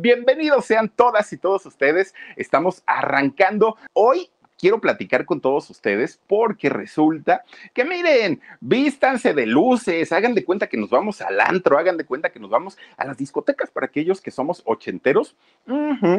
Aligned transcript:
Bienvenidos 0.00 0.64
sean 0.64 0.88
todas 0.88 1.30
y 1.34 1.36
todos 1.36 1.66
ustedes. 1.66 2.14
Estamos 2.36 2.82
arrancando 2.86 3.76
hoy 3.92 4.30
quiero 4.60 4.80
platicar 4.80 5.24
con 5.24 5.40
todos 5.40 5.70
ustedes 5.70 6.20
porque 6.26 6.68
resulta 6.68 7.44
que 7.72 7.84
miren, 7.84 8.40
vístanse 8.60 9.32
de 9.32 9.46
luces, 9.46 10.12
hagan 10.12 10.34
de 10.34 10.44
cuenta 10.44 10.66
que 10.66 10.76
nos 10.76 10.90
vamos 10.90 11.22
al 11.22 11.40
antro, 11.40 11.78
hagan 11.78 11.96
de 11.96 12.04
cuenta 12.04 12.30
que 12.30 12.38
nos 12.38 12.50
vamos 12.50 12.76
a 12.98 13.06
las 13.06 13.16
discotecas 13.16 13.70
para 13.70 13.86
aquellos 13.86 14.20
que 14.20 14.30
somos 14.30 14.62
ochenteros, 14.66 15.34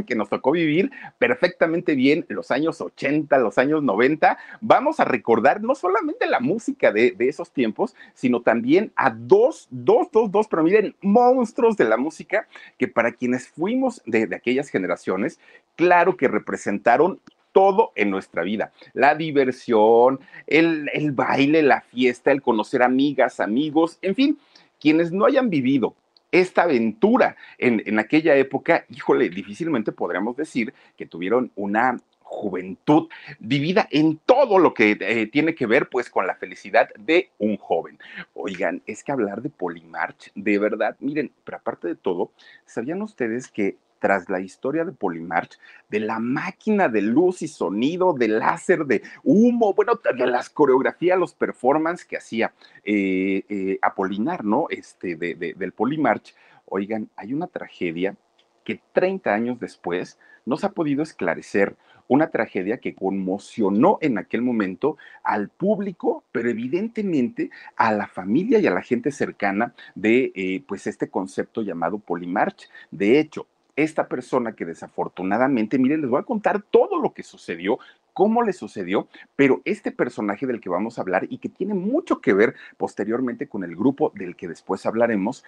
que 0.07 0.15
nos 0.15 0.29
tocó 0.29 0.51
vivir 0.51 0.91
perfectamente 1.19 1.93
bien 1.93 2.25
los 2.29 2.49
años 2.49 2.81
80, 2.81 3.37
los 3.37 3.57
años 3.59 3.83
90. 3.83 4.37
Vamos 4.59 4.99
a 4.99 5.05
recordar 5.05 5.61
no 5.61 5.75
solamente 5.75 6.25
la 6.25 6.39
música 6.39 6.91
de, 6.91 7.11
de 7.11 7.29
esos 7.29 7.51
tiempos, 7.51 7.95
sino 8.15 8.41
también 8.41 8.91
a 8.95 9.11
dos, 9.11 9.67
dos, 9.69 10.07
dos, 10.11 10.31
dos, 10.31 10.47
pero 10.47 10.63
miren, 10.63 10.95
monstruos 11.01 11.77
de 11.77 11.85
la 11.85 11.97
música 11.97 12.47
que 12.79 12.87
para 12.87 13.11
quienes 13.11 13.47
fuimos 13.47 14.01
de, 14.05 14.25
de 14.25 14.35
aquellas 14.35 14.69
generaciones, 14.69 15.39
claro 15.75 16.17
que 16.17 16.27
representaron 16.27 17.19
todo 17.51 17.91
en 17.95 18.09
nuestra 18.09 18.43
vida. 18.43 18.71
La 18.93 19.15
diversión, 19.15 20.19
el, 20.47 20.89
el, 20.93 21.11
baile, 21.11 21.61
la 21.61 21.81
fiesta, 21.81 22.31
el 22.31 22.41
conocer 22.41 22.83
amigas, 22.83 23.39
amigos, 23.39 23.97
en 24.01 24.15
fin, 24.15 24.39
quienes 24.79 25.11
no 25.11 25.25
hayan 25.25 25.49
vivido 25.49 25.95
esta 26.31 26.63
aventura 26.63 27.35
en, 27.57 27.83
en 27.85 27.99
aquella 27.99 28.35
época, 28.35 28.85
híjole, 28.89 29.29
difícilmente 29.29 29.91
podríamos 29.91 30.37
decir 30.37 30.73
que 30.95 31.05
tuvieron 31.05 31.51
una 31.55 31.97
juventud 32.31 33.09
vivida 33.39 33.89
en 33.91 34.17
todo 34.25 34.57
lo 34.57 34.73
que 34.73 34.97
eh, 35.01 35.27
tiene 35.27 35.53
que 35.53 35.65
ver 35.65 35.89
pues 35.89 36.09
con 36.09 36.25
la 36.25 36.35
felicidad 36.35 36.89
de 36.97 37.29
un 37.37 37.57
joven. 37.57 37.99
Oigan, 38.33 38.81
es 38.87 39.03
que 39.03 39.11
hablar 39.11 39.41
de 39.41 39.49
Polymarch, 39.49 40.31
de 40.33 40.57
verdad, 40.57 40.95
miren, 41.01 41.31
pero 41.43 41.57
aparte 41.57 41.89
de 41.89 41.95
todo, 41.95 42.31
¿sabían 42.65 43.01
ustedes 43.01 43.49
que 43.49 43.75
tras 44.01 44.27
la 44.29 44.39
historia 44.39 44.83
de 44.83 44.91
Polymarch, 44.91 45.59
de 45.87 45.99
la 45.99 46.17
máquina 46.17 46.89
de 46.89 47.03
luz 47.03 47.43
y 47.43 47.47
sonido, 47.47 48.13
de 48.13 48.27
láser, 48.27 48.85
de 48.85 49.03
humo, 49.23 49.75
bueno, 49.75 49.93
de 50.17 50.25
las 50.25 50.49
coreografías, 50.49 51.19
los 51.19 51.35
performances 51.35 52.05
que 52.05 52.17
hacía 52.17 52.51
eh, 52.83 53.43
eh, 53.47 53.77
Apolinar, 53.81 54.43
¿no? 54.43 54.65
Este, 54.69 55.15
de, 55.15 55.35
de, 55.35 55.53
del 55.53 55.71
Polymarch. 55.71 56.33
Oigan, 56.65 57.09
hay 57.15 57.33
una 57.33 57.45
tragedia 57.45 58.15
que 58.63 58.81
30 58.91 59.31
años 59.31 59.59
después 59.59 60.17
no 60.45 60.57
se 60.57 60.65
ha 60.65 60.71
podido 60.71 61.03
esclarecer 61.03 61.75
una 62.11 62.29
tragedia 62.29 62.79
que 62.79 62.93
conmocionó 62.93 63.97
en 64.01 64.17
aquel 64.17 64.41
momento 64.41 64.97
al 65.23 65.47
público, 65.47 66.25
pero 66.33 66.49
evidentemente 66.49 67.51
a 67.77 67.93
la 67.93 68.05
familia 68.05 68.59
y 68.59 68.67
a 68.67 68.71
la 68.71 68.81
gente 68.81 69.11
cercana 69.11 69.73
de 69.95 70.33
eh, 70.35 70.61
pues 70.67 70.87
este 70.87 71.09
concepto 71.09 71.61
llamado 71.61 71.99
Polymarch. 71.99 72.69
De 72.91 73.17
hecho, 73.17 73.47
esta 73.75 74.07
persona 74.07 74.53
que 74.53 74.65
desafortunadamente, 74.65 75.79
miren, 75.79 76.01
les 76.01 76.09
voy 76.09 76.19
a 76.19 76.25
contar 76.25 76.61
todo 76.61 77.01
lo 77.01 77.13
que 77.13 77.23
sucedió, 77.23 77.79
cómo 78.13 78.43
le 78.43 78.53
sucedió, 78.53 79.07
pero 79.35 79.61
este 79.65 79.91
personaje 79.91 80.45
del 80.47 80.61
que 80.61 80.69
vamos 80.69 80.97
a 80.97 81.01
hablar 81.01 81.27
y 81.29 81.37
que 81.37 81.49
tiene 81.49 81.73
mucho 81.73 82.21
que 82.21 82.33
ver 82.33 82.55
posteriormente 82.77 83.47
con 83.47 83.63
el 83.63 83.75
grupo 83.75 84.11
del 84.15 84.35
que 84.35 84.47
después 84.47 84.85
hablaremos, 84.85 85.43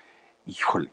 híjole, 0.46 0.92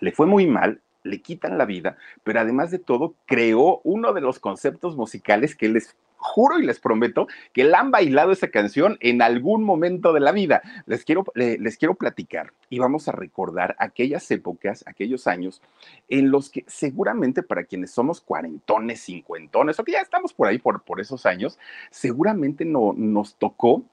le 0.00 0.12
fue 0.12 0.26
muy 0.26 0.46
mal, 0.46 0.80
le 1.02 1.22
quitan 1.22 1.58
la 1.58 1.64
vida, 1.64 1.96
pero 2.24 2.40
además 2.40 2.70
de 2.70 2.78
todo 2.78 3.14
creó 3.26 3.80
uno 3.84 4.12
de 4.12 4.20
los 4.20 4.38
conceptos 4.38 4.96
musicales 4.96 5.54
que 5.56 5.68
les 5.68 5.96
juro 6.18 6.58
y 6.58 6.66
les 6.66 6.80
prometo 6.80 7.26
que 7.52 7.64
la 7.64 7.80
han 7.80 7.90
bailado 7.90 8.32
esa 8.32 8.48
canción 8.48 8.98
en 9.00 9.22
algún 9.22 9.64
momento 9.64 10.12
de 10.12 10.20
la 10.20 10.32
vida. 10.32 10.62
Les 10.86 11.04
quiero, 11.04 11.24
les 11.34 11.78
quiero 11.78 11.94
platicar 11.94 12.52
y 12.68 12.78
vamos 12.78 13.08
a 13.08 13.12
recordar 13.12 13.76
aquellas 13.78 14.30
épocas, 14.30 14.84
aquellos 14.86 15.26
años 15.26 15.62
en 16.08 16.30
los 16.30 16.50
que 16.50 16.64
seguramente 16.66 17.42
para 17.42 17.64
quienes 17.64 17.90
somos 17.92 18.20
cuarentones, 18.20 19.00
cincuentones 19.00 19.78
o 19.78 19.84
que 19.84 19.92
ya 19.92 20.00
estamos 20.00 20.34
por 20.34 20.48
ahí 20.48 20.58
por, 20.58 20.82
por 20.82 21.00
esos 21.00 21.24
años, 21.24 21.58
seguramente 21.90 22.64
no, 22.64 22.92
nos 22.96 23.36
tocó 23.36 23.84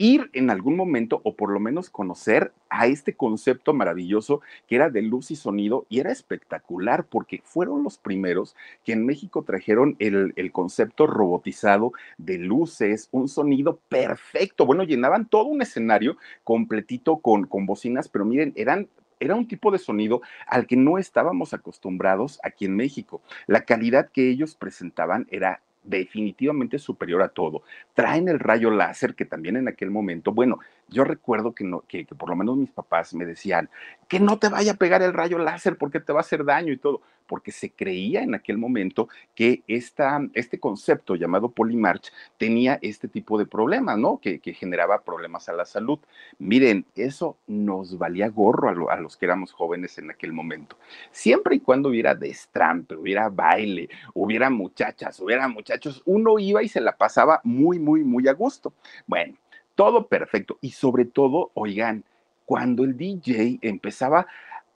ir 0.00 0.30
en 0.32 0.48
algún 0.48 0.76
momento 0.76 1.20
o 1.24 1.36
por 1.36 1.52
lo 1.52 1.60
menos 1.60 1.90
conocer 1.90 2.54
a 2.70 2.86
este 2.86 3.14
concepto 3.14 3.74
maravilloso 3.74 4.40
que 4.66 4.76
era 4.76 4.88
de 4.88 5.02
luz 5.02 5.30
y 5.30 5.36
sonido 5.36 5.84
y 5.90 6.00
era 6.00 6.10
espectacular 6.10 7.04
porque 7.04 7.42
fueron 7.44 7.84
los 7.84 7.98
primeros 7.98 8.56
que 8.82 8.92
en 8.92 9.04
México 9.04 9.42
trajeron 9.42 9.96
el, 9.98 10.32
el 10.36 10.52
concepto 10.52 11.06
robotizado 11.06 11.92
de 12.16 12.38
luces, 12.38 13.10
un 13.12 13.28
sonido 13.28 13.78
perfecto. 13.90 14.64
Bueno, 14.64 14.84
llenaban 14.84 15.28
todo 15.28 15.44
un 15.44 15.60
escenario 15.60 16.16
completito 16.44 17.18
con, 17.18 17.46
con 17.46 17.66
bocinas, 17.66 18.08
pero 18.08 18.24
miren, 18.24 18.54
eran 18.56 18.88
era 19.20 19.34
un 19.34 19.46
tipo 19.46 19.70
de 19.70 19.78
sonido 19.78 20.22
al 20.46 20.66
que 20.66 20.76
no 20.76 20.96
estábamos 20.96 21.52
acostumbrados 21.52 22.40
aquí 22.42 22.64
en 22.64 22.74
México. 22.74 23.20
La 23.46 23.66
calidad 23.66 24.08
que 24.10 24.30
ellos 24.30 24.54
presentaban 24.54 25.26
era 25.30 25.60
definitivamente 25.82 26.78
superior 26.78 27.22
a 27.22 27.28
todo. 27.28 27.62
Traen 27.94 28.28
el 28.28 28.38
rayo 28.38 28.70
láser 28.70 29.14
que 29.14 29.24
también 29.24 29.56
en 29.56 29.68
aquel 29.68 29.90
momento, 29.90 30.32
bueno, 30.32 30.58
yo 30.90 31.04
recuerdo 31.04 31.54
que, 31.54 31.64
no, 31.64 31.82
que, 31.88 32.04
por 32.04 32.28
lo 32.28 32.36
menos 32.36 32.56
mis 32.56 32.70
papás 32.70 33.14
me 33.14 33.24
decían 33.24 33.70
que 34.08 34.20
no 34.20 34.38
te 34.38 34.48
vaya 34.48 34.72
a 34.72 34.76
pegar 34.76 35.02
el 35.02 35.12
rayo 35.12 35.38
láser 35.38 35.76
porque 35.76 36.00
te 36.00 36.12
va 36.12 36.18
a 36.18 36.22
hacer 36.22 36.44
daño 36.44 36.72
y 36.72 36.76
todo, 36.76 37.00
porque 37.26 37.52
se 37.52 37.70
creía 37.70 38.22
en 38.22 38.34
aquel 38.34 38.58
momento 38.58 39.08
que 39.36 39.62
esta, 39.68 40.20
este 40.34 40.58
concepto 40.58 41.14
llamado 41.14 41.52
Polymarch 41.52 42.12
tenía 42.36 42.80
este 42.82 43.06
tipo 43.06 43.38
de 43.38 43.46
problemas, 43.46 43.96
¿no? 43.98 44.18
Que, 44.18 44.40
generaba 44.50 45.04
problemas 45.04 45.48
a 45.48 45.52
la 45.52 45.64
salud. 45.64 46.00
Miren, 46.40 46.84
eso 46.96 47.36
nos 47.46 47.96
valía 47.96 48.28
gorro 48.28 48.90
a, 48.90 48.94
a, 48.94 49.00
los 49.00 49.16
que 49.16 49.26
éramos 49.26 49.52
jóvenes 49.52 49.96
en 49.98 50.10
aquel 50.10 50.32
momento. 50.32 50.76
Siempre 51.12 51.54
y 51.54 51.60
cuando 51.60 51.90
hubiera 51.90 52.16
destrampe, 52.16 52.96
hubiera 52.96 53.28
baile, 53.28 53.88
hubiera 54.12 54.50
muchachas, 54.50 55.20
hubiera 55.20 55.46
muchachos, 55.46 56.02
uno 56.06 56.36
iba 56.40 56.64
y 56.64 56.68
se 56.68 56.80
la 56.80 56.96
pasaba 56.96 57.40
muy, 57.44 57.78
muy, 57.78 58.02
muy 58.02 58.26
a 58.26 58.32
gusto. 58.32 58.72
Bueno 59.06 59.36
todo 59.80 60.08
perfecto. 60.08 60.58
Y 60.60 60.72
sobre 60.72 61.06
todo, 61.06 61.52
oigan, 61.54 62.04
cuando 62.44 62.84
el 62.84 62.98
DJ 62.98 63.60
empezaba 63.62 64.26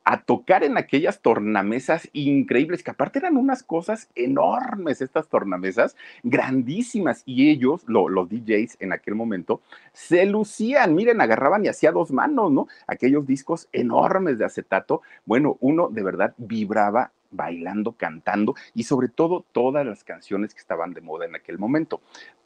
a 0.02 0.22
tocar 0.22 0.64
en 0.64 0.78
aquellas 0.78 1.20
tornamesas 1.20 2.08
increíbles, 2.14 2.82
que 2.82 2.92
aparte 2.92 3.18
eran 3.18 3.36
unas 3.36 3.62
cosas 3.62 4.08
enormes, 4.14 5.02
estas 5.02 5.28
tornamesas, 5.28 5.94
grandísimas, 6.22 7.22
y 7.26 7.50
ellos, 7.50 7.82
lo, 7.86 8.08
los 8.08 8.30
DJs 8.30 8.78
en 8.80 8.94
aquel 8.94 9.14
momento, 9.14 9.60
se 9.92 10.24
lucían, 10.24 10.94
miren, 10.94 11.20
agarraban 11.20 11.66
y 11.66 11.68
hacía 11.68 11.92
dos 11.92 12.10
manos, 12.10 12.50
¿no? 12.50 12.68
Aquellos 12.86 13.26
discos 13.26 13.68
enormes 13.72 14.38
de 14.38 14.46
acetato, 14.46 15.02
bueno, 15.26 15.58
uno 15.60 15.90
de 15.90 16.02
verdad 16.02 16.32
vibraba 16.38 17.12
bailando, 17.30 17.92
cantando 17.92 18.54
y 18.74 18.84
sobre 18.84 19.08
todo 19.08 19.44
todas 19.52 19.84
las 19.84 20.02
canciones 20.02 20.54
que 20.54 20.60
estaban 20.60 20.94
de 20.94 21.02
moda 21.02 21.26
en 21.26 21.34
aquel 21.34 21.58
momento. 21.58 22.00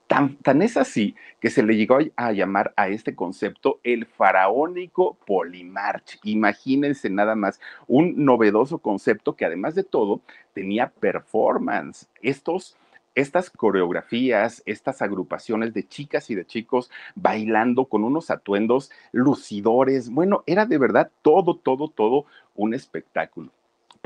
Tan, 0.08 0.62
es 0.62 0.78
así 0.78 1.14
que 1.38 1.50
se 1.50 1.62
le 1.62 1.76
llegó 1.76 1.98
a 2.16 2.32
llamar 2.32 2.72
a 2.76 2.88
este 2.88 3.14
concepto 3.14 3.78
el 3.84 4.06
faraónico 4.06 5.18
polimarch. 5.26 6.18
Imagínense 6.22 7.10
nada 7.10 7.34
más 7.34 7.60
un 7.86 8.24
novedoso 8.24 8.78
concepto 8.78 9.36
que 9.36 9.44
además 9.44 9.74
de 9.74 9.84
todo 9.84 10.22
tenía 10.54 10.88
performance. 10.88 12.08
Estos 12.22 12.76
estas 13.14 13.50
coreografías, 13.50 14.62
estas 14.64 15.02
agrupaciones 15.02 15.74
de 15.74 15.86
chicas 15.86 16.30
y 16.30 16.36
de 16.36 16.46
chicos 16.46 16.90
bailando 17.14 17.86
con 17.86 18.04
unos 18.04 18.30
atuendos 18.30 18.90
lucidores. 19.12 20.08
Bueno, 20.08 20.42
era 20.46 20.64
de 20.66 20.78
verdad 20.78 21.10
todo, 21.20 21.56
todo, 21.56 21.88
todo 21.88 22.24
un 22.54 22.74
espectáculo 22.74 23.50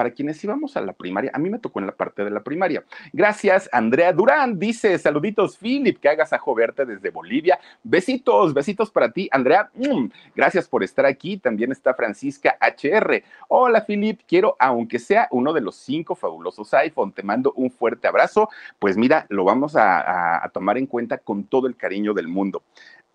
para 0.02 0.14
quienes 0.14 0.42
íbamos 0.42 0.76
a 0.76 0.80
la 0.80 0.94
primaria, 0.94 1.30
a 1.32 1.38
mí 1.38 1.48
me 1.48 1.60
tocó 1.60 1.78
en 1.78 1.86
la 1.86 1.94
parte 1.94 2.24
de 2.24 2.30
la 2.30 2.42
primaria. 2.42 2.82
Gracias, 3.12 3.70
Andrea 3.70 4.12
Durán, 4.12 4.58
dice, 4.58 4.98
saluditos, 4.98 5.56
Philip, 5.56 6.00
que 6.00 6.08
hagas 6.08 6.32
a 6.32 6.40
verte 6.56 6.84
desde 6.84 7.10
Bolivia. 7.10 7.60
Besitos, 7.84 8.52
besitos 8.52 8.90
para 8.90 9.12
ti, 9.12 9.28
Andrea. 9.30 9.70
Mm, 9.76 10.06
gracias 10.34 10.66
por 10.66 10.82
estar 10.82 11.06
aquí. 11.06 11.36
También 11.36 11.70
está 11.70 11.94
Francisca 11.94 12.58
HR. 12.60 13.22
Hola, 13.46 13.84
Philip, 13.86 14.22
quiero, 14.26 14.56
aunque 14.58 14.98
sea 14.98 15.28
uno 15.30 15.52
de 15.52 15.60
los 15.60 15.76
cinco 15.76 16.16
fabulosos 16.16 16.74
iPhone, 16.74 17.12
te 17.12 17.22
mando 17.22 17.52
un 17.54 17.70
fuerte 17.70 18.08
abrazo. 18.08 18.48
Pues 18.80 18.96
mira, 18.96 19.26
lo 19.28 19.44
vamos 19.44 19.76
a 19.76 20.50
tomar 20.52 20.78
en 20.78 20.86
cuenta 20.86 21.18
con 21.18 21.44
todo 21.44 21.68
el 21.68 21.76
cariño 21.76 22.12
del 22.12 22.26
mundo. 22.26 22.64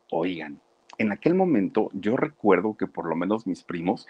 Oigan, 0.09 0.61
en 0.97 1.11
aquel 1.11 1.35
momento 1.35 1.89
yo 1.91 2.15
recuerdo 2.15 2.77
que 2.77 2.87
por 2.87 3.09
lo 3.09 3.15
menos 3.17 3.45
mis 3.45 3.63
primos 3.63 4.07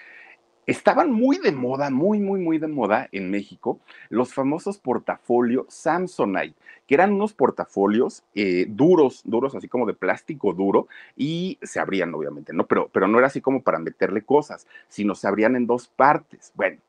estaban 0.68 1.12
muy 1.12 1.38
de 1.40 1.54
moda, 1.54 1.90
muy, 1.90 2.20
muy, 2.20 2.40
muy 2.42 2.60
de 2.60 2.68
moda 2.68 3.08
en 3.14 3.32
México, 3.32 3.80
los 4.10 4.34
famosos 4.34 4.78
portafolios 4.78 5.66
Samsonite, 5.70 6.56
que 6.86 6.96
eran 6.96 7.14
unos 7.14 7.34
portafolios 7.34 8.24
eh, 8.36 8.66
duros, 8.70 9.22
duros, 9.24 9.56
así 9.56 9.68
como 9.70 9.86
de 9.86 9.94
plástico 9.94 10.54
duro, 10.54 10.88
y 11.16 11.58
se 11.62 11.80
abrían, 11.80 12.14
obviamente, 12.14 12.54
¿no? 12.54 12.68
Pero, 12.68 12.90
pero 12.92 13.08
no 13.08 13.18
era 13.18 13.28
así 13.28 13.40
como 13.42 13.64
para 13.64 13.80
meterle 13.80 14.22
cosas, 14.22 14.68
sino 14.90 15.16
se 15.16 15.28
abrían 15.28 15.56
en 15.56 15.68
dos 15.68 15.88
partes. 15.88 16.52
Bueno, 16.54 16.80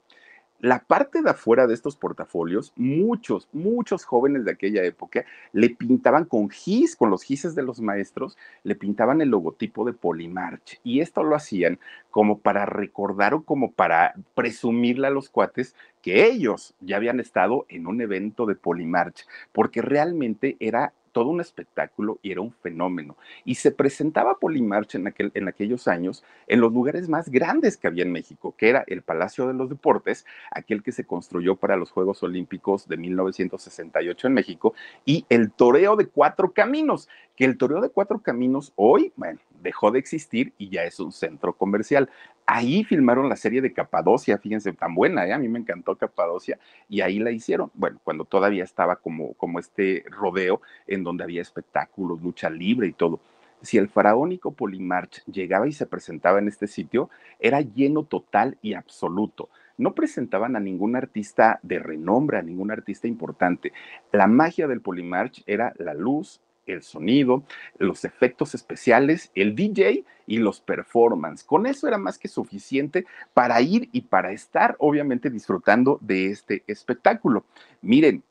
la 0.61 0.81
parte 0.81 1.23
de 1.23 1.31
afuera 1.31 1.67
de 1.67 1.75
estos 1.75 1.97
portafolios, 1.97 2.73
muchos, 2.77 3.49
muchos 3.53 4.05
jóvenes 4.05 4.45
de 4.45 4.51
aquella 4.51 4.83
época 4.83 5.25
le 5.53 5.71
pintaban 5.71 6.25
con 6.25 6.51
gis, 6.51 6.97
con 6.97 7.11
los 7.11 7.23
gises 7.23 7.55
de 7.55 7.63
los 7.63 7.81
maestros, 7.81 8.37
le 8.65 8.75
pintaban 8.75 9.21
el 9.21 9.29
logotipo 9.29 9.85
de 9.85 9.93
Polimarch. 9.93 10.81
Y 10.83 11.01
esto 11.01 11.23
lo 11.23 11.37
hacían 11.37 11.79
como 12.11 12.39
para 12.41 12.67
recordar 12.67 13.35
o 13.35 13.45
como 13.45 13.71
para 13.71 14.15
presumirle 14.35 15.07
a 15.07 15.11
los 15.11 15.29
cuates 15.29 15.77
que 16.03 16.27
ellos 16.27 16.75
ya 16.81 16.97
habían 16.97 17.21
estado 17.21 17.67
en 17.69 17.87
un 17.87 18.01
evento 18.01 18.47
de 18.47 18.57
Polimarch, 18.57 19.27
porque 19.53 19.83
realmente 19.83 20.57
era 20.59 20.93
todo 21.13 21.29
un 21.29 21.41
espectáculo 21.41 22.19
y 22.23 22.33
era 22.33 22.41
un 22.41 22.53
fenómeno. 22.53 23.17
Y 23.45 23.57
se 23.57 23.71
presentaba 23.71 24.39
Polimarch 24.39 24.95
en, 24.95 25.07
aquel, 25.07 25.31
en 25.35 25.49
aquellos 25.49 25.89
años 25.89 26.25
en 26.47 26.61
los 26.61 26.73
lugares 26.73 27.09
más 27.09 27.29
grandes 27.29 27.77
que 27.77 27.87
había 27.87 28.05
en 28.05 28.13
México, 28.13 28.55
que 28.57 28.69
era 28.69 28.85
el 28.87 29.03
Palacio 29.03 29.47
de 29.47 29.55
los 29.55 29.69
Deportes, 29.69 30.27
aquel 30.51 30.83
que 30.83 30.93
se 30.93 31.05
construyó 31.05 31.57
para 31.57 31.77
los 31.77 31.91
Juegos 31.91 32.23
Olímpicos 32.23 32.89
de 32.89 32.97
1968 32.97 34.27
en 34.27 34.35
México, 34.35 34.75
y 35.05 35.25
el 35.29 35.51
Toreo 35.51 35.97
de 35.97 36.07
Cuatro 36.07 36.53
Caminos, 36.53 37.09
que 37.37 37.45
el 37.45 37.59
Toreo 37.59 37.81
de 37.81 37.91
Cuatro 37.91 38.21
Caminos 38.21 38.73
hoy, 38.77 39.13
bueno, 39.17 39.39
dejó 39.63 39.91
de 39.91 39.99
existir 39.99 40.53
y 40.59 40.69
ya 40.71 40.85
es 40.85 41.01
un 41.01 41.13
centro 41.13 41.53
comercial. 41.53 42.09
Ahí 42.47 42.85
filmaron 42.85 43.29
la 43.29 43.37
serie 43.37 43.61
de 43.61 43.73
Capadocia, 43.73 44.39
fíjense, 44.39 44.73
tan 44.73 44.95
buena, 44.95 45.27
¿eh? 45.27 45.33
a 45.33 45.39
mí 45.39 45.49
me 45.49 45.59
encantó 45.59 45.97
Capadocia, 45.97 46.59
y 46.89 47.03
ahí 47.03 47.19
la 47.19 47.31
hicieron, 47.31 47.71
bueno, 47.75 48.01
cuando 48.03 48.25
todavía 48.25 48.65
estaba 48.65 48.97
como, 48.97 49.35
como 49.35 49.59
este 49.59 50.05
rodeo 50.09 50.63
en 50.87 51.05
donde 51.05 51.25
había 51.25 51.43
espectáculos, 51.43 52.23
lucha 52.23 52.49
libre 52.49 52.87
y 52.87 52.93
todo. 52.93 53.21
Si 53.61 53.77
el 53.77 53.89
faraónico 53.89 54.53
Polimarch 54.53 55.25
llegaba 55.27 55.67
y 55.67 55.73
se 55.73 55.87
presentaba 55.87 56.39
en 56.39 56.49
este 56.49 56.67
sitio, 56.69 57.11
era 57.41 57.61
lleno 57.61 58.05
total 58.05 58.57
y 58.63 58.75
absoluto. 58.75 59.49
No 59.77 59.95
presentaban 59.95 60.57
a 60.57 60.61
ningún 60.61 60.97
artista 60.97 61.59
de 61.63 61.79
renombre, 61.79 62.39
a 62.39 62.43
ningún 62.43 62.71
artista 62.71 63.09
importante. 63.09 63.73
La 64.13 64.27
magia 64.27 64.69
del 64.69 64.81
Polimarch 64.81 65.43
era 65.47 65.73
la 65.79 65.95
luz, 65.95 66.41
el 66.69 66.83
sonido, 66.83 67.45
los 67.79 68.05
efectos 68.05 68.55
especiales, 68.55 69.31
el 69.35 69.55
DJ 69.55 70.05
y 70.27 70.39
los 70.39 70.61
performance. 70.61 71.45
Con 71.45 71.67
eso 71.67 71.89
era 71.89 71.99
más 71.99 72.19
que 72.19 72.29
suficiente 72.29 73.07
para 73.35 73.61
ir 73.61 73.89
y 73.93 74.03
para 74.03 74.33
estar, 74.33 74.77
obviamente, 74.79 75.31
disfrutando 75.31 75.99
de 76.01 76.27
este 76.27 76.65
espectáculo. 76.67 77.45
Miren, 77.81 78.23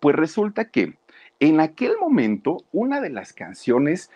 pues 0.00 0.16
resulta 0.16 0.70
que 0.70 0.96
en 1.40 1.60
aquel 1.60 1.98
momento, 1.98 2.64
una 2.72 3.00
de 3.00 3.10
las 3.10 3.32
canciones 3.32 4.10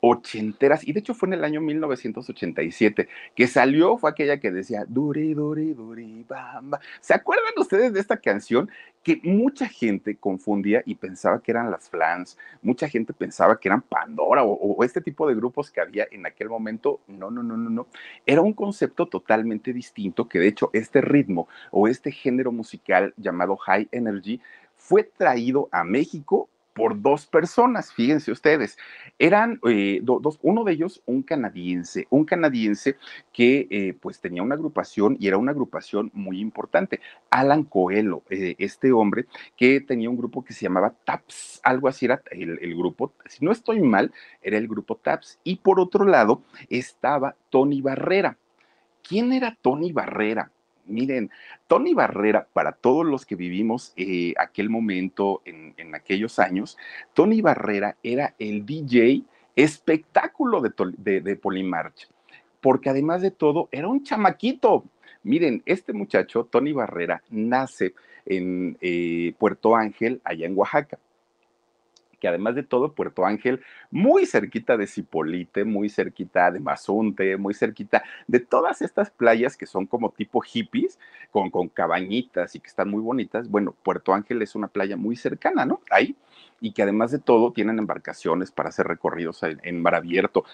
ochenteras, 0.00 0.86
y 0.86 0.92
de 0.92 1.00
hecho 1.00 1.14
fue 1.14 1.28
en 1.28 1.34
el 1.34 1.44
año 1.44 1.60
1987 1.60 3.08
que 3.34 3.46
salió, 3.46 3.98
fue 3.98 4.10
aquella 4.10 4.38
que 4.38 4.50
decía 4.50 4.84
Duri, 4.86 5.34
Duri, 5.34 5.74
Duri, 5.74 6.24
Bamba. 6.28 6.80
¿Se 7.00 7.14
acuerdan 7.14 7.52
ustedes 7.56 7.92
de 7.92 8.00
esta 8.00 8.16
canción? 8.16 8.70
Que 9.02 9.20
mucha 9.22 9.68
gente 9.68 10.16
confundía 10.16 10.82
y 10.84 10.94
pensaba 10.94 11.40
que 11.40 11.50
eran 11.50 11.70
las 11.70 11.88
Flans, 11.88 12.36
mucha 12.62 12.88
gente 12.88 13.12
pensaba 13.12 13.58
que 13.58 13.68
eran 13.68 13.82
Pandora 13.82 14.42
o, 14.44 14.52
o, 14.52 14.84
este 14.84 15.00
tipo 15.00 15.26
de 15.28 15.34
grupos 15.34 15.70
que 15.70 15.80
había 15.80 16.06
en 16.10 16.26
aquel 16.26 16.48
momento. 16.48 17.00
No, 17.06 17.30
no, 17.30 17.42
no, 17.42 17.56
no, 17.56 17.70
no. 17.70 17.86
Era 18.26 18.42
un 18.42 18.52
concepto 18.52 19.06
totalmente 19.06 19.72
distinto 19.72 20.28
que 20.28 20.38
de 20.38 20.48
hecho 20.48 20.70
este 20.72 21.00
ritmo 21.00 21.48
o 21.70 21.88
este 21.88 22.12
género 22.12 22.52
musical 22.52 23.14
llamado 23.16 23.56
High 23.56 23.88
Energy 23.92 24.40
fue 24.76 25.02
traído 25.04 25.68
a 25.72 25.84
México 25.84 26.48
por 26.78 27.02
dos 27.02 27.26
personas, 27.26 27.92
fíjense 27.92 28.30
ustedes. 28.30 28.78
Eran 29.18 29.58
eh, 29.68 29.98
dos, 30.00 30.38
uno 30.42 30.62
de 30.62 30.74
ellos 30.74 31.02
un 31.06 31.24
canadiense, 31.24 32.06
un 32.08 32.24
canadiense 32.24 32.96
que 33.32 33.66
eh, 33.68 33.94
pues 34.00 34.20
tenía 34.20 34.44
una 34.44 34.54
agrupación 34.54 35.16
y 35.18 35.26
era 35.26 35.38
una 35.38 35.50
agrupación 35.50 36.12
muy 36.14 36.38
importante. 36.40 37.00
Alan 37.30 37.64
Coelho, 37.64 38.22
eh, 38.30 38.54
este 38.58 38.92
hombre 38.92 39.26
que 39.56 39.80
tenía 39.80 40.08
un 40.08 40.16
grupo 40.16 40.44
que 40.44 40.52
se 40.52 40.62
llamaba 40.62 40.94
TAPS, 41.04 41.60
algo 41.64 41.88
así 41.88 42.06
era 42.06 42.22
el, 42.30 42.60
el 42.62 42.76
grupo, 42.76 43.12
si 43.26 43.44
no 43.44 43.50
estoy 43.50 43.80
mal, 43.80 44.12
era 44.40 44.56
el 44.56 44.68
grupo 44.68 44.94
TAPS. 44.94 45.40
Y 45.42 45.56
por 45.56 45.80
otro 45.80 46.04
lado 46.04 46.42
estaba 46.70 47.34
Tony 47.50 47.82
Barrera. 47.82 48.38
¿Quién 49.02 49.32
era 49.32 49.58
Tony 49.60 49.90
Barrera? 49.90 50.52
Miren, 50.88 51.30
Tony 51.66 51.94
Barrera, 51.94 52.48
para 52.52 52.72
todos 52.72 53.06
los 53.06 53.26
que 53.26 53.36
vivimos 53.36 53.92
eh, 53.96 54.34
aquel 54.38 54.70
momento 54.70 55.42
en, 55.44 55.94
aquellos 55.94 56.38
años, 56.38 56.76
Tony 57.14 57.40
Barrera 57.40 57.96
era 58.02 58.34
el 58.38 58.64
DJ 58.66 59.22
espectáculo 59.56 60.60
de, 60.60 60.72
de, 60.96 61.20
de 61.20 61.36
Polimarch, 61.36 62.08
porque 62.60 62.90
además 62.90 63.22
de 63.22 63.30
todo 63.30 63.68
era 63.72 63.88
un 63.88 64.02
chamaquito. 64.02 64.84
Miren, 65.22 65.62
este 65.66 65.92
muchacho, 65.92 66.44
Tony 66.44 66.72
Barrera, 66.72 67.22
nace 67.30 67.94
en 68.24 68.76
eh, 68.80 69.34
Puerto 69.38 69.76
Ángel, 69.76 70.20
allá 70.24 70.46
en 70.46 70.56
Oaxaca 70.56 70.98
que 72.18 72.28
además 72.28 72.54
de 72.54 72.62
todo, 72.62 72.92
Puerto 72.92 73.24
Ángel, 73.24 73.60
muy 73.90 74.26
cerquita 74.26 74.76
de 74.76 74.86
Cipolite, 74.86 75.64
muy 75.64 75.88
cerquita 75.88 76.50
de 76.50 76.60
Mazunte, 76.60 77.36
muy 77.36 77.54
cerquita 77.54 78.02
de 78.26 78.40
todas 78.40 78.82
estas 78.82 79.10
playas 79.10 79.56
que 79.56 79.66
son 79.66 79.86
como 79.86 80.10
tipo 80.10 80.40
hippies, 80.40 80.98
con, 81.30 81.50
con 81.50 81.68
cabañitas 81.68 82.54
y 82.54 82.60
que 82.60 82.68
están 82.68 82.90
muy 82.90 83.02
bonitas. 83.02 83.48
Bueno, 83.48 83.74
Puerto 83.82 84.14
Ángel 84.14 84.42
es 84.42 84.54
una 84.54 84.68
playa 84.68 84.96
muy 84.96 85.16
cercana, 85.16 85.64
¿no? 85.64 85.80
Ahí, 85.90 86.16
y 86.60 86.72
que 86.72 86.82
además 86.82 87.10
de 87.10 87.18
todo 87.18 87.52
tienen 87.52 87.78
embarcaciones 87.78 88.50
para 88.50 88.70
hacer 88.70 88.86
recorridos 88.86 89.42
en, 89.42 89.60
en 89.62 89.80
mar 89.80 89.94
abierto. 89.94 90.44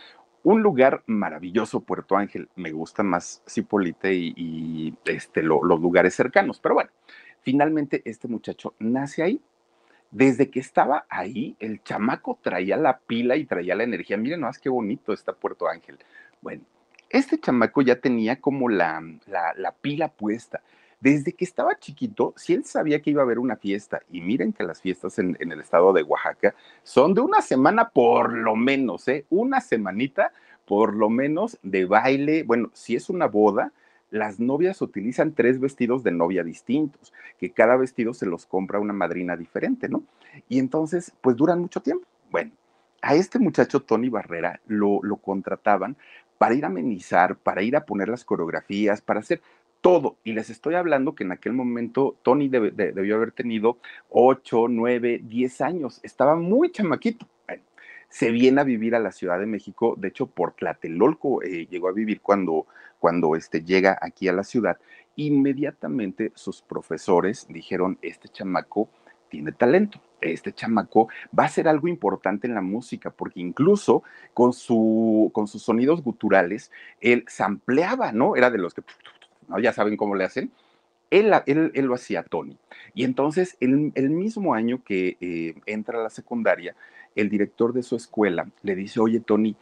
Un 0.42 0.62
lugar 0.62 1.02
maravilloso, 1.06 1.80
Puerto 1.80 2.16
Ángel. 2.16 2.49
Me 2.54 2.71
gusta 2.73 3.02
más 3.02 3.42
Cipolite 3.49 4.12
y, 4.12 4.35
y 4.37 4.94
este, 5.06 5.42
lo, 5.42 5.64
los 5.64 5.80
lugares 5.80 6.14
cercanos, 6.14 6.61
pero 6.61 6.75
bueno, 6.75 6.90
finalmente 7.40 8.02
este 8.04 8.28
muchacho 8.28 8.75
nace 8.78 9.23
ahí 9.23 9.40
desde 10.14 10.49
que 10.49 10.61
estaba 10.61 11.06
ahí, 11.09 11.56
el 11.59 11.83
chamaco 11.83 12.38
traía 12.40 12.76
la 12.76 12.99
pila 12.99 13.35
y 13.35 13.47
traía 13.47 13.75
la 13.75 13.83
energía. 13.83 14.16
Miren 14.16 14.42
más 14.42 14.61
qué 14.61 14.68
bonito 14.68 15.12
está 15.12 15.33
Puerto 15.33 15.66
Ángel. 15.66 15.99
Bueno, 16.40 16.62
este 17.11 17.40
chamaco 17.40 17.83
ya 17.83 17.97
tenía 17.97 18.40
como 18.40 18.68
la, 18.68 19.02
la, 19.26 19.52
la, 19.56 19.73
pila 19.73 20.06
puesta. 20.06 20.62
Desde 21.00 21.33
que 21.33 21.44
estaba 21.44 21.80
chiquito, 21.80 22.33
si 22.37 22.54
él 22.54 22.64
sabía 22.64 23.02
que 23.02 23.11
iba 23.11 23.23
a 23.23 23.25
haber 23.25 23.40
una 23.40 23.56
fiesta, 23.56 24.02
y 24.09 24.21
miren 24.21 24.52
que 24.52 24.62
las 24.62 24.80
fiestas 24.80 25.18
en, 25.18 25.37
en 25.40 25.50
el 25.50 25.61
estado 25.61 25.92
de 25.92 26.04
Oaxaca 26.04 26.54
son 26.85 27.12
de 27.12 27.21
una 27.21 27.42
semana 27.42 27.88
por 27.88 28.33
lo 28.33 28.54
menos, 28.54 29.09
¿eh? 29.09 29.26
Una 29.30 29.61
semanita 29.61 30.30
por 30.64 30.94
lo 30.94 31.11
menos 31.11 31.59
de 31.64 31.87
baile. 31.87 32.44
Bueno, 32.44 32.71
si 32.73 32.94
es 32.94 33.11
una 33.11 33.26
boda, 33.26 33.73
las 34.14 34.38
novias 34.38 34.80
utilizan 34.80 35.35
tres 35.35 35.59
vestidos 35.59 36.04
de 36.04 36.12
novia 36.12 36.44
distintos, 36.44 37.12
que 37.37 37.50
cada 37.50 37.76
vestido 37.76 38.14
se 38.14 38.26
los 38.26 38.47
compra 38.47 38.78
una 38.78 38.92
madrina 38.92 39.37
diferente, 39.37 39.88
¿no? 39.88 40.04
Y 40.49 40.61
entonces, 40.61 41.12
pues 41.21 41.35
duran 41.37 41.61
mucho 41.61 41.80
tiempo. 41.80 42.06
Bueno, 42.30 42.52
a 43.02 43.16
este 43.16 43.40
muchacho 43.40 43.80
Tony 43.80 44.09
Barrera 44.09 44.61
lo, 44.68 45.00
lo 45.02 45.16
contrataban 45.16 45.97
para 46.38 46.54
ir 46.54 46.64
a 46.64 46.68
amenizar, 46.68 47.37
para 47.37 47.62
ir 47.62 47.76
a 47.76 47.85
poner 47.85 48.09
las 48.09 48.25
coreografías, 48.25 49.00
para 49.02 49.18
hacer 49.18 49.42
todo. 49.80 50.16
Y 50.23 50.33
les 50.33 50.49
estoy 50.49 50.76
hablando 50.76 51.16
que 51.16 51.25
en 51.25 51.33
aquel 51.33 51.52
momento 51.52 52.16
Tony 52.23 52.49
debió 52.49 53.16
haber 53.16 53.33
tenido 53.33 53.78
8, 54.11 54.68
9, 54.68 55.23
10 55.25 55.61
años. 55.61 55.99
Estaba 56.04 56.37
muy 56.37 56.71
chamaquito. 56.71 57.26
Bueno, 57.49 57.64
se 58.14 58.30
viene 58.30 58.61
a 58.61 58.64
vivir 58.64 58.94
a 58.94 59.00
la 59.00 59.11
Ciudad 59.11 59.40
de 59.40 59.47
México. 59.47 59.97
De 59.99 60.06
hecho, 60.06 60.26
por 60.26 60.52
Tlatelolco 60.52 61.42
eh, 61.42 61.66
llegó 61.68 61.88
a 61.88 61.92
vivir 61.92 62.21
cuando, 62.21 62.64
cuando 63.00 63.35
este, 63.35 63.64
llega 63.64 63.99
aquí 64.00 64.28
a 64.28 64.33
la 64.33 64.44
ciudad. 64.44 64.78
Inmediatamente 65.16 66.30
sus 66.37 66.62
profesores 66.62 67.44
dijeron, 67.49 67.99
este 68.02 68.28
chamaco 68.28 68.88
tiene 69.28 69.50
talento. 69.50 70.00
este 70.21 70.52
chamaco 70.52 71.09
va 71.37 71.47
a 71.47 71.49
ser 71.49 71.66
algo 71.66 71.88
importante 71.88 72.47
en 72.47 72.54
la 72.54 72.61
música, 72.61 73.11
porque 73.11 73.40
incluso 73.40 74.04
con, 74.33 74.52
su, 74.52 75.33
con 75.35 75.49
sus 75.49 75.64
sonidos 75.64 76.00
guturales, 76.00 76.71
él 77.00 77.25
sampleaba, 77.26 78.12
¿no? 78.12 78.37
Era 78.37 78.49
de 78.49 78.59
los 78.59 78.75
que, 78.75 78.85
¿no? 79.49 79.59
ya 79.59 79.73
saben 79.73 79.97
cómo 79.97 80.14
le 80.14 80.23
hacen. 80.23 80.52
Él, 81.11 81.33
él, 81.47 81.73
él 81.75 81.87
lo 81.87 81.94
hacía 81.94 82.23
Tony. 82.23 82.56
Y 82.94 83.02
entonces, 83.02 83.56
el, 83.59 83.90
el 83.97 84.11
mismo 84.11 84.54
año 84.54 84.85
que 84.85 85.16
eh, 85.21 85.56
entra 85.66 85.99
a 85.99 86.02
la 86.04 86.11
secundaria, 86.11 86.76
el 87.14 87.28
director 87.28 87.73
de 87.73 87.83
su 87.83 87.97
escuela 87.97 88.47
le 88.62 88.75
dice, 88.75 89.00
oye, 89.00 89.21
Tony, 89.21 89.56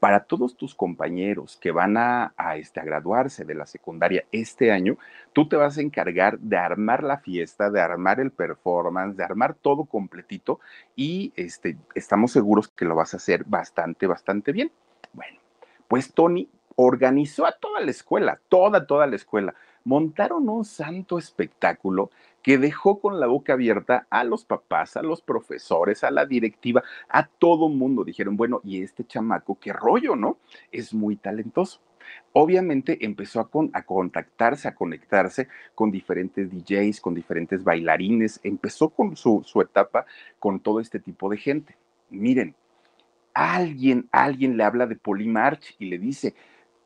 para 0.00 0.24
todos 0.24 0.56
tus 0.56 0.74
compañeros 0.74 1.56
que 1.56 1.70
van 1.70 1.96
a, 1.96 2.32
este, 2.56 2.80
a 2.80 2.84
graduarse 2.84 3.44
de 3.44 3.54
la 3.54 3.66
secundaria 3.66 4.24
este 4.32 4.70
año, 4.70 4.96
tú 5.32 5.48
te 5.48 5.56
vas 5.56 5.78
a 5.78 5.80
encargar 5.80 6.38
de 6.38 6.56
armar 6.56 7.02
la 7.02 7.18
fiesta, 7.18 7.70
de 7.70 7.80
armar 7.80 8.20
el 8.20 8.30
performance, 8.30 9.16
de 9.16 9.24
armar 9.24 9.54
todo 9.54 9.84
completito 9.84 10.60
y 10.94 11.32
este, 11.36 11.76
estamos 11.94 12.32
seguros 12.32 12.68
que 12.68 12.84
lo 12.84 12.94
vas 12.94 13.14
a 13.14 13.16
hacer 13.16 13.44
bastante, 13.44 14.06
bastante 14.06 14.52
bien. 14.52 14.70
Bueno, 15.12 15.38
pues 15.88 16.12
Tony 16.12 16.48
organizó 16.76 17.46
a 17.46 17.52
toda 17.52 17.80
la 17.80 17.90
escuela, 17.90 18.40
toda, 18.48 18.86
toda 18.86 19.06
la 19.06 19.16
escuela. 19.16 19.54
Montaron 19.88 20.50
un 20.50 20.66
santo 20.66 21.16
espectáculo 21.16 22.10
que 22.42 22.58
dejó 22.58 23.00
con 23.00 23.18
la 23.20 23.26
boca 23.26 23.54
abierta 23.54 24.06
a 24.10 24.22
los 24.22 24.44
papás, 24.44 24.98
a 24.98 25.02
los 25.02 25.22
profesores, 25.22 26.04
a 26.04 26.10
la 26.10 26.26
directiva, 26.26 26.82
a 27.08 27.26
todo 27.26 27.70
mundo. 27.70 28.04
Dijeron, 28.04 28.36
bueno, 28.36 28.60
y 28.62 28.82
este 28.82 29.06
chamaco, 29.06 29.58
qué 29.58 29.72
rollo, 29.72 30.14
¿no? 30.14 30.36
Es 30.70 30.92
muy 30.92 31.16
talentoso. 31.16 31.80
Obviamente 32.34 33.02
empezó 33.06 33.40
a, 33.40 33.48
a, 33.72 33.82
contactarse, 33.82 34.68
a 34.68 34.74
conectarse 34.74 35.48
con 35.74 35.90
diferentes 35.90 36.50
DJs, 36.50 37.00
con 37.00 37.14
diferentes 37.14 37.64
bailarines, 37.64 38.40
empezó 38.42 38.90
con 38.90 39.16
su, 39.16 39.42
su 39.46 39.62
etapa 39.62 40.04
con 40.38 40.60
todo 40.60 40.80
este 40.80 41.00
tipo 41.00 41.30
de 41.30 41.38
gente. 41.38 41.76
Miren, 42.10 42.54
alguien, 43.32 44.06
alguien 44.12 44.58
le 44.58 44.64
habla 44.64 44.86
de 44.86 44.96
Polymarch 44.96 45.76
y 45.78 45.86
le 45.86 45.98
dice, 45.98 46.34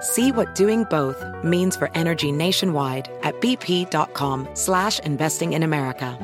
See 0.00 0.32
what 0.32 0.54
doing 0.54 0.84
both 0.84 1.24
means 1.42 1.76
for 1.76 1.90
energy 1.94 2.32
nationwide 2.32 3.08
at 3.22 3.40
bp.com 3.40 4.48
slash 4.54 5.00
investing 5.00 5.52
in 5.52 5.62
America. 5.62 6.18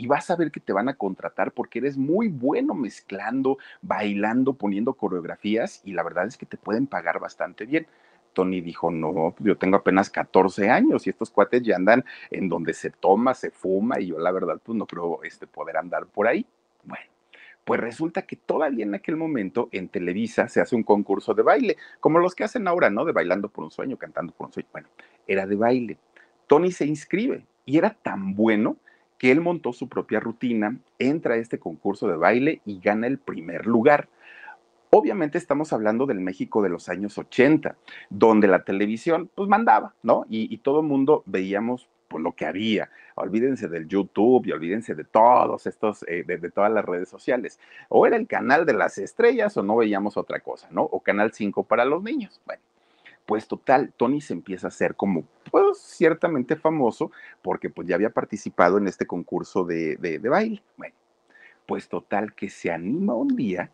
y 0.00 0.06
vas 0.06 0.30
a 0.30 0.36
ver 0.36 0.50
que 0.50 0.60
te 0.60 0.72
van 0.72 0.88
a 0.88 0.94
contratar 0.94 1.52
porque 1.52 1.78
eres 1.78 1.98
muy 1.98 2.28
bueno 2.28 2.72
mezclando, 2.72 3.58
bailando, 3.82 4.54
poniendo 4.54 4.94
coreografías 4.94 5.82
y 5.84 5.92
la 5.92 6.02
verdad 6.02 6.26
es 6.26 6.38
que 6.38 6.46
te 6.46 6.56
pueden 6.56 6.86
pagar 6.86 7.20
bastante 7.20 7.66
bien. 7.66 7.86
Tony 8.32 8.62
dijo, 8.62 8.90
no, 8.90 9.34
yo 9.40 9.58
tengo 9.58 9.76
apenas 9.76 10.08
14 10.08 10.70
años 10.70 11.06
y 11.06 11.10
estos 11.10 11.30
cuates 11.30 11.62
ya 11.62 11.76
andan 11.76 12.02
en 12.30 12.48
donde 12.48 12.72
se 12.72 12.88
toma, 12.88 13.34
se 13.34 13.50
fuma 13.50 14.00
y 14.00 14.06
yo 14.06 14.18
la 14.18 14.30
verdad 14.30 14.58
pues 14.64 14.78
no 14.78 14.86
creo 14.86 15.22
este, 15.22 15.46
poder 15.46 15.76
andar 15.76 16.06
por 16.06 16.26
ahí. 16.26 16.46
Bueno, 16.82 17.09
pues 17.70 17.78
resulta 17.78 18.22
que 18.22 18.34
todavía 18.34 18.84
en 18.84 18.96
aquel 18.96 19.14
momento 19.14 19.68
en 19.70 19.86
Televisa 19.86 20.48
se 20.48 20.60
hace 20.60 20.74
un 20.74 20.82
concurso 20.82 21.34
de 21.34 21.44
baile, 21.44 21.76
como 22.00 22.18
los 22.18 22.34
que 22.34 22.42
hacen 22.42 22.66
ahora, 22.66 22.90
¿no? 22.90 23.04
De 23.04 23.12
bailando 23.12 23.48
por 23.48 23.62
un 23.62 23.70
sueño, 23.70 23.96
cantando 23.96 24.32
por 24.32 24.48
un 24.48 24.52
sueño. 24.52 24.68
Bueno, 24.72 24.88
era 25.28 25.46
de 25.46 25.54
baile. 25.54 25.96
Tony 26.48 26.72
se 26.72 26.84
inscribe 26.84 27.46
y 27.64 27.78
era 27.78 27.90
tan 27.90 28.34
bueno 28.34 28.76
que 29.18 29.30
él 29.30 29.40
montó 29.40 29.72
su 29.72 29.88
propia 29.88 30.18
rutina, 30.18 30.78
entra 30.98 31.34
a 31.34 31.36
este 31.36 31.60
concurso 31.60 32.08
de 32.08 32.16
baile 32.16 32.60
y 32.64 32.80
gana 32.80 33.06
el 33.06 33.18
primer 33.18 33.66
lugar. 33.66 34.08
Obviamente 34.90 35.38
estamos 35.38 35.72
hablando 35.72 36.06
del 36.06 36.18
México 36.18 36.62
de 36.62 36.70
los 36.70 36.88
años 36.88 37.18
80, 37.18 37.76
donde 38.08 38.48
la 38.48 38.64
televisión 38.64 39.30
pues 39.32 39.48
mandaba, 39.48 39.94
¿no? 40.02 40.26
Y, 40.28 40.58
todo 40.58 40.80
el 40.80 40.88
mundo 40.88 41.22
veíamos 41.24 41.88
pues, 42.10 42.22
lo 42.24 42.32
que 42.32 42.44
había. 42.44 42.90
Olvídense 43.14 43.68
del 43.68 43.88
YouTube 43.88 44.46
y 44.46 44.52
olvídense 44.52 44.94
de 44.94 45.04
todos 45.04 45.66
estos, 45.66 46.02
eh, 46.08 46.24
de, 46.26 46.38
de, 46.38 46.50
todas 46.50 46.72
las 46.72 46.84
redes 46.84 47.08
sociales. 47.08 47.60
O 47.88 48.06
era 48.06 48.16
el 48.16 48.26
canal 48.26 48.66
de 48.66 48.74
las 48.74 48.98
estrellas 48.98 49.56
o 49.56 49.62
no 49.62 49.76
veíamos 49.76 50.16
otra 50.16 50.40
cosa, 50.40 50.68
¿no? 50.70 50.82
O 50.82 51.00
Canal 51.00 51.32
5 51.32 51.62
para 51.64 51.84
los 51.84 52.02
niños. 52.02 52.40
Bueno, 52.44 52.60
pues 53.30 53.46
total, 53.46 53.92
Tony 53.96 54.20
se 54.20 54.32
empieza 54.32 54.66
a 54.66 54.74
hacer 54.74 54.96
como, 54.96 55.22
pues 55.52 55.78
ciertamente 55.78 56.56
famoso, 56.56 57.12
porque 57.42 57.70
pues 57.70 57.86
ya 57.86 57.94
había 57.94 58.10
participado 58.10 58.76
en 58.76 58.88
este 58.88 59.06
concurso 59.06 59.62
de, 59.62 59.94
de, 59.96 60.18
baile. 60.28 60.64
Bueno, 60.76 60.96
pues 61.64 61.88
total 61.88 62.34
que 62.34 62.50
se 62.50 62.72
anima 62.72 63.14
un 63.14 63.36
día 63.36 63.70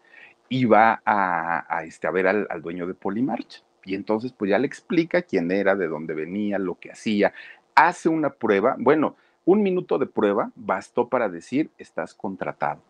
y 0.50 0.66
va 0.66 1.00
a, 1.07 1.85
este, 1.85 2.07
a 2.07 2.11
ver 2.11 2.26
al, 2.26 2.47
al 2.50 2.61
dueño 2.61 2.87
de 2.87 2.93
Polymarch. 2.93 3.64
Y 3.87 3.95
entonces 3.95 4.33
pues 4.33 4.50
ya 4.50 4.59
le 4.59 4.66
explica 4.66 5.23
quién 5.23 5.50
era, 5.50 5.75
de 5.75 5.87
dónde 5.87 6.12
venía, 6.12 6.59
lo 6.59 6.75
que 6.75 6.90
hacía, 6.90 7.33
hace 7.76 8.09
una 8.09 8.30
prueba, 8.30 8.75
bueno, 8.78 9.14
un 9.45 9.62
minuto 9.62 9.99
de 9.99 10.06
prueba 10.06 10.50
bastó 10.56 11.09
para 11.09 11.28
decir, 11.28 11.71
estás 11.78 12.14
contratado. 12.14 12.80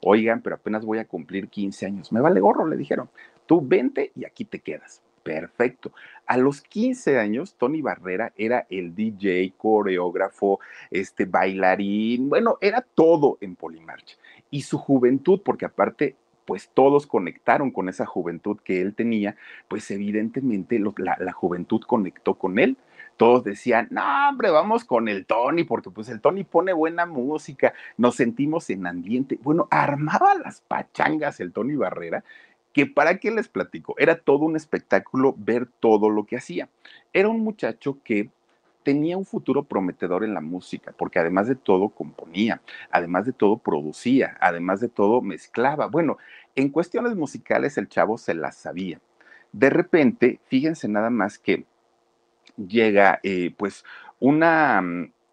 Oigan, 0.00 0.42
pero 0.42 0.54
apenas 0.54 0.84
voy 0.84 0.98
a 0.98 1.06
cumplir 1.06 1.48
15 1.48 1.86
años. 1.86 2.12
Me 2.12 2.20
vale 2.20 2.38
gorro, 2.38 2.68
le 2.68 2.76
dijeron. 2.76 3.08
Tú 3.46 3.66
vente 3.66 4.12
y 4.14 4.24
aquí 4.24 4.44
te 4.44 4.60
quedas. 4.60 5.02
Perfecto. 5.24 5.92
A 6.26 6.36
los 6.36 6.60
15 6.60 7.18
años, 7.18 7.56
Tony 7.56 7.80
Barrera 7.80 8.32
era 8.36 8.66
el 8.68 8.94
DJ, 8.94 9.54
coreógrafo, 9.56 10.60
este 10.90 11.24
bailarín, 11.24 12.28
bueno, 12.28 12.58
era 12.60 12.82
todo 12.82 13.38
en 13.40 13.56
Polymarch. 13.56 14.18
Y 14.50 14.62
su 14.62 14.78
juventud, 14.78 15.40
porque 15.42 15.64
aparte 15.64 16.14
pues 16.44 16.70
todos 16.72 17.06
conectaron 17.06 17.70
con 17.70 17.88
esa 17.88 18.06
juventud 18.06 18.58
que 18.62 18.80
él 18.80 18.94
tenía, 18.94 19.36
pues 19.68 19.90
evidentemente 19.90 20.78
la, 20.78 21.32
juventud 21.32 21.80
conectó 21.86 22.34
con 22.34 22.58
él. 22.58 22.76
Todos 23.16 23.44
decían, 23.44 23.88
no, 23.90 24.02
hombre, 24.28 24.50
vamos 24.50 24.84
con 24.84 25.08
el 25.08 25.26
Tony, 25.26 25.64
porque 25.64 25.90
pues 25.90 26.08
el 26.08 26.20
Tony 26.20 26.44
pone 26.44 26.72
buena 26.72 27.06
música, 27.06 27.72
nos 27.96 28.16
sentimos 28.16 28.68
en 28.70 28.86
ambiente. 28.86 29.38
Bueno, 29.42 29.68
armaba 29.70 30.34
las 30.34 30.60
pachangas 30.62 31.40
el 31.40 31.52
Tony 31.52 31.76
Barrera 31.76 32.24
que 32.74 32.86
para 32.86 33.18
qué 33.18 33.30
les 33.30 33.48
platico, 33.48 33.94
era 33.98 34.18
todo 34.18 34.44
un 34.44 34.56
espectáculo 34.56 35.34
ver 35.38 35.66
todo 35.78 36.10
lo 36.10 36.26
que 36.26 36.36
hacía. 36.36 36.68
Era 37.12 37.28
un 37.28 37.40
muchacho 37.40 37.98
que 38.02 38.30
tenía 38.82 39.16
un 39.16 39.24
futuro 39.24 39.62
prometedor 39.62 40.24
en 40.24 40.34
la 40.34 40.40
música, 40.40 40.92
porque 40.98 41.20
además 41.20 41.46
de 41.46 41.54
todo 41.54 41.88
componía, 41.88 42.60
además 42.90 43.26
de 43.26 43.32
todo 43.32 43.58
producía, 43.58 44.36
además 44.40 44.80
de 44.80 44.88
todo 44.88 45.22
mezclaba. 45.22 45.86
Bueno, 45.86 46.18
en 46.56 46.68
cuestiones 46.68 47.14
musicales 47.14 47.78
el 47.78 47.88
chavo 47.88 48.18
se 48.18 48.34
las 48.34 48.56
sabía. 48.56 49.00
De 49.52 49.70
repente, 49.70 50.40
fíjense 50.46 50.88
nada 50.88 51.10
más 51.10 51.38
que 51.38 51.64
llega 52.56 53.20
eh, 53.22 53.54
pues 53.56 53.84
una, 54.20 54.82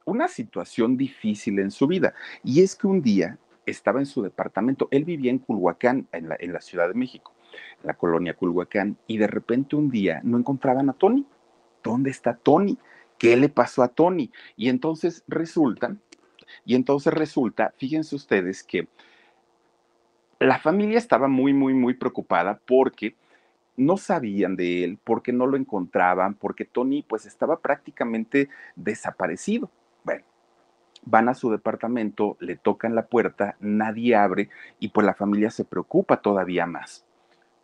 una 0.06 0.28
situación 0.28 0.98
difícil 0.98 1.60
en 1.60 1.72
su 1.72 1.88
vida, 1.88 2.14
y 2.44 2.62
es 2.62 2.76
que 2.76 2.88
un 2.88 3.02
día 3.02 3.38
estaba 3.66 4.00
en 4.00 4.06
su 4.06 4.22
departamento. 4.22 4.88
Él 4.92 5.06
vivía 5.06 5.32
en 5.32 5.40
Culhuacán, 5.40 6.08
en 6.12 6.30
la, 6.30 6.38
en 6.40 6.54
la 6.54 6.62
Ciudad 6.62 6.88
de 6.88 6.96
México, 6.96 7.34
en 7.82 7.88
la 7.88 7.94
colonia 7.94 8.34
Culhuacán, 8.34 8.98
y 9.08 9.18
de 9.18 9.28
repente 9.28 9.76
un 9.76 9.90
día 9.90 10.20
no 10.24 10.38
encontraban 10.38 10.90
a 10.90 10.94
Tony. 10.94 11.26
¿Dónde 11.84 12.10
está 12.10 12.36
Tony? 12.36 12.78
¿Qué 13.18 13.36
le 13.38 13.50
pasó 13.50 13.84
a 13.84 13.88
Tony? 13.88 14.32
Y 14.56 14.70
entonces 14.70 15.24
resulta, 15.28 15.96
y 16.66 16.76
entonces 16.76 17.14
resulta, 17.14 17.74
fíjense 17.78 18.16
ustedes 18.16 18.64
que 18.64 18.88
la 20.40 20.58
familia 20.60 20.98
estaba 20.98 21.28
muy, 21.28 21.54
muy, 21.54 21.74
muy 21.74 21.94
preocupada 21.94 22.60
porque 22.66 23.16
no 23.82 23.98
sabían 23.98 24.56
de 24.56 24.84
él, 24.84 25.00
porque 25.04 25.34
no 25.34 25.48
lo 25.48 25.58
encontraban, 25.58 26.36
porque 26.36 26.66
Tony 26.66 27.04
pues 27.04 27.26
estaba 27.26 27.60
prácticamente 27.60 28.50
desaparecido. 28.76 29.70
Bueno, 30.04 30.24
van 31.04 31.30
a 31.30 31.34
su 31.34 31.50
departamento, 31.52 32.38
le 32.40 32.56
tocan 32.56 32.96
la 32.96 33.08
puerta, 33.08 33.56
nadie 33.60 34.16
abre 34.16 34.50
y 34.80 34.90
pues 34.90 35.06
la 35.06 35.16
familia 35.16 35.50
se 35.50 35.66
preocupa 35.66 36.22
todavía 36.22 36.66
más. 36.66 37.06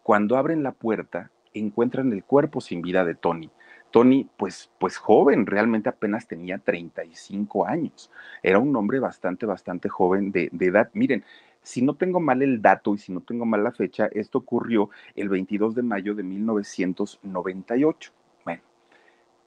Cuando 0.04 0.38
abren 0.38 0.64
la 0.64 0.72
puerta, 0.72 1.32
encuentran 1.54 2.12
el 2.12 2.24
cuerpo 2.24 2.62
sin 2.62 2.82
vida 2.82 3.06
de 3.06 3.16
Tony. 3.16 3.52
Tony, 3.92 4.30
pues, 4.38 4.70
pues 4.80 4.98
joven, 4.98 5.46
realmente 5.46 5.90
apenas 5.90 6.28
tenía 6.28 6.58
35 6.58 7.66
años. 7.68 8.12
Era 8.44 8.60
un 8.60 8.76
hombre 8.76 9.00
bastante, 9.00 9.46
bastante 9.46 9.88
joven 9.88 10.32
de, 10.32 10.50
de 10.52 10.66
edad. 10.66 10.90
Miren, 10.94 11.24
si 11.68 11.82
no 11.82 11.96
tengo 11.96 12.22
mal 12.22 12.42
el 12.42 12.62
dato 12.62 12.96
y 12.96 12.98
si 12.98 13.12
no 13.12 13.20
tengo 13.20 13.46
mal 13.46 13.62
la 13.62 13.74
fecha, 13.74 14.08
esto 14.14 14.38
ocurrió 14.38 14.90
el 15.16 15.28
22 15.28 15.76
de 15.76 15.82
mayo 15.82 16.16
de 16.16 16.24
1998. 16.24 18.12
Bueno, 18.46 18.62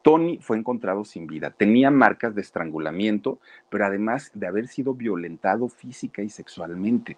Tony 0.03 0.39
fue 0.39 0.59
encontrado 0.59 1.07
sin 1.07 1.27
vida. 1.27 1.51
Tenía 1.51 1.91
marcas 1.91 2.35
de 2.35 2.43
estrangulamiento, 2.43 3.39
pero 3.71 3.87
además 3.87 4.31
de 4.35 4.47
haber 4.47 4.69
sido 4.69 4.93
violentado 4.93 5.69
física 5.69 6.21
y 6.23 6.29
sexualmente. 6.29 7.17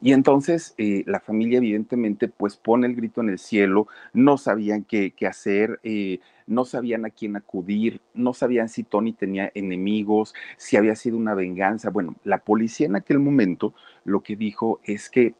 Y 0.00 0.12
entonces 0.12 0.74
eh, 0.78 1.02
la 1.06 1.18
familia 1.18 1.58
evidentemente 1.58 2.28
pues 2.28 2.56
pone 2.56 2.86
el 2.86 2.94
grito 2.94 3.22
en 3.22 3.30
el 3.30 3.40
cielo, 3.40 3.88
no 4.12 4.38
sabían 4.38 4.84
qué, 4.84 5.12
hacer, 5.28 5.80
eh, 5.82 6.20
no 6.46 6.64
sabían 6.64 7.04
a 7.04 7.10
quién 7.10 7.34
acudir, 7.34 8.00
no 8.14 8.32
sabían 8.32 8.68
si 8.68 8.84
Tony 8.84 9.12
tenía 9.12 9.50
enemigos, 9.54 10.34
si 10.56 10.76
había 10.76 10.94
sido 10.94 11.16
una 11.16 11.34
venganza. 11.34 11.90
Bueno, 11.90 12.14
la 12.22 12.38
policía 12.38 12.86
en 12.86 12.94
aquel 12.94 13.18
momento 13.18 13.74
lo 14.06 14.22
que 14.22 14.36
dijo 14.36 14.80
es 14.84 15.10
que 15.10 15.34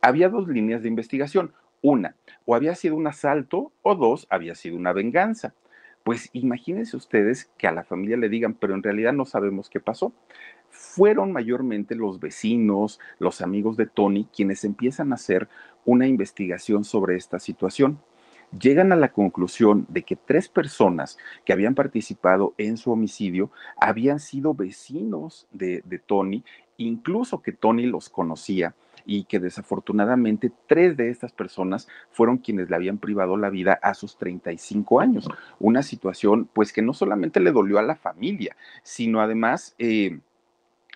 había 0.00 0.28
dos 0.28 0.48
líneas 0.48 0.82
de 0.82 0.88
investigación. 0.88 1.52
Una, 1.82 2.16
o 2.44 2.54
había 2.54 2.74
sido 2.76 2.94
un 2.94 3.08
asalto, 3.08 3.72
o 3.82 3.94
dos, 3.96 4.26
había 4.30 4.54
sido 4.54 4.76
una 4.76 4.92
venganza. 4.92 5.54
Pues 6.04 6.30
imagínense 6.32 6.96
ustedes 6.96 7.50
que 7.58 7.66
a 7.66 7.72
la 7.72 7.84
familia 7.84 8.16
le 8.16 8.28
digan, 8.28 8.54
pero 8.54 8.74
en 8.74 8.82
realidad 8.82 9.12
no 9.12 9.24
sabemos 9.24 9.68
qué 9.68 9.80
pasó. 9.80 10.12
Fueron 10.70 11.32
mayormente 11.32 11.94
los 11.94 12.20
vecinos, 12.20 12.98
los 13.18 13.40
amigos 13.40 13.76
de 13.76 13.86
Tony, 13.86 14.28
quienes 14.34 14.64
empiezan 14.64 15.12
a 15.12 15.16
hacer 15.16 15.48
una 15.84 16.06
investigación 16.06 16.84
sobre 16.84 17.16
esta 17.16 17.38
situación. 17.38 18.00
Llegan 18.58 18.92
a 18.92 18.96
la 18.96 19.12
conclusión 19.12 19.86
de 19.88 20.02
que 20.02 20.14
tres 20.14 20.48
personas 20.48 21.16
que 21.44 21.54
habían 21.54 21.74
participado 21.74 22.54
en 22.58 22.76
su 22.76 22.92
homicidio 22.92 23.50
habían 23.80 24.20
sido 24.20 24.54
vecinos 24.54 25.48
de, 25.52 25.82
Tony, 26.04 26.44
incluso 26.86 27.42
que 27.42 27.52
Tony 27.52 27.86
los 27.86 28.08
conocía 28.08 28.74
y 29.04 29.24
que 29.24 29.40
desafortunadamente 29.40 30.52
tres 30.66 30.96
de 30.96 31.10
estas 31.10 31.32
personas 31.32 31.88
fueron 32.10 32.38
quienes 32.38 32.70
le 32.70 32.76
habían 32.76 32.98
privado 32.98 33.36
la 33.36 33.50
vida 33.50 33.78
a 33.82 33.94
sus 33.94 34.16
35 34.16 35.00
años. 35.00 35.28
Una 35.58 35.82
situación 35.82 36.48
pues 36.52 36.72
que 36.72 36.82
no 36.82 36.94
solamente 36.94 37.40
le 37.40 37.52
dolió 37.52 37.78
a 37.78 37.82
la 37.82 37.96
familia, 37.96 38.56
sino 38.82 39.20
además 39.20 39.74
eh, 39.78 40.20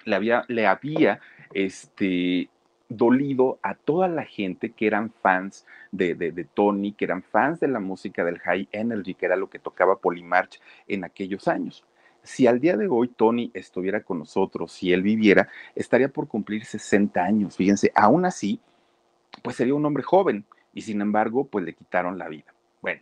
le 0.05 0.17
había, 0.17 0.45
le 0.49 0.67
había 0.67 1.21
este, 1.53 2.49
dolido 2.89 3.59
a 3.63 3.75
toda 3.75 4.09
la 4.09 4.25
gente 4.25 4.71
que 4.71 4.87
eran 4.87 5.11
fans 5.11 5.67
de, 5.91 6.15
de, 6.15 6.45
Tony, 6.45 6.93
que 6.93 7.07
eran 7.07 7.23
fans 7.23 7.61
de 7.61 7.69
la 7.69 7.81
música 7.81 8.25
del 8.25 8.39
High 8.39 8.69
Energy, 8.73 9.15
que 9.15 9.27
era 9.27 9.37
lo 9.37 9.51
que 9.51 9.59
tocaba 9.59 9.99
Polymarch 9.99 10.61
en 10.87 11.05
aquellos 11.05 11.49
años 11.49 11.85
si 12.27 12.47
al 12.47 12.61
día 12.61 12.77
de 12.77 12.89
hoy 12.89 13.09
Tony 13.09 13.51
estuviera 13.55 14.03
con 14.03 14.19
nosotros, 14.19 14.73
si 14.73 14.93
él 14.93 15.03
viviera, 15.03 15.49
estaría 15.75 16.09
por 16.09 16.29
cumplir 16.29 16.65
60 16.65 17.23
años. 17.23 17.57
Fíjense, 17.57 17.93
aún 17.95 18.25
así, 18.25 18.61
pues 19.43 19.57
sería 19.57 19.75
un 19.75 19.87
hombre 19.87 20.03
joven 20.03 20.45
y 20.75 20.83
sin 20.83 21.01
embargo, 21.01 21.47
pues 21.47 21.65
le 21.65 21.75
quitaron 21.75 22.19
la 22.19 22.29
vida. 22.29 22.53
Bueno, 22.83 23.01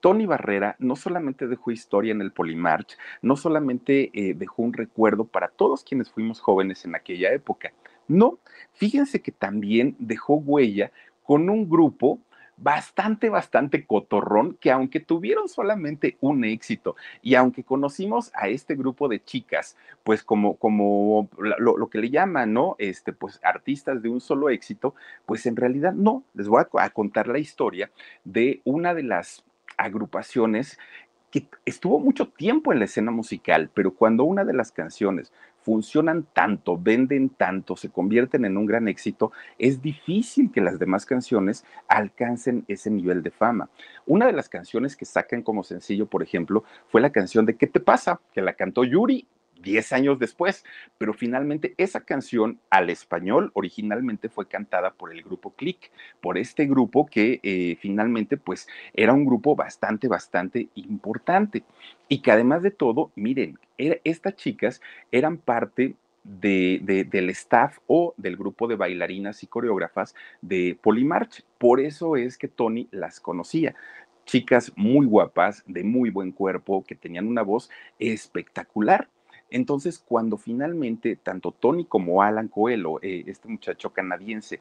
Tony 0.00 0.26
Barrera 0.26 0.76
no 0.78 0.96
solamente 0.96 1.46
dejó 1.46 1.70
historia 1.70 2.12
en 2.12 2.20
el 2.20 2.32
Polymarch, 2.32 2.98
no 3.22 3.36
solamente 3.36 4.10
eh, 4.12 4.34
dejó 4.34 4.62
un 4.62 4.72
recuerdo 4.72 5.24
para 5.24 5.48
todos 5.48 5.84
quienes 5.84 6.10
fuimos 6.10 6.40
jóvenes 6.40 6.84
en 6.84 6.94
aquella 6.94 7.32
época, 7.32 7.72
no, 8.08 8.38
fíjense 8.72 9.22
que 9.22 9.32
también 9.32 9.96
dejó 9.98 10.34
huella 10.34 10.90
con 11.22 11.48
un 11.48 11.68
grupo 11.68 12.18
bastante, 12.62 13.28
bastante 13.28 13.84
cotorrón, 13.84 14.56
que 14.60 14.70
aunque 14.70 15.00
tuvieron 15.00 15.48
solamente 15.48 16.16
un 16.20 16.44
éxito 16.44 16.96
y 17.20 17.34
aunque 17.34 17.64
conocimos 17.64 18.30
a 18.34 18.48
este 18.48 18.76
grupo 18.76 19.08
de 19.08 19.22
chicas, 19.22 19.76
pues 20.04 20.22
como, 20.22 20.56
como 20.56 21.28
lo, 21.38 21.88
que 21.88 21.98
le 21.98 22.10
llaman, 22.10 22.52
¿no? 22.52 22.76
Este, 22.78 23.12
pues 23.12 23.40
artistas 23.42 24.00
de 24.02 24.08
un 24.08 24.20
solo 24.20 24.48
éxito, 24.48 24.94
pues 25.26 25.44
en 25.46 25.56
realidad 25.56 25.92
no. 25.92 26.22
Les 26.34 26.48
voy 26.48 26.62
a 26.78 26.90
contar 26.90 27.26
la 27.26 27.38
historia 27.38 27.90
de 28.24 28.60
una 28.64 28.94
de 28.94 29.02
las 29.02 29.44
agrupaciones 29.76 30.78
que 31.32 31.48
estuvo 31.64 31.98
mucho 31.98 32.28
tiempo 32.28 32.72
en 32.72 32.78
la 32.78 32.84
escena 32.84 33.10
musical, 33.10 33.70
pero 33.72 33.94
cuando 33.94 34.24
una 34.24 34.44
de 34.44 34.52
las 34.52 34.70
canciones 34.70 35.32
funcionan 35.62 36.26
tanto, 36.32 36.78
venden 36.78 37.30
tanto, 37.30 37.76
se 37.76 37.90
convierten 37.90 38.44
en 38.44 38.56
un 38.56 38.66
gran 38.66 38.88
éxito, 38.88 39.32
es 39.58 39.80
difícil 39.80 40.50
que 40.52 40.60
las 40.60 40.78
demás 40.78 41.06
canciones 41.06 41.64
alcancen 41.88 42.64
ese 42.68 42.90
nivel 42.90 43.22
de 43.22 43.30
fama. 43.30 43.68
Una 44.06 44.26
de 44.26 44.32
las 44.32 44.48
canciones 44.48 44.96
que 44.96 45.04
sacan 45.04 45.42
como 45.42 45.62
sencillo, 45.62 46.06
por 46.06 46.22
ejemplo, 46.22 46.64
fue 46.88 47.00
la 47.00 47.10
canción 47.10 47.46
de 47.46 47.56
¿Qué 47.56 47.66
te 47.66 47.80
pasa? 47.80 48.20
que 48.32 48.42
la 48.42 48.54
cantó 48.54 48.84
Yuri 48.84 49.26
10 49.62 49.92
años 49.92 50.18
después, 50.18 50.64
pero 50.98 51.14
finalmente 51.14 51.74
esa 51.78 52.00
canción 52.00 52.60
al 52.70 52.90
español 52.90 53.50
originalmente 53.54 54.28
fue 54.28 54.48
cantada 54.48 54.92
por 54.92 55.12
el 55.12 55.22
grupo 55.22 55.54
Click, 55.54 55.90
por 56.20 56.38
este 56.38 56.66
grupo 56.66 57.06
que 57.06 57.40
eh, 57.42 57.76
finalmente 57.80 58.36
pues 58.36 58.68
era 58.92 59.12
un 59.12 59.24
grupo 59.24 59.56
bastante, 59.56 60.08
bastante 60.08 60.68
importante 60.74 61.62
y 62.08 62.20
que 62.20 62.32
además 62.32 62.62
de 62.62 62.70
todo, 62.70 63.10
miren, 63.14 63.58
estas 63.78 64.36
chicas 64.36 64.80
eran 65.10 65.38
parte 65.38 65.96
de, 66.24 67.06
del 67.10 67.30
staff 67.30 67.78
o 67.86 68.14
del 68.16 68.36
grupo 68.36 68.68
de 68.68 68.76
bailarinas 68.76 69.42
y 69.42 69.46
coreógrafas 69.46 70.14
de 70.40 70.78
Polymarch. 70.80 71.44
Por 71.58 71.80
eso 71.80 72.16
es 72.16 72.38
que 72.38 72.48
Tony 72.48 72.88
las 72.90 73.20
conocía. 73.20 73.74
Chicas 74.24 74.72
muy 74.76 75.06
guapas, 75.06 75.64
de 75.66 75.82
muy 75.82 76.10
buen 76.10 76.32
cuerpo, 76.32 76.84
que 76.84 76.94
tenían 76.94 77.26
una 77.26 77.42
voz 77.42 77.70
espectacular. 77.98 79.08
Entonces, 79.52 80.02
cuando 80.04 80.38
finalmente 80.38 81.16
tanto 81.16 81.52
Tony 81.52 81.84
como 81.84 82.22
Alan 82.22 82.48
Coelho, 82.48 82.98
eh, 83.02 83.24
este 83.26 83.48
muchacho 83.48 83.90
canadiense, 83.90 84.60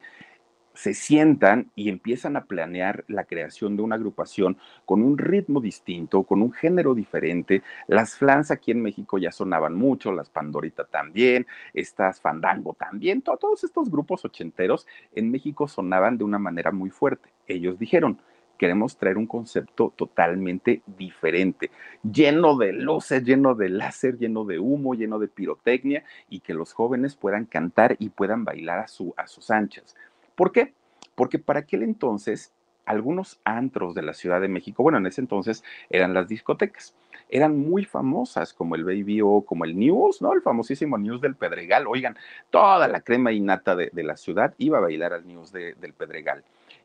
se 0.74 0.94
sientan 0.94 1.70
y 1.76 1.90
empiezan 1.90 2.36
a 2.36 2.46
planear 2.46 3.04
la 3.08 3.26
creación 3.26 3.76
de 3.76 3.84
una 3.84 3.96
agrupación 3.96 4.58
con 4.86 5.02
un 5.02 5.18
ritmo 5.18 5.62
distinto, 5.62 6.24
con 6.24 6.42
un 6.42 6.52
género 6.52 6.94
diferente. 6.94 7.62
Las 7.88 8.16
flans 8.16 8.52
aquí 8.52 8.72
en 8.72 8.82
México 8.82 9.18
ya 9.18 9.32
sonaban 9.32 9.76
mucho, 9.76 10.12
las 10.12 10.30
Pandorita 10.30 10.86
también, 10.86 11.48
estas 11.74 12.22
Fandango 12.22 12.74
también, 12.74 13.22
todos 13.22 13.64
estos 13.64 13.90
grupos 13.90 14.26
ochenteros 14.26 14.88
en 15.14 15.32
México 15.32 15.68
sonaban 15.68 16.18
de 16.18 16.24
una 16.24 16.40
manera 16.40 16.72
muy 16.72 16.90
fuerte. 16.90 17.30
Ellos 17.48 17.78
dijeron, 17.78 18.20
queremos 18.62 18.96
traer 18.96 19.18
un 19.18 19.26
concepto 19.26 19.92
totalmente 19.96 20.84
diferente, 20.86 21.72
lleno 22.04 22.56
de 22.56 22.74
luces, 22.74 23.24
lleno 23.24 23.56
de 23.56 23.70
láser, 23.70 24.20
lleno 24.20 24.46
de 24.46 24.60
humo, 24.60 24.94
lleno 24.94 25.18
de 25.18 25.28
pirotecnia 25.28 26.04
y 26.30 26.42
que 26.42 26.54
los 26.54 26.72
jóvenes 26.72 27.16
puedan 27.16 27.46
cantar 27.46 27.96
y 27.98 28.10
puedan 28.10 28.46
bailar 28.46 28.78
a, 28.78 28.88
su, 28.88 29.16
sus 29.26 29.50
anchas. 29.50 29.96
¿Por 30.36 30.52
qué? 30.52 30.76
Porque 31.16 31.40
para 31.40 31.62
aquel 31.62 31.82
entonces 31.82 32.54
algunos 32.86 33.40
antros 33.46 33.96
de 33.96 34.04
la 34.04 34.14
Ciudad 34.14 34.40
de 34.40 34.48
México, 34.48 34.84
bueno, 34.84 35.00
en 35.00 35.08
ese 35.08 35.22
entonces 35.22 35.64
eran 35.90 36.14
las 36.14 36.28
discotecas, 36.28 36.94
eran 37.30 37.58
muy 37.58 37.84
famosas, 37.84 38.54
como 38.54 38.76
el 38.76 38.84
Baby 38.84 39.22
O, 39.22 39.42
como 39.42 39.66
el 39.66 39.76
News, 39.76 40.22
¿no? 40.22 40.34
El 40.34 40.44
famosísimo 40.44 41.00
News 41.00 41.20
del 41.20 41.34
Pedregal. 41.34 41.88
Oigan, 41.88 42.16
toda 42.52 42.88
la 42.88 43.02
crema 43.02 43.32
innata 43.32 43.76
de, 43.76 43.90
de 43.92 44.04
la 44.04 44.18
ciudad 44.18 44.54
iba 44.60 44.78
a 44.78 44.82
bailar 44.82 45.14
al 45.14 45.26
News 45.26 45.52
del 45.52 45.94
Pedregal 45.98 46.44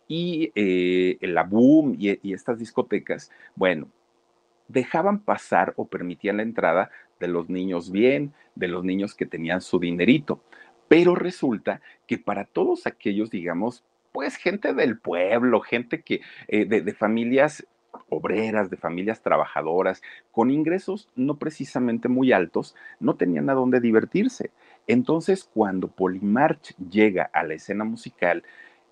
y 0.09 0.53
eh, 0.55 1.19
la 1.23 1.43
Boom 1.43 1.97
y, 1.99 2.33
estas 2.33 2.59
discotecas, 2.59 3.31
bueno, 3.55 3.89
dejaban 4.69 5.21
pasar 5.21 5.75
o 5.77 5.87
permitían 5.87 6.39
la 6.39 6.43
entrada 6.43 6.91
de 7.21 7.29
los 7.29 7.49
niños 7.49 7.91
bien, 7.91 8.33
de 8.55 8.69
los 8.69 8.85
niños 8.85 9.15
que 9.15 9.27
tenían 9.27 9.61
su 9.61 9.79
dinerito. 9.79 10.41
Pero 10.89 11.15
resulta 11.15 11.81
que 12.07 12.19
para 12.19 12.45
todos 12.45 12.87
aquellos, 12.87 13.31
digamos, 13.31 13.85
pues 14.13 14.37
gente 14.37 14.73
del 14.73 14.99
pueblo, 14.99 15.61
gente 15.61 16.03
que 16.03 16.21
eh, 16.49 16.65
de, 16.65 16.95
familias 16.95 17.67
obreras, 18.09 18.71
de 18.71 18.77
familias 18.77 19.23
trabajadoras, 19.23 20.03
con 20.31 20.51
ingresos 20.51 21.09
no 21.17 21.39
precisamente 21.39 22.09
muy 22.09 22.33
altos, 22.33 22.77
no 23.01 23.17
tenían 23.17 23.51
a 23.51 23.55
dónde 23.55 23.81
divertirse. 23.81 24.51
Entonces, 24.87 25.45
cuando 25.53 25.89
Polymarch 25.89 26.77
llega 26.77 27.29
a 27.33 27.43
la 27.43 27.55
escena 27.55 27.85
musical, 27.85 28.45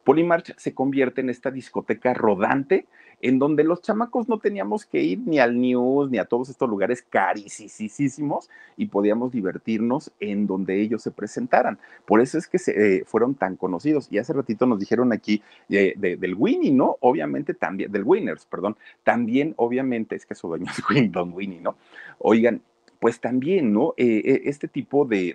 Polymarch 0.04 0.54
se 0.56 0.74
convierte 0.74 1.20
en 1.20 1.30
esta 1.30 1.50
discoteca 1.50 2.14
rodante 2.14 2.86
en 3.24 3.38
donde 3.38 3.64
los 3.64 3.80
chamacos 3.80 4.28
no 4.28 4.38
teníamos 4.38 4.84
que 4.84 5.00
ir 5.02 5.18
ni 5.24 5.38
al 5.38 5.58
News 5.58 6.10
ni 6.10 6.18
a 6.18 6.26
todos 6.26 6.50
estos 6.50 6.68
lugares 6.68 7.02
carísimos 7.02 8.50
y 8.76 8.86
podíamos 8.86 9.32
divertirnos 9.32 10.12
en 10.20 10.46
donde 10.46 10.80
ellos 10.80 11.02
se 11.02 11.10
presentaran. 11.10 11.78
Por 12.04 12.20
eso 12.20 12.36
es 12.36 12.46
que 12.46 12.58
se, 12.58 12.98
eh, 12.98 13.04
fueron 13.06 13.34
tan 13.34 13.56
conocidos. 13.56 14.08
Y 14.10 14.18
hace 14.18 14.34
ratito 14.34 14.66
nos 14.66 14.78
dijeron 14.78 15.10
aquí 15.12 15.42
eh, 15.70 15.94
del 15.96 16.34
Winnie, 16.34 16.72
¿no? 16.72 16.98
Obviamente 17.00 17.54
también, 17.54 17.90
del 17.90 18.04
Winners, 18.04 18.44
perdón. 18.44 18.76
También, 19.04 19.54
obviamente, 19.56 20.16
es 20.16 20.26
que 20.26 20.34
su 20.34 20.48
dueño 20.48 20.66
es 20.94 21.12
Don 21.12 21.32
Winnie, 21.32 21.60
¿no? 21.60 21.76
Oigan, 22.18 22.60
pues 23.00 23.20
también, 23.20 23.72
¿no? 23.72 23.94
Eh, 23.96 24.42
este 24.44 24.68
tipo 24.68 25.06
de 25.06 25.34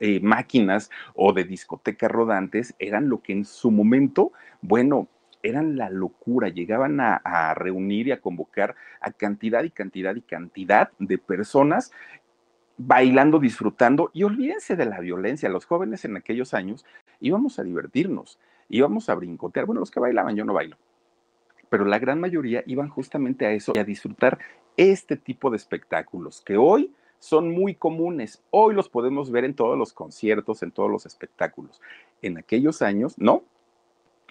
eh, 0.00 0.20
máquinas 0.20 0.90
o 1.14 1.32
de 1.32 1.44
discotecas 1.44 2.10
rodantes 2.10 2.74
eran 2.78 3.08
lo 3.08 3.22
que 3.22 3.32
en 3.32 3.44
su 3.44 3.70
momento, 3.70 4.32
bueno, 4.60 5.08
eran 5.42 5.76
la 5.76 5.90
locura, 5.90 6.48
llegaban 6.48 7.00
a, 7.00 7.54
reunir 7.54 8.08
y 8.08 8.12
a 8.12 8.20
convocar 8.20 8.74
a 9.00 9.12
cantidad 9.12 9.62
y 9.64 9.70
cantidad 9.70 10.14
y 10.14 10.22
cantidad 10.22 10.90
de 10.98 11.18
personas 11.18 11.92
bailando, 12.76 13.38
disfrutando 13.38 14.10
y 14.12 14.24
olvídense 14.24 14.76
de 14.76 14.86
la 14.86 15.00
violencia. 15.00 15.48
Los 15.48 15.64
jóvenes 15.64 16.04
en 16.04 16.16
aquellos 16.16 16.52
años 16.52 16.84
íbamos 17.20 17.58
a 17.58 17.62
divertirnos, 17.62 18.38
íbamos 18.68 19.08
a 19.08 19.14
brincotear. 19.14 19.66
Bueno, 19.66 19.80
los 19.80 19.90
que 19.90 20.00
bailaban, 20.00 20.36
yo 20.36 20.44
no 20.44 20.52
bailo. 20.52 20.76
pero 21.68 21.84
la 21.84 21.98
gran 21.98 22.20
mayoría 22.20 22.62
iban 22.66 22.88
justamente 22.88 23.46
a 23.46 23.52
eso 23.52 23.72
y 23.74 23.78
a 23.78 23.84
disfrutar 23.84 24.38
este 24.76 25.16
tipo 25.16 25.50
de 25.50 25.56
espectáculos 25.56 26.42
que 26.42 26.56
hoy 26.56 26.92
son 27.18 27.52
muy 27.52 27.74
comunes. 27.74 28.42
Hoy 28.50 28.74
los 28.74 28.88
podemos 28.88 29.30
ver 29.30 29.44
en 29.44 29.54
todos 29.54 29.78
los 29.78 29.92
conciertos, 29.92 30.62
en 30.62 30.70
todos 30.70 30.90
los 30.90 31.06
espectáculos. 31.06 31.80
En 32.22 32.38
aquellos 32.38 32.82
años, 32.82 33.14
no. 33.18 33.44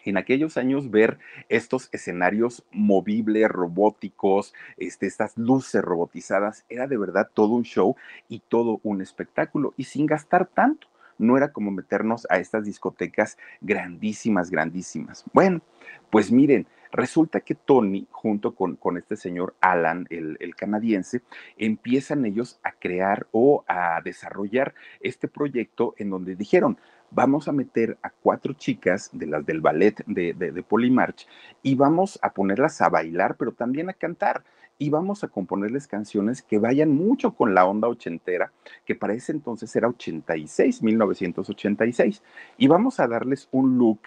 En 0.03 0.17
aquellos 0.17 0.57
años 0.57 0.91
ver 0.91 1.17
estos 1.49 1.89
escenarios 1.91 2.63
movibles, 2.71 3.49
robóticos, 3.49 4.53
este, 4.77 5.07
estas 5.07 5.35
luces 5.35 5.81
robotizadas, 5.81 6.63
era 6.69 6.85
de 6.87 6.97
verdad 6.97 7.29
todo 7.33 7.49
un 7.49 7.63
show 7.63 7.95
y 8.29 8.39
todo 8.39 8.79
un 8.83 9.01
espectáculo 9.01 9.73
y 9.77 9.85
sin 9.85 10.05
gastar 10.05 10.45
tanto 10.45 10.87
no 11.17 11.37
era 11.37 11.51
como 11.51 11.71
meternos 11.71 12.27
a 12.29 12.37
estas 12.37 12.65
discotecas 12.65 13.37
grandísimas, 13.61 14.49
grandísimas. 14.49 15.23
Bueno, 15.33 15.61
pues 16.09 16.31
miren, 16.31 16.67
resulta 16.91 17.41
que 17.41 17.55
Tony, 17.55 18.07
junto 18.09 18.55
con, 18.55 18.75
con 18.75 18.97
este 18.97 19.15
señor 19.15 19.55
Alan, 19.59 20.07
el, 20.09 20.37
el, 20.39 20.55
canadiense, 20.55 21.21
empiezan 21.57 22.25
ellos 22.25 22.59
a 22.63 22.71
crear 22.71 23.27
o 23.31 23.63
a 23.67 24.01
desarrollar 24.03 24.73
este 25.01 25.27
proyecto 25.27 25.93
en 25.97 26.09
donde 26.09 26.35
dijeron, 26.35 26.77
vamos 27.11 27.47
a 27.47 27.51
meter 27.51 27.97
a 28.01 28.09
cuatro 28.09 28.53
chicas 28.53 29.09
de 29.13 29.27
las 29.27 29.45
del 29.45 29.61
ballet 29.61 30.03
de, 30.05 30.33
de, 30.33 30.51
de 30.51 30.63
Polymarch 30.63 31.27
y 31.63 31.75
vamos 31.75 32.19
a 32.21 32.33
ponerlas 32.33 32.81
a 32.81 32.89
bailar, 32.89 33.35
pero 33.37 33.51
también 33.51 33.89
a 33.89 33.93
cantar 33.93 34.43
y 34.77 34.89
vamos 34.89 35.23
a 35.23 35.27
componerles 35.27 35.87
canciones 35.87 36.41
que 36.41 36.59
vayan 36.59 36.91
mucho 36.91 37.33
con 37.33 37.53
la 37.53 37.65
onda 37.65 37.87
ochentera, 37.87 38.51
que 38.85 38.95
para 38.95 39.13
ese 39.13 39.31
entonces 39.31 39.75
era 39.75 39.87
86, 39.87 40.83
1986, 40.83 42.21
y 42.57 42.67
vamos 42.67 42.99
a 42.99 43.07
darles 43.07 43.47
un 43.51 43.77
look 43.77 43.99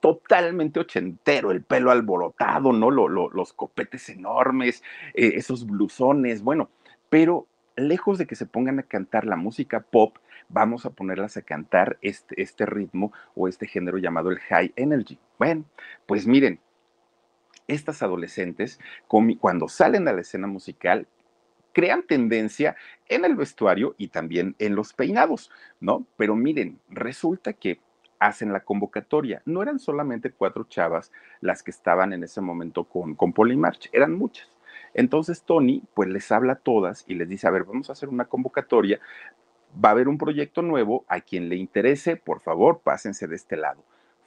totalmente 0.00 0.80
ochentero, 0.80 1.52
el 1.52 1.62
pelo 1.62 1.92
alborotado, 1.92 2.72
¿no? 2.72 2.90
Lo, 2.90 3.08
lo, 3.08 3.30
los 3.30 3.52
copetes 3.52 4.08
enormes, 4.08 4.82
eh, 5.14 5.34
esos 5.36 5.64
blusones, 5.64 6.42
bueno, 6.42 6.70
pero 7.08 7.46
lejos 7.76 8.18
de 8.18 8.26
que 8.26 8.34
se 8.34 8.46
pongan 8.46 8.80
a 8.80 8.82
cantar 8.82 9.24
la 9.24 9.36
música 9.36 9.80
pop, 9.80 10.18
vamos 10.48 10.84
a 10.84 10.90
ponerlas 10.90 11.36
a 11.36 11.42
cantar 11.42 11.98
este, 12.02 12.42
este 12.42 12.66
ritmo 12.66 13.12
o 13.34 13.48
este 13.48 13.66
género 13.66 13.98
llamado 13.98 14.30
el 14.30 14.40
high 14.40 14.72
energy. 14.76 15.18
Bueno, 15.38 15.64
pues 16.06 16.26
miren, 16.26 16.58
estas 17.68 18.02
adolescentes, 18.02 18.78
cuando 19.08 19.68
salen 19.68 20.08
a 20.08 20.12
la 20.12 20.20
escena 20.20 20.46
musical, 20.46 21.06
crean 21.72 22.02
tendencia 22.02 22.76
en 23.08 23.24
el 23.24 23.34
vestuario 23.34 23.94
y 23.98 24.08
también 24.08 24.54
en 24.58 24.74
los 24.74 24.92
peinados, 24.92 25.50
¿no? 25.80 26.06
Pero 26.16 26.36
miren, 26.36 26.78
resulta 26.90 27.52
que 27.52 27.80
hacen 28.18 28.52
la 28.52 28.60
convocatoria. 28.60 29.42
No 29.44 29.62
eran 29.62 29.78
solamente 29.78 30.30
cuatro 30.30 30.64
chavas 30.64 31.10
las 31.40 31.62
que 31.62 31.72
estaban 31.72 32.12
en 32.12 32.22
ese 32.22 32.40
momento 32.40 32.84
con, 32.84 33.14
con 33.14 33.32
Polymarch, 33.32 33.88
eran 33.92 34.12
muchas. 34.12 34.48
Entonces 34.94 35.42
Tony, 35.42 35.82
pues 35.94 36.08
les 36.08 36.30
habla 36.30 36.54
a 36.54 36.56
todas 36.56 37.04
y 37.08 37.14
les 37.14 37.28
dice, 37.28 37.48
a 37.48 37.50
ver, 37.50 37.64
vamos 37.64 37.88
a 37.88 37.94
hacer 37.94 38.08
una 38.08 38.26
convocatoria, 38.26 39.00
va 39.82 39.88
a 39.88 39.92
haber 39.92 40.08
un 40.08 40.18
proyecto 40.18 40.62
nuevo, 40.62 41.04
a 41.08 41.20
quien 41.20 41.48
le 41.48 41.56
interese, 41.56 42.16
por 42.16 42.40
favor, 42.40 42.80
pásense 42.80 43.26
de 43.26 43.36
este 43.36 43.56
lado 43.56 43.82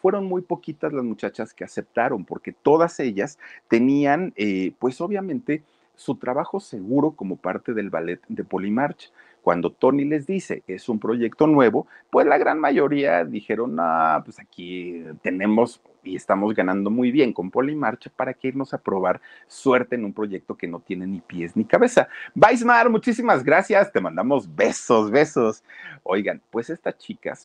fueron 0.06 0.26
muy 0.26 0.44
poquitas 0.44 0.94
las 0.94 1.04
muchachas 1.04 1.52
que 1.52 1.64
aceptaron, 1.64 2.26
porque 2.26 2.52
todas 2.52 3.00
ellas 3.00 3.40
tenían, 3.68 4.34
eh, 4.36 4.72
pues 4.78 5.02
obviamente, 5.02 5.64
su 5.96 6.14
trabajo 6.18 6.60
seguro 6.60 7.14
como 7.14 7.38
parte 7.38 7.74
del 7.74 7.90
ballet 7.90 8.22
de 8.28 8.44
Polymarch. 8.44 9.12
Cuando 9.42 9.72
Tony 9.72 10.06
les 10.06 10.28
dice 10.28 10.62
es 10.68 10.90
un 10.90 11.00
proyecto 11.00 11.48
nuevo, 11.48 11.88
pues 12.12 12.28
la 12.28 12.38
gran 12.38 12.60
mayoría 12.60 13.26
dijeron, 13.26 13.78
ah, 13.80 14.22
pues 14.24 14.40
aquí 14.40 15.04
tenemos 15.24 15.82
y 16.04 16.16
estamos 16.16 16.54
ganando 16.54 16.92
muy 16.92 17.10
bien 17.10 17.34
con 17.34 17.50
Polymarch 17.50 18.10
para 18.12 18.36
que 18.36 18.50
irnos 18.50 18.76
a 18.76 18.78
probar 18.78 19.22
suerte 19.48 19.96
en 19.96 20.06
un 20.06 20.14
proyecto 20.14 20.56
que 20.56 20.68
no 20.68 20.82
tiene 20.82 21.08
ni 21.08 21.20
pies 21.20 21.56
ni 21.56 21.66
cabeza. 21.66 22.08
Weismar, 22.36 22.92
muchísimas 22.92 23.44
gracias, 23.44 23.92
te 23.92 24.00
mandamos 24.00 24.56
besos, 24.56 25.10
besos. 25.10 25.64
Oigan, 26.04 26.44
pues 26.52 26.70
estas 26.70 26.96
chicas 27.00 27.45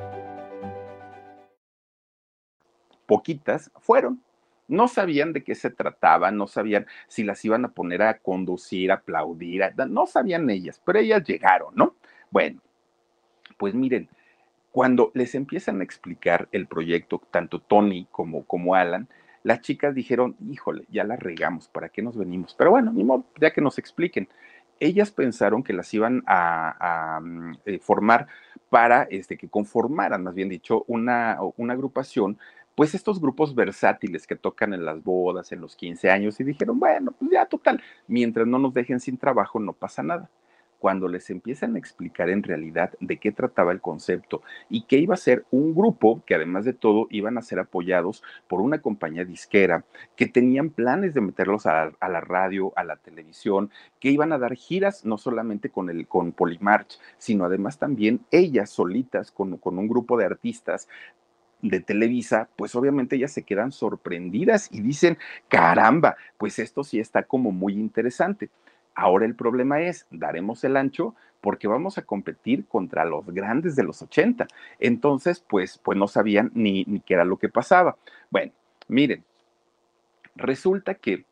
Poquitas 3.11 3.69
fueron. 3.81 4.21
No 4.69 4.87
sabían 4.87 5.33
de 5.33 5.43
qué 5.43 5.53
se 5.53 5.69
trataba, 5.69 6.31
no 6.31 6.47
sabían 6.47 6.85
si 7.09 7.25
las 7.25 7.43
iban 7.43 7.65
a 7.65 7.73
poner 7.73 8.01
a 8.01 8.19
conducir, 8.19 8.89
a 8.89 8.95
aplaudir, 8.95 9.63
no 9.89 10.05
sabían 10.07 10.49
ellas, 10.49 10.81
pero 10.85 10.99
ellas 10.99 11.21
llegaron, 11.25 11.75
¿no? 11.75 11.95
Bueno, 12.29 12.61
pues 13.57 13.75
miren, 13.75 14.07
cuando 14.71 15.11
les 15.13 15.35
empiezan 15.35 15.81
a 15.81 15.83
explicar 15.83 16.47
el 16.53 16.67
proyecto, 16.67 17.21
tanto 17.31 17.59
Tony 17.59 18.07
como, 18.11 18.45
como 18.45 18.75
Alan, 18.75 19.09
las 19.43 19.59
chicas 19.59 19.93
dijeron, 19.93 20.37
híjole, 20.49 20.85
ya 20.89 21.03
la 21.03 21.17
regamos, 21.17 21.67
¿para 21.67 21.89
qué 21.89 22.01
nos 22.01 22.15
venimos? 22.15 22.55
Pero 22.57 22.71
bueno, 22.71 22.93
ni 22.93 23.05
ya 23.41 23.51
que 23.51 23.59
nos 23.59 23.77
expliquen. 23.77 24.29
Ellas 24.79 25.11
pensaron 25.11 25.63
que 25.63 25.73
las 25.73 25.93
iban 25.93 26.23
a, 26.27 27.17
a 27.17 27.19
mm, 27.19 27.57
eh, 27.65 27.79
formar 27.79 28.27
para 28.69 29.03
este, 29.03 29.35
que 29.35 29.49
conformaran, 29.49 30.23
más 30.23 30.33
bien 30.33 30.47
dicho, 30.47 30.85
una, 30.87 31.37
una 31.57 31.73
agrupación 31.73 32.39
pues 32.75 32.95
estos 32.95 33.19
grupos 33.19 33.53
versátiles 33.55 34.27
que 34.27 34.35
tocan 34.35 34.73
en 34.73 34.85
las 34.85 35.03
bodas, 35.03 35.51
en 35.51 35.61
los 35.61 35.75
15 35.75 36.09
años, 36.09 36.39
y 36.39 36.43
dijeron, 36.43 36.79
bueno, 36.79 37.13
pues 37.17 37.31
ya 37.31 37.45
total, 37.45 37.81
mientras 38.07 38.47
no 38.47 38.59
nos 38.59 38.73
dejen 38.73 38.99
sin 38.99 39.17
trabajo 39.17 39.59
no 39.59 39.73
pasa 39.73 40.03
nada. 40.03 40.29
Cuando 40.79 41.07
les 41.07 41.29
empiezan 41.29 41.75
a 41.75 41.77
explicar 41.77 42.31
en 42.31 42.41
realidad 42.41 42.93
de 42.99 43.17
qué 43.17 43.31
trataba 43.31 43.71
el 43.71 43.81
concepto 43.81 44.41
y 44.67 44.81
que 44.85 44.97
iba 44.97 45.13
a 45.13 45.17
ser 45.17 45.45
un 45.51 45.75
grupo 45.75 46.23
que 46.25 46.33
además 46.33 46.65
de 46.65 46.73
todo 46.73 47.05
iban 47.11 47.37
a 47.37 47.43
ser 47.43 47.59
apoyados 47.59 48.23
por 48.47 48.61
una 48.61 48.81
compañía 48.81 49.23
disquera, 49.23 49.85
que 50.15 50.25
tenían 50.25 50.71
planes 50.71 51.13
de 51.13 51.21
meterlos 51.21 51.67
a, 51.67 51.91
a 51.99 52.09
la 52.09 52.19
radio, 52.19 52.73
a 52.75 52.83
la 52.83 52.95
televisión, 52.95 53.69
que 53.99 54.09
iban 54.09 54.33
a 54.33 54.39
dar 54.39 54.55
giras 54.55 55.05
no 55.05 55.19
solamente 55.19 55.69
con 55.69 55.91
el 55.91 56.07
con 56.07 56.31
Polymarch, 56.31 56.97
sino 57.19 57.45
además 57.45 57.77
también 57.77 58.21
ellas 58.31 58.71
solitas 58.71 59.29
con, 59.29 59.57
con 59.57 59.77
un 59.77 59.87
grupo 59.87 60.17
de 60.17 60.25
artistas 60.25 60.87
de 61.61 61.79
Televisa, 61.79 62.49
pues 62.55 62.75
obviamente 62.75 63.15
ellas 63.15 63.31
se 63.31 63.43
quedan 63.43 63.71
sorprendidas 63.71 64.69
y 64.71 64.81
dicen, 64.81 65.17
caramba, 65.47 66.15
pues 66.37 66.59
esto 66.59 66.83
sí 66.83 66.99
está 66.99 67.23
como 67.23 67.51
muy 67.51 67.73
interesante. 67.73 68.49
Ahora 68.95 69.25
el 69.25 69.35
problema 69.35 69.81
es, 69.81 70.05
daremos 70.11 70.63
el 70.63 70.77
ancho 70.77 71.15
porque 71.39 71.67
vamos 71.67 71.97
a 71.97 72.03
competir 72.03 72.65
contra 72.65 73.03
los 73.05 73.25
grandes 73.25 73.75
de 73.75 73.83
los 73.83 74.01
80. 74.01 74.47
Entonces, 74.79 75.43
pues, 75.47 75.79
pues 75.79 75.97
no 75.97 76.07
sabían 76.07 76.51
ni, 76.53 76.83
ni 76.85 76.99
qué 76.99 77.15
era 77.15 77.25
lo 77.25 77.37
que 77.37 77.49
pasaba. 77.49 77.97
Bueno, 78.29 78.51
miren, 78.87 79.23
resulta 80.35 80.95
que 80.95 81.25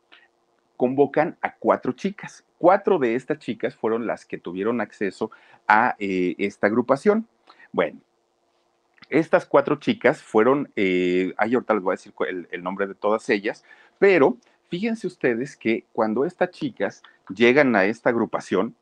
convocan 0.78 1.38
a 1.42 1.56
cuatro 1.56 1.92
chicas. 1.92 2.44
Cuatro 2.58 3.00
de 3.00 3.16
estas 3.16 3.40
chicas 3.40 3.76
fueron 3.76 4.08
las 4.08 4.26
que 4.26 4.38
tuvieron 4.38 4.82
acceso 4.82 5.32
a 5.68 5.96
eh, 6.00 6.36
esta 6.38 6.68
agrupación. 6.68 7.28
Bueno, 7.72 8.00
estas 9.10 9.46
cuatro 9.46 9.78
chicas 9.78 10.22
fueron, 10.22 10.72
eh, 10.76 11.34
ahí 11.38 11.56
ahorita 11.56 11.74
les 11.74 11.84
voy 11.84 11.94
a 11.94 11.98
decir 11.98 12.14
el, 12.52 12.64
nombre 12.64 12.88
de 12.88 12.96
todas 12.96 13.30
ellas, 13.30 13.66
pero 13.98 14.38
fíjense 14.70 15.08
ustedes 15.08 15.58
que 15.58 15.86
cuando 15.92 16.26
estas 16.26 16.52
chicas 16.52 17.04
llegan 17.34 17.76
a 17.76 17.86
esta 17.86 18.10
agrupación, 18.10 18.76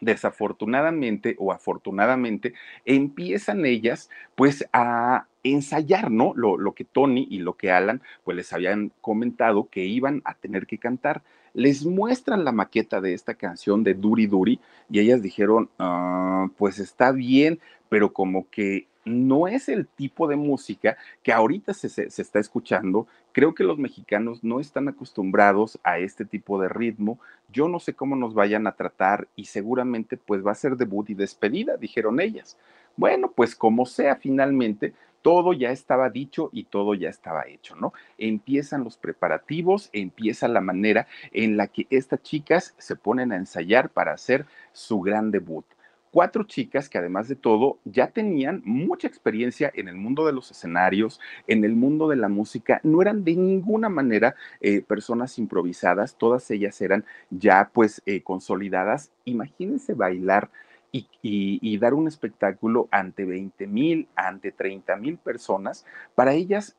desafortunadamente 0.00 1.36
o 1.38 1.52
afortunadamente, 1.52 2.54
empiezan 2.86 3.66
ellas 3.66 4.08
pues 4.34 4.66
a 4.72 5.26
ensayar, 5.42 6.10
¿no? 6.10 6.32
Lo, 6.34 6.56
lo, 6.56 6.72
que 6.72 6.84
Tony 6.84 7.26
y 7.30 7.38
lo 7.38 7.58
que 7.58 7.70
Alan 7.70 8.00
pues 8.24 8.36
les 8.36 8.52
habían 8.54 8.92
comentado 9.02 9.68
que 9.68 9.84
iban 9.84 10.22
a 10.24 10.34
tener 10.34 10.66
que 10.66 10.78
cantar. 10.78 11.22
Les 11.52 11.84
muestran 11.84 12.44
la 12.44 12.52
maqueta 12.52 13.02
de 13.02 13.12
esta 13.12 13.34
canción 13.34 13.82
de 13.84 13.94
Duri 13.94 14.26
Duri 14.26 14.60
y 14.88 15.00
ellas 15.00 15.20
dijeron, 15.20 15.68
ah, 15.78 16.46
pues 16.56 16.78
está 16.78 17.12
bien, 17.12 17.60
pero 17.90 18.12
como 18.14 18.48
que 18.48 18.86
no 19.04 19.48
es 19.48 19.68
el 19.68 19.86
tipo 19.86 20.28
de 20.28 20.36
música 20.36 20.96
que 21.22 21.32
ahorita 21.32 21.74
se, 21.74 21.88
se, 21.88 22.22
está 22.22 22.38
escuchando. 22.38 23.06
Creo 23.32 23.54
que 23.54 23.64
los 23.64 23.78
mexicanos 23.78 24.44
no 24.44 24.60
están 24.60 24.88
acostumbrados 24.88 25.78
a 25.82 25.98
este 25.98 26.24
tipo 26.24 26.60
de 26.60 26.68
ritmo. 26.68 27.18
Yo 27.52 27.68
no 27.68 27.80
sé 27.80 27.94
cómo 27.94 28.16
nos 28.16 28.34
vayan 28.34 28.66
a 28.66 28.72
tratar 28.72 29.28
y 29.36 29.46
seguramente 29.46 30.16
pues 30.16 30.44
va 30.44 30.52
a 30.52 30.56
ser 30.56 30.76
debut 30.76 31.10
y 31.10 31.14
despedida, 31.14 31.76
dijeron 31.76 32.20
ellas. 32.20 32.56
Bueno, 32.96 33.32
pues 33.32 33.54
como 33.54 33.86
sea, 33.86 34.16
finalmente 34.16 34.92
todo 35.22 35.52
ya 35.52 35.70
estaba 35.70 36.10
dicho 36.10 36.50
y 36.52 36.64
todo 36.64 36.94
ya 36.94 37.08
estaba 37.08 37.46
hecho, 37.46 37.76
¿no? 37.76 37.92
Empiezan 38.18 38.84
los 38.84 38.96
preparativos, 38.96 39.90
empieza 39.92 40.48
la 40.48 40.60
manera 40.60 41.06
en 41.32 41.56
la 41.56 41.66
que 41.66 41.86
estas 41.90 42.22
chicas 42.22 42.74
se 42.78 42.96
ponen 42.96 43.32
a 43.32 43.36
ensayar 43.36 43.90
para 43.90 44.12
hacer 44.12 44.46
su 44.72 45.00
gran 45.00 45.30
debut 45.30 45.64
cuatro 46.10 46.44
chicas 46.44 46.88
que 46.88 46.98
además 46.98 47.28
de 47.28 47.36
todo 47.36 47.78
ya 47.84 48.08
tenían 48.08 48.62
mucha 48.64 49.06
experiencia 49.06 49.70
en 49.74 49.88
el 49.88 49.96
mundo 49.96 50.26
de 50.26 50.32
los 50.32 50.50
escenarios, 50.50 51.20
en 51.46 51.64
el 51.64 51.74
mundo 51.74 52.08
de 52.08 52.16
la 52.16 52.28
música, 52.28 52.80
no 52.82 53.02
eran 53.02 53.24
de 53.24 53.36
ninguna 53.36 53.88
manera 53.88 54.34
eh, 54.60 54.82
personas 54.82 55.38
improvisadas, 55.38 56.16
todas 56.16 56.50
ellas 56.50 56.80
eran 56.80 57.04
ya 57.30 57.70
pues 57.72 58.02
eh, 58.06 58.22
consolidadas. 58.22 59.10
Imagínense 59.24 59.94
bailar 59.94 60.50
y, 60.92 61.78
dar 61.78 61.94
un 61.94 62.08
espectáculo 62.08 62.88
ante 62.90 63.24
20 63.24 63.66
mil, 63.66 64.08
ante 64.16 64.52
30 64.52 64.96
mil 64.96 65.18
personas, 65.18 65.86
para 66.14 66.34
ellas 66.34 66.76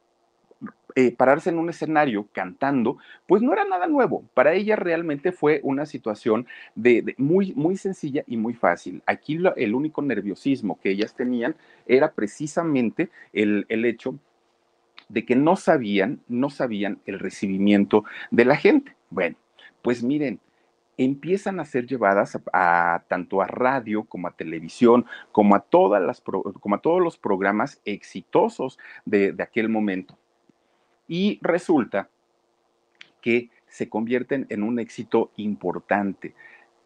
eh, 0.96 1.12
pararse 1.16 1.50
en 1.50 1.58
un 1.58 1.70
escenario 1.70 2.28
cantando, 2.34 2.98
pues 3.28 3.42
no 3.42 3.54
era 3.54 3.66
nada 3.66 3.88
nuevo. 3.88 4.24
Para 4.34 4.54
ella 4.54 4.76
realmente 4.76 5.32
fue 5.32 5.60
una 5.64 5.86
situación 5.86 6.48
de, 6.76 7.16
muy, 7.18 7.54
muy 7.54 7.78
sencilla 7.78 8.24
y 8.28 8.38
muy 8.38 8.54
fácil. 8.54 9.02
Aquí 9.06 9.40
el 9.56 9.76
único 9.76 10.02
nerviosismo 10.02 10.80
que 10.82 10.92
ellas 10.92 11.16
tenían 11.16 11.56
era 11.86 12.12
precisamente 12.12 13.10
el, 13.34 13.66
el 13.70 13.86
hecho 13.86 14.18
de 15.10 15.26
que 15.26 15.36
no 15.36 15.56
sabían, 15.56 16.22
no 16.28 16.50
sabían 16.50 17.00
el 17.06 17.20
recibimiento 17.20 18.06
de 18.32 18.46
la 18.46 18.56
gente. 18.56 18.96
Bueno, 19.10 19.36
pues 19.82 20.04
miren, 20.04 20.40
empiezan 20.98 21.60
a 21.60 21.66
ser 21.66 21.88
llevadas 21.88 22.38
a, 22.54 23.04
tanto 23.08 23.42
a 23.42 23.48
radio 23.48 24.04
como 24.04 24.28
a 24.28 24.36
televisión, 24.36 25.06
como 25.32 25.56
a, 25.56 25.60
todas 25.60 26.02
las, 26.02 26.22
como 26.22 26.76
a 26.76 26.82
todos 26.82 27.02
los 27.02 27.18
programas 27.18 27.82
exitosos 27.86 28.78
de, 29.06 29.34
de 29.34 29.44
aquel 29.44 29.70
momento. 29.70 30.18
Y 31.12 31.40
resulta 31.42 32.08
que 33.20 33.50
se 33.68 33.90
convierten 33.90 34.48
en 34.48 34.64
un 34.64 34.80
éxito 34.80 35.30
importante 35.36 36.34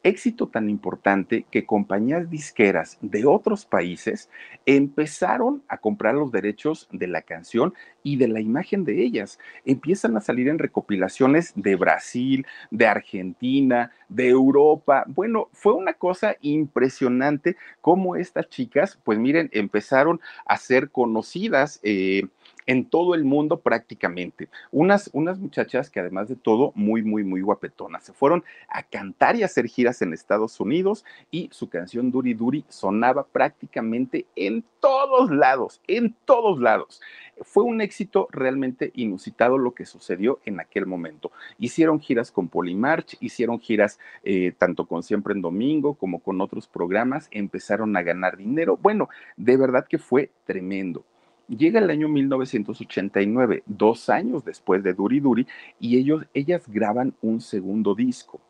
éxito 0.06 0.48
tan 0.48 0.70
importante 0.70 1.48
que 1.50 1.66
compañías 1.66 2.30
disqueras 2.30 3.00
de 3.02 3.26
otros 3.26 3.66
países 3.66 4.30
empezaron 4.68 5.64
a 5.68 5.80
comprar 5.80 6.14
los 6.14 6.32
derechos 6.32 6.88
de 6.92 7.08
la 7.08 7.24
canción 7.24 7.74
y 8.04 8.18
de 8.18 8.28
la 8.28 8.40
imagen 8.40 8.86
de 8.86 9.02
ellas. 9.02 9.40
Empiezan 9.66 10.16
a 10.16 10.22
salir 10.22 10.48
en 10.48 10.60
recopilaciones 10.60 11.54
de 11.56 11.76
Brasil, 11.76 12.46
de 12.70 12.86
Argentina, 12.86 13.92
de 14.08 14.30
Europa. 14.30 15.06
Bueno, 15.08 15.50
fue 15.54 15.74
una 15.74 15.94
cosa 15.94 16.36
impresionante 16.42 17.58
cómo 17.82 18.16
estas 18.16 18.48
chicas, 18.48 19.00
pues 19.04 19.18
miren, 19.18 19.50
empezaron 19.54 20.22
a 20.46 20.58
ser 20.58 20.92
conocidas. 20.92 21.80
Eh, 21.82 22.28
en 22.66 22.86
todo 22.86 23.16
el 23.16 23.24
mundo 23.24 23.60
prácticamente. 23.60 24.50
Unas, 24.72 25.10
unas 25.14 25.40
muchachas 25.40 25.90
que 25.90 26.00
además 26.00 26.30
de 26.30 26.36
todo, 26.36 26.72
muy, 26.76 27.04
muy, 27.04 27.24
muy 27.24 27.42
guapetonas. 27.42 28.04
Se 28.04 28.14
fueron 28.14 28.44
a 28.70 28.84
cantar 28.84 29.36
y 29.36 29.44
a 29.44 29.46
hacer 29.46 29.68
giras 29.68 30.02
en 30.02 30.14
Estados 30.14 30.60
Unidos 30.60 31.06
y 31.32 31.50
su 31.52 31.70
canción 31.70 32.12
Duri 32.12 32.34
Duri 32.34 32.66
sonaba 32.70 33.26
prácticamente 33.26 34.26
en 34.36 34.64
todos 34.80 35.32
lados, 35.32 35.82
en 35.88 36.16
todos 36.26 36.60
lados. 36.60 37.02
Fue 37.42 37.64
un 37.64 37.82
éxito 37.82 38.28
realmente 38.32 38.92
inusitado 38.96 39.58
lo 39.58 39.74
que 39.74 39.86
sucedió 39.86 40.40
en 40.46 40.60
aquel 40.60 40.86
momento. 40.86 41.32
Hicieron 41.60 42.00
giras 42.00 42.32
con 42.32 42.48
Polymarch, 42.48 43.18
hicieron 43.20 43.60
giras 43.60 44.00
eh, 44.24 44.54
tanto 44.58 44.86
con 44.86 45.04
Siempre 45.04 45.34
en 45.34 45.42
Domingo 45.42 45.96
como 45.96 46.20
con 46.20 46.40
otros 46.40 46.68
programas, 46.68 47.28
empezaron 47.32 47.96
a 47.98 48.04
ganar 48.04 48.38
dinero. 48.38 48.78
Bueno, 48.82 49.10
de 49.36 49.58
verdad 49.58 49.86
que 49.88 49.98
fue 49.98 50.32
tremendo. 50.46 51.04
Llega 51.48 51.80
el 51.80 51.90
año 51.90 52.08
1989, 52.08 53.64
dos 53.66 54.10
años 54.10 54.44
después 54.44 54.82
de 54.84 54.94
Duri 54.94 55.20
Duri, 55.20 55.48
y 55.80 55.98
ellos, 55.98 56.26
ellas 56.34 56.64
graban 56.68 57.14
un 57.22 57.40
segundo 57.40 57.94
disco. 57.94 58.42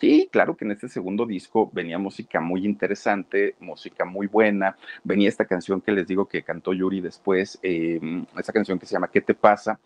Sí, 0.00 0.28
claro 0.32 0.56
que 0.56 0.64
en 0.64 0.70
este 0.70 0.88
segundo 0.88 1.26
disco 1.26 1.70
venía 1.74 1.98
música 1.98 2.40
muy 2.40 2.64
interesante, 2.64 3.54
música 3.60 4.04
muy 4.06 4.28
buena. 4.28 4.76
Venía 5.04 5.28
esta 5.28 5.44
canción 5.44 5.82
que 5.82 5.92
les 5.92 6.06
digo 6.06 6.26
que 6.26 6.42
cantó 6.42 6.72
Yuri 6.72 7.02
después, 7.02 7.58
eh, 7.62 8.00
esa 8.38 8.52
canción 8.52 8.78
que 8.78 8.86
se 8.86 8.94
llama 8.94 9.10
¿Qué 9.10 9.20
te 9.20 9.34
pasa? 9.34 9.78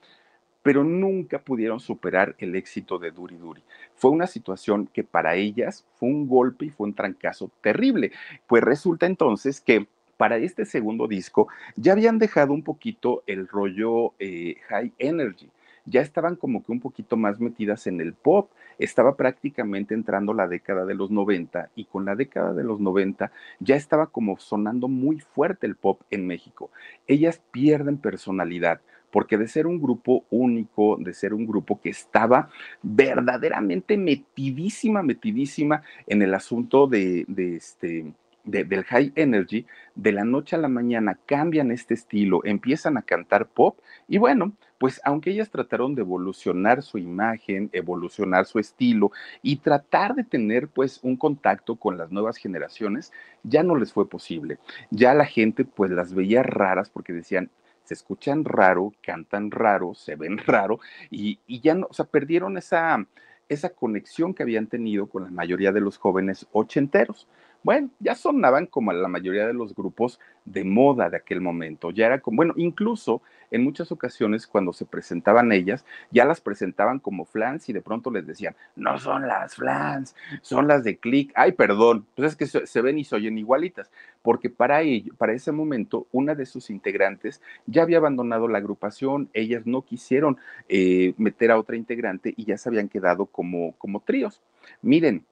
pero 0.65 0.83
nunca 0.83 1.41
pudieron 1.41 1.79
superar 1.79 2.35
el 2.39 2.57
éxito 2.57 2.99
de 2.99 3.11
Duri 3.11 3.37
Duri. 3.37 3.63
Fue 3.95 4.11
una 4.11 4.27
situación 4.27 4.87
que 4.87 5.05
para 5.05 5.35
ellas 5.35 5.85
fue 5.97 6.09
un 6.09 6.27
golpe 6.27 6.65
y 6.65 6.71
fue 6.71 6.87
un 6.87 6.95
trancazo 6.95 7.51
terrible. 7.61 8.13
Pues 8.47 8.65
resulta 8.65 9.05
entonces 9.05 9.61
que 9.61 9.89
para 10.17 10.37
este 10.37 10.65
segundo 10.65 11.09
disco 11.09 11.49
ya 11.77 11.93
habían 11.93 12.19
dejado 12.19 12.53
un 12.53 12.63
poquito 12.63 13.23
el 13.27 13.49
rollo 13.49 14.15
eh, 14.19 14.57
high 14.69 14.93
energy, 14.99 15.51
ya 15.87 16.01
estaban 16.01 16.37
como 16.37 16.63
que 16.63 16.73
un 16.73 16.81
poquito 16.81 17.17
más 17.17 17.41
metidas 17.41 17.87
en 17.87 18.01
el 18.01 18.15
pop, 18.15 18.51
estaba 18.79 19.17
prácticamente 19.17 19.95
entrando 19.95 20.33
la 20.33 20.49
década 20.49 20.85
de 20.85 20.95
los 20.95 21.11
90 21.11 21.71
y 21.77 21.85
con 21.85 22.05
la 22.05 22.17
década 22.17 22.55
de 22.55 22.65
los 22.65 22.81
90 22.81 23.31
ya 23.61 23.77
estaba 23.77 24.07
como 24.07 24.39
sonando 24.39 24.89
muy 24.89 25.21
fuerte 25.21 25.67
el 25.67 25.77
pop 25.77 26.01
en 26.11 26.27
México. 26.27 26.71
Ellas 27.07 27.41
pierden 27.51 27.99
personalidad 27.99 28.81
porque 29.11 29.39
de 29.39 29.47
ser 29.47 29.69
un 29.69 29.81
grupo 29.81 30.25
único, 30.31 30.97
de 30.99 31.15
ser 31.15 31.35
un 31.35 31.47
grupo 31.47 31.81
que 31.81 31.91
estaba 31.91 32.49
verdaderamente 32.83 33.97
metidísima, 33.97 35.05
metidísima 35.05 35.83
en 36.09 36.23
el 36.23 36.35
asunto 36.35 36.89
de, 36.89 37.25
de 37.29 37.55
este 37.55 38.13
del 38.45 38.85
high 38.85 39.13
energy, 39.17 39.67
de 39.95 40.13
la 40.13 40.25
noche 40.25 40.57
a 40.57 40.59
la 40.59 40.69
mañana 40.69 41.19
cambian 41.27 41.71
este 41.71 41.95
estilo, 41.95 42.45
empiezan 42.45 42.97
a 42.97 43.03
cantar 43.03 43.47
pop 43.47 43.79
y 44.07 44.19
bueno, 44.19 44.53
pues 44.79 45.01
aunque 45.05 45.31
ellas 45.31 45.51
trataron 45.51 45.95
de 45.95 46.03
evolucionar 46.03 46.83
su 46.83 46.99
imagen, 46.99 47.71
evolucionar 47.73 48.45
su 48.45 48.59
estilo 48.59 49.13
y 49.43 49.57
tratar 49.57 50.15
de 50.15 50.25
tener 50.25 50.69
pues 50.69 51.01
un 51.03 51.17
contacto 51.17 51.77
con 51.77 51.97
las 51.97 52.11
nuevas 52.11 52.37
generaciones, 52.37 53.13
ya 53.43 53.63
no 53.63 53.77
les 53.77 53.93
fue 53.93 54.09
posible. 54.09 54.59
Ya 54.91 55.15
la 55.15 55.25
gente 55.25 55.65
pues 55.65 55.91
las 55.91 56.13
veía 56.13 56.43
raras 56.43 56.91
porque 56.91 57.13
decían, 57.13 57.51
se 57.85 57.95
escuchan 57.95 58.45
raro, 58.45 58.93
cantan 59.03 59.51
raro, 59.51 59.95
se 59.95 60.17
ven 60.17 60.39
raro 60.47 60.81
y, 61.11 61.39
y 61.47 61.61
ya 61.61 61.75
no, 61.75 61.87
o 61.89 61.95
sea, 61.95 62.05
perdieron 62.07 62.59
esa, 62.59 63.07
esa 63.49 63.71
conexión 63.71 64.35
que 64.35 64.43
habían 64.43 64.67
tenido 64.67 65.07
con 65.07 65.25
la 65.25 65.31
mayoría 65.31 65.73
de 65.73 65.81
los 65.81 65.99
jóvenes 65.99 66.47
ochenteros 66.53 67.27
bueno, 67.65 67.89
ya 67.99 68.15
sonaban 68.15 68.67
como 68.67 68.93
la 68.93 69.09
mayoría 69.09 69.47
de 69.47 69.55
los 69.55 69.75
grupos 69.75 70.21
de 70.45 70.65
moda 70.65 71.09
de 71.09 71.17
aquel 71.17 71.41
momento. 71.41 71.91
Ya 71.91 72.07
era 72.07 72.21
como, 72.21 72.37
bueno, 72.37 72.53
incluso 72.57 73.23
en 73.51 73.65
muchas 73.65 73.91
ocasiones 73.91 74.47
cuando 74.47 74.75
se 74.75 74.85
presentaban 74.85 75.51
ellas, 75.51 75.87
ya 76.11 76.27
las 76.27 76.43
presentaban 76.43 76.99
como 76.99 77.25
flans 77.25 77.67
y 77.71 77.73
de 77.73 77.81
pronto 77.81 78.11
les 78.11 78.27
decían, 78.27 78.55
no 78.77 78.99
son 78.99 79.27
las 79.27 79.55
flans, 79.55 80.15
son 80.43 80.69
las 80.69 80.85
de 80.85 80.99
click. 80.99 81.33
Ay, 81.35 81.53
perdón, 81.53 82.07
pues 82.15 82.33
es 82.33 82.37
que 82.37 82.67
se, 82.67 82.83
ven 82.83 82.99
y 82.99 83.05
se 83.05 83.17
oyen 83.17 83.39
igualitas, 83.39 83.91
porque 84.21 84.51
para 84.51 84.83
ello, 84.83 85.15
para 85.17 85.33
ese 85.33 85.51
momento, 85.51 86.07
una 86.13 86.35
de 86.35 86.45
sus 86.45 86.69
integrantes 86.69 87.41
ya 87.65 87.83
había 87.83 87.97
abandonado 87.97 88.47
la 88.47 88.59
agrupación, 88.59 89.31
ellas 89.33 89.63
no 89.65 89.83
quisieron 89.87 90.37
eh, 90.69 91.15
meter 91.17 91.51
a 91.51 91.59
otra 91.59 91.77
integrante 91.77 92.35
y 92.37 92.45
ya 92.45 92.59
se 92.59 92.69
habían 92.69 92.91
quedado 92.91 93.25
como, 93.25 93.73
como 93.79 94.01
tríos. 94.01 94.43
Miren, 94.83 95.25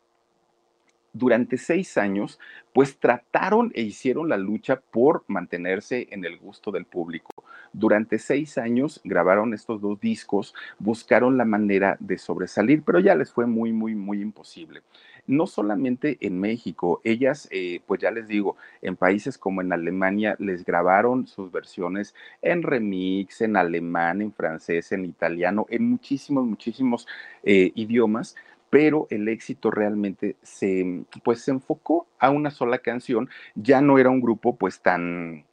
durante 1.12 1.58
seis 1.58 1.98
años, 1.98 2.38
pues 2.72 2.98
trataron 2.98 3.70
e 3.74 3.82
hicieron 3.82 4.28
la 4.28 4.36
lucha 4.36 4.80
por 4.80 5.24
mantenerse 5.28 6.08
en 6.10 6.24
el 6.24 6.38
gusto 6.38 6.70
del 6.70 6.86
público. 6.86 7.30
Durante 7.72 8.18
seis 8.18 8.58
años 8.58 9.00
grabaron 9.02 9.54
estos 9.54 9.80
dos 9.80 9.98
discos, 9.98 10.54
buscaron 10.78 11.38
la 11.38 11.44
manera 11.44 11.96
de 12.00 12.18
sobresalir, 12.18 12.82
pero 12.82 12.98
ya 13.00 13.14
les 13.14 13.32
fue 13.32 13.46
muy, 13.46 13.72
muy, 13.72 13.94
muy 13.94 14.20
imposible. 14.20 14.82
No 15.26 15.46
solamente 15.46 16.18
en 16.20 16.40
México, 16.40 17.00
ellas, 17.04 17.48
eh, 17.52 17.80
pues 17.86 18.00
ya 18.00 18.10
les 18.10 18.26
digo, 18.26 18.56
en 18.82 18.96
países 18.96 19.38
como 19.38 19.60
en 19.62 19.72
Alemania 19.72 20.34
les 20.38 20.64
grabaron 20.64 21.28
sus 21.28 21.52
versiones 21.52 22.14
en 22.42 22.62
remix, 22.62 23.40
en 23.40 23.56
alemán, 23.56 24.20
en 24.20 24.32
francés, 24.32 24.90
en 24.92 25.04
italiano, 25.04 25.66
en 25.70 25.88
muchísimos, 25.88 26.44
muchísimos 26.44 27.06
eh, 27.44 27.70
idiomas 27.74 28.34
pero 28.72 29.06
el 29.10 29.28
éxito 29.28 29.70
realmente 29.70 30.36
se, 30.40 31.04
pues, 31.22 31.42
se 31.42 31.50
enfocó 31.50 32.06
a 32.18 32.30
una 32.30 32.50
sola 32.50 32.78
canción, 32.78 33.28
ya 33.54 33.82
no 33.82 33.98
era 33.98 34.08
un 34.08 34.22
grupo 34.22 34.56
pues 34.56 34.80
tan 34.80 35.44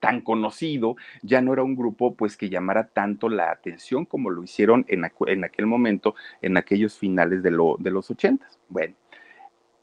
tan 0.00 0.20
conocido, 0.22 0.96
ya 1.22 1.40
no 1.40 1.52
era 1.52 1.62
un 1.62 1.76
grupo 1.76 2.16
pues 2.16 2.36
que 2.36 2.48
llamara 2.48 2.88
tanto 2.88 3.28
la 3.28 3.52
atención 3.52 4.04
como 4.06 4.30
lo 4.30 4.42
hicieron 4.42 4.84
en, 4.88 5.08
en 5.26 5.44
aquel 5.44 5.66
momento, 5.66 6.16
en 6.42 6.56
aquellos 6.56 6.98
finales 6.98 7.44
de, 7.44 7.52
lo, 7.52 7.76
de 7.78 7.92
los 7.92 8.10
ochentas. 8.10 8.58
Bueno, 8.68 8.96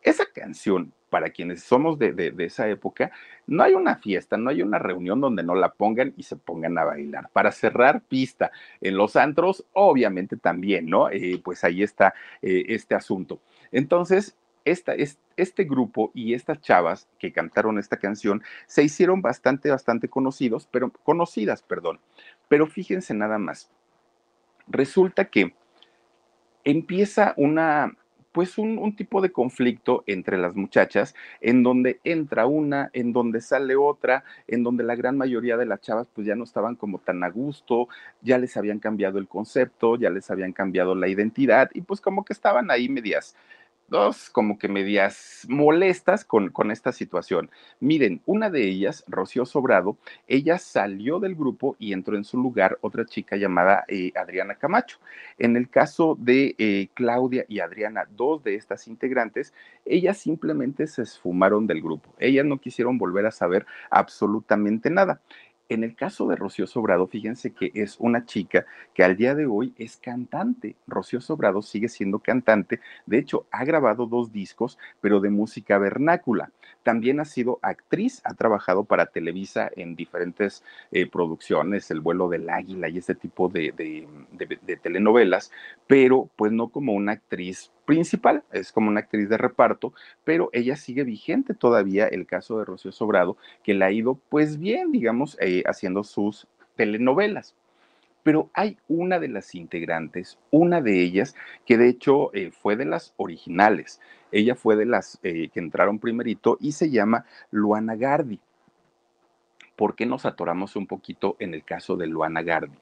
esa 0.01 0.25
canción 0.33 0.91
para 1.15 1.30
quienes 1.30 1.63
somos 1.63 1.97
de, 1.97 2.34
esa 2.39 2.67
época, 2.67 3.10
no 3.47 3.63
hay 3.63 3.73
una 3.73 3.95
fiesta, 3.95 4.36
no 4.36 4.49
hay 4.49 4.62
una 4.62 4.80
reunión 4.80 5.21
donde 5.21 5.43
no 5.43 5.56
la 5.56 5.69
pongan 5.69 6.13
y 6.17 6.23
se 6.23 6.36
pongan 6.36 6.78
a 6.78 6.84
bailar. 6.84 7.30
Para 7.32 7.54
cerrar 7.54 8.01
pista 8.01 8.51
en 8.82 8.97
los 8.97 9.15
antros, 9.15 9.63
obviamente 9.71 10.36
también, 10.36 10.89
¿no? 10.89 11.10
Eh, 11.10 11.39
pues 11.41 11.63
ahí 11.63 11.84
está 11.84 12.13
eh, 12.41 12.65
este 12.67 12.95
asunto. 12.95 13.39
Entonces, 13.71 14.36
esta, 14.65 14.93
este 15.38 15.63
grupo 15.63 16.12
y 16.13 16.34
estas 16.34 16.60
chavas 16.60 17.08
que 17.17 17.32
cantaron 17.32 17.80
esta 17.80 17.95
canción 17.95 18.43
se 18.67 18.84
hicieron 18.84 19.21
bastante, 19.21 19.71
bastante 19.71 20.10
conocidos, 20.10 20.67
pero 20.69 20.91
conocidas, 20.91 21.62
perdón. 21.62 22.01
Pero 22.49 22.67
fíjense 22.67 23.13
nada 23.13 23.38
más. 23.38 23.71
Resulta 24.67 25.30
que 25.30 25.56
empieza 26.65 27.34
una, 27.38 27.95
pues 28.35 28.57
un, 28.57 28.93
tipo 28.97 29.21
de 29.21 29.31
conflicto 29.31 30.03
entre 30.07 30.37
las 30.37 30.57
muchachas, 30.57 31.15
en 31.39 31.63
donde 31.63 32.01
entra 32.03 32.47
una, 32.47 32.89
en 32.91 33.13
donde 33.13 33.39
sale 33.39 33.77
otra, 33.77 34.25
en 34.49 34.61
donde 34.61 34.83
la 34.83 34.95
gran 34.95 35.17
mayoría 35.17 35.55
de 35.55 35.65
las 35.65 35.79
chavas 35.79 36.09
pues 36.13 36.27
ya 36.27 36.35
no 36.35 36.43
estaban 36.43 36.75
como 36.75 36.99
tan 36.99 37.23
a 37.23 37.29
gusto, 37.29 37.87
ya 38.21 38.37
les 38.37 38.57
habían 38.57 38.79
cambiado 38.79 39.19
el 39.19 39.29
concepto, 39.29 39.95
ya 39.95 40.09
les 40.09 40.29
habían 40.29 40.51
cambiado 40.51 40.95
la 40.95 41.07
identidad 41.07 41.69
y 41.73 41.79
pues 41.79 42.01
como 42.01 42.25
que 42.25 42.33
estaban 42.33 42.71
ahí 42.71 42.89
medias 42.89 43.37
dos 43.87 44.29
como 44.29 44.57
que 44.57 44.67
medias 44.67 45.45
molestas 45.47 46.25
con, 46.25 46.49
con, 46.49 46.71
esta 46.71 46.91
situación. 46.91 47.49
Miren, 47.79 48.21
una 48.25 48.49
de 48.49 48.63
ellas, 48.67 49.03
Rocío 49.07 49.45
Sobrado, 49.45 49.97
ella 50.27 50.57
salió 50.57 51.19
del 51.19 51.35
grupo 51.35 51.75
y 51.79 51.93
entró 51.93 52.15
en 52.15 52.23
su 52.23 52.37
lugar 52.37 52.77
otra 52.81 53.05
chica 53.05 53.35
llamada 53.35 53.85
eh, 53.87 54.11
Adriana 54.15 54.55
Camacho. 54.55 54.97
En 55.37 55.55
el 55.55 55.69
caso 55.69 56.17
de 56.19 56.55
eh, 56.57 56.89
Claudia 56.93 57.45
y 57.47 57.59
Adriana, 57.59 58.07
dos 58.09 58.43
de 58.43 58.55
estas 58.55 58.87
integrantes, 58.87 59.53
ellas 59.85 60.17
simplemente 60.17 60.87
se 60.87 61.03
esfumaron 61.03 61.67
del 61.67 61.81
grupo. 61.81 62.09
Ellas 62.19 62.45
no 62.45 62.59
quisieron 62.59 62.97
volver 62.97 63.25
a 63.25 63.31
saber 63.31 63.65
absolutamente 63.89 64.89
nada. 64.89 65.21
En 65.67 65.84
el 65.84 65.95
caso 65.95 66.28
de 66.28 66.36
Rocío 66.36 66.67
Sobrado, 66.67 67.08
fíjense 67.08 67.51
que 67.51 67.71
es 67.73 67.95
una 67.99 68.25
chica 68.25 68.65
que 68.93 69.04
al 69.04 69.17
día 69.17 69.34
de 69.34 69.47
hoy 69.47 69.73
es 69.78 69.97
cantante. 69.97 70.75
Rocío 70.86 71.21
Sobrado 71.21 71.63
sigue 71.63 71.89
siendo 71.89 72.19
cantante. 72.19 72.82
De 73.08 73.17
hecho, 73.17 73.47
ha 73.49 73.65
grabado 73.65 74.06
dos 74.06 74.32
discos, 74.32 74.78
pero 75.01 75.19
de 75.19 75.32
música 75.32 75.80
vernácula. 75.80 76.51
También 76.84 77.19
ha 77.19 77.25
sido 77.25 77.58
actriz, 77.63 78.21
ha 78.25 78.36
trabajado 78.36 78.84
para 78.84 79.08
Televisa 79.08 79.71
en 79.75 79.95
diferentes 79.95 80.63
eh, 80.91 81.08
producciones, 81.08 81.89
El 81.89 81.99
vuelo 81.99 82.30
del 82.30 82.47
águila 82.51 82.88
y 82.88 82.99
ese 82.99 83.15
tipo 83.15 83.49
de, 83.49 83.73
de 83.73 84.78
telenovelas, 84.78 85.51
pero 85.88 86.30
pues 86.36 86.51
no 86.51 86.69
como 86.69 86.93
una 86.93 87.13
actriz 87.13 87.71
principal, 87.85 88.43
es 88.51 88.71
como 88.71 88.89
una 88.89 89.01
actriz 89.01 89.29
de 89.29 89.37
reparto, 89.37 89.93
pero 90.23 90.49
ella 90.53 90.75
sigue 90.75 91.03
vigente 91.03 91.53
todavía 91.53 92.07
el 92.07 92.25
caso 92.25 92.59
de 92.59 92.65
Rocío 92.65 92.91
Sobrado, 92.91 93.37
que 93.63 93.73
le 93.73 93.85
ha 93.85 93.91
ido 93.91 94.19
pues 94.29 94.59
bien, 94.59 94.91
digamos, 94.91 95.37
eh, 95.39 95.63
haciendo 95.65 96.03
sus 96.03 96.47
telenovelas. 96.75 97.55
Pero 98.23 98.49
hay 98.53 98.77
una 98.87 99.19
de 99.19 99.27
las 99.27 99.53
integrantes, 99.53 100.39
una 100.49 100.81
de 100.81 101.01
ellas, 101.01 101.35
que 101.65 101.77
de 101.77 101.89
hecho 101.89 102.33
eh, 102.33 102.51
fue 102.51 102.75
de 102.75 102.85
las 102.85 103.13
originales. 103.17 104.01
Ella 104.31 104.55
fue 104.55 104.75
de 104.75 104.85
las 104.85 105.19
eh, 105.21 105.49
que 105.53 105.59
entraron 105.59 105.99
primerito 105.99 106.57
y 106.59 106.71
se 106.71 106.89
llama 106.89 107.25
Luana 107.51 107.95
Gardi. 107.95 108.39
¿Por 109.75 109.95
qué 109.95 110.05
nos 110.05 110.25
atoramos 110.25 110.75
un 110.75 110.87
poquito 110.87 111.35
en 111.39 111.53
el 111.53 111.63
caso 111.63 111.97
de 111.97 112.07
Luana 112.07 112.41
Gardi? 112.41 112.77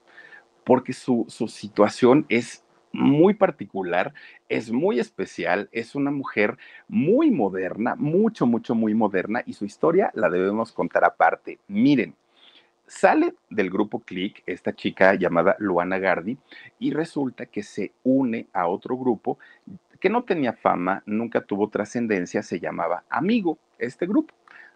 Porque 0.63 0.93
su, 0.93 1.25
su 1.27 1.49
situación 1.49 2.25
es 2.29 2.63
muy 2.93 3.33
particular, 3.33 4.13
es 4.47 4.71
muy 4.71 4.99
especial, 4.99 5.67
es 5.71 5.95
una 5.95 6.11
mujer 6.11 6.57
muy 6.87 7.31
moderna, 7.31 7.95
mucho, 7.95 8.45
mucho, 8.45 8.75
muy 8.75 8.93
moderna 8.93 9.41
y 9.45 9.53
su 9.53 9.65
historia 9.65 10.11
la 10.13 10.29
debemos 10.29 10.71
contar 10.71 11.03
aparte. 11.03 11.59
Miren, 11.67 12.15
sale 12.87 13.33
del 13.49 13.69
grupo 13.69 13.99
Click 13.99 14.43
esta 14.45 14.73
chica 14.73 15.15
llamada 15.15 15.55
Luana 15.59 15.97
Gardi 15.97 16.37
y 16.79 16.91
resulta 16.91 17.47
que 17.47 17.63
se 17.63 17.91
une 18.03 18.47
a 18.53 18.67
otro 18.67 18.95
grupo 18.95 19.39
que 19.99 20.09
no 20.09 20.23
tenía 20.23 20.53
fama, 20.53 21.01
nunca 21.05 21.41
tuvo 21.41 21.69
trascendencia, 21.69 22.43
se 22.43 22.59
llamaba 22.59 23.03
Amigo, 23.09 23.57
este 23.79 24.05
grupo 24.05 24.35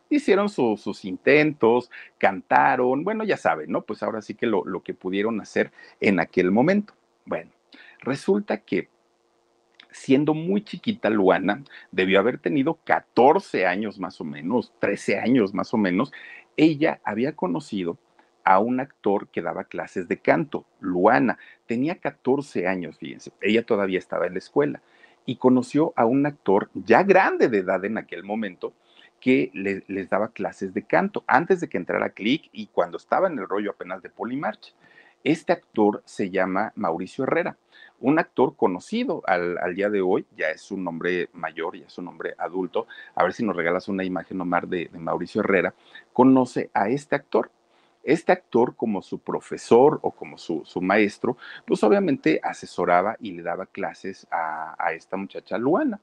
hicieron 0.10 0.50
sus 0.50 1.06
intentos, 1.06 1.92
cantaron, 2.18 3.04
bueno, 3.04 3.26
ya 3.26 3.38
saben, 3.38 3.72
¿no? 3.72 3.82
Pues 3.82 4.02
ahora 4.04 4.22
sí 4.22 4.36
que 4.36 4.46
lo, 4.48 4.64
lo, 4.66 4.82
que 4.82 4.94
pudieron 4.94 5.42
hacer 5.42 5.72
en 6.00 6.22
aquel 6.22 6.50
momento. 6.50 6.94
Bueno, 7.26 7.52
Resulta 8.02 8.58
que 8.58 8.90
siendo 9.92 10.34
muy 10.34 10.64
chiquita 10.64 11.10
Luana, 11.10 11.64
debió 11.92 12.20
haber 12.20 12.38
tenido 12.38 12.80
14 12.84 13.66
años 13.66 14.00
más 14.00 14.22
o 14.22 14.24
menos, 14.24 14.74
13 14.80 15.20
años 15.20 15.54
más 15.54 15.74
o 15.74 15.78
menos, 15.78 16.12
ella 16.56 17.02
había 17.04 17.36
conocido 17.36 17.98
a 18.44 18.60
un 18.60 18.80
actor 18.80 19.28
que 19.28 19.42
daba 19.42 19.66
clases 19.66 20.08
de 20.08 20.20
canto, 20.20 20.66
Luana. 20.80 21.38
Tenía 21.66 21.96
14 21.96 22.68
años, 22.68 22.98
fíjense, 22.98 23.32
ella 23.42 23.66
todavía 23.66 24.00
estaba 24.00 24.26
en 24.26 24.34
la 24.34 24.40
escuela 24.40 24.82
y 25.26 25.36
conoció 25.36 25.94
a 25.98 26.06
un 26.06 26.26
actor 26.26 26.70
ya 26.74 27.04
grande 27.04 27.50
de 27.50 27.58
edad 27.58 27.84
en 27.84 27.98
aquel 27.98 28.24
momento 28.24 28.74
que 29.20 29.52
les 29.54 30.10
daba 30.10 30.30
clases 30.30 30.74
de 30.74 30.84
canto 30.84 31.24
antes 31.28 31.60
de 31.60 31.68
que 31.68 31.78
entrara 31.78 32.12
Click 32.12 32.50
y 32.54 32.68
cuando 32.68 32.98
estaba 32.98 33.28
en 33.28 33.38
el 33.38 33.50
rollo 33.50 33.72
apenas 33.72 34.02
de 34.02 34.10
Polymarch. 34.10 34.74
Este 35.24 35.52
actor 35.52 36.04
se 36.06 36.30
llama 36.30 36.72
Mauricio 36.76 37.24
Herrera 37.26 37.58
un 38.00 38.20
actor 38.20 38.56
conocido 38.56 39.22
al, 39.26 39.58
día 39.76 39.90
de 39.90 40.02
hoy, 40.02 40.26
ya 40.36 40.50
es 40.50 40.72
un 40.72 40.88
hombre 40.88 41.30
mayor, 41.34 41.78
ya 41.78 41.88
es 41.88 41.98
un 41.98 42.08
hombre 42.08 42.36
adulto, 42.38 42.88
a 43.16 43.24
ver 43.24 43.34
si 43.34 43.44
nos 43.44 43.56
regalas 43.56 43.88
una 43.88 44.04
imagen, 44.04 44.40
Omar, 44.42 44.68
de, 44.68 44.90
de 44.92 45.00
Mauricio 45.00 45.42
Herrera, 45.42 45.74
conoce 46.14 46.70
a 46.74 46.90
este 46.90 47.16
actor. 47.16 47.52
Este 48.04 48.32
actor, 48.32 48.76
como 48.76 49.02
su 49.02 49.20
profesor 49.20 50.00
o 50.02 50.12
como 50.12 50.38
su, 50.38 50.62
su, 50.64 50.82
maestro, 50.82 51.36
pues 51.66 51.84
obviamente 51.84 52.40
asesoraba 52.42 53.18
y 53.20 53.32
le 53.32 53.44
daba 53.44 53.66
clases 53.66 54.26
a, 54.32 54.76
a 54.80 54.94
esta 54.94 55.18
muchacha 55.18 55.58
Luana. 55.58 56.00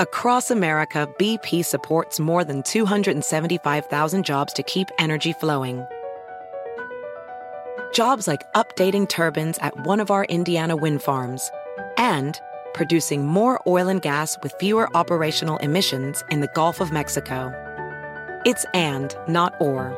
Across 0.00 0.50
America, 0.50 1.08
BP 1.18 1.64
supports 1.64 2.20
more 2.20 2.44
than 2.44 2.62
275,000 2.62 4.22
jobs 4.22 4.52
to 4.52 4.62
keep 4.62 4.88
energy 4.98 5.32
flowing. 5.32 5.84
Jobs 7.92 8.26
like 8.26 8.50
updating 8.54 9.08
turbines 9.08 9.58
at 9.58 9.86
one 9.86 10.00
of 10.00 10.10
our 10.10 10.24
Indiana 10.24 10.76
wind 10.76 11.02
farms 11.02 11.50
and 11.96 12.40
producing 12.74 13.26
more 13.26 13.60
oil 13.66 13.88
and 13.88 14.00
gas 14.00 14.38
with 14.42 14.54
fewer 14.60 14.88
operational 14.96 15.56
emissions 15.58 16.22
in 16.30 16.40
the 16.40 16.48
Gulf 16.54 16.80
of 16.80 16.92
Mexico. 16.92 17.52
It's 18.44 18.64
and, 18.72 19.14
not 19.26 19.54
or. 19.60 19.92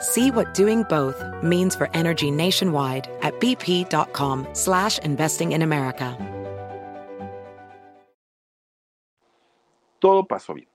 See 0.00 0.30
what 0.30 0.54
doing 0.54 0.84
both 0.84 1.22
means 1.42 1.74
for 1.74 1.88
energy 1.94 2.30
nationwide 2.30 3.08
at 3.22 3.40
bp.com 3.40 4.46
slash 4.52 4.98
investing 4.98 5.52
in 5.52 5.62
America. 5.62 6.16
Todo 10.00 10.22
pasó 10.24 10.54
bien. 10.54 10.66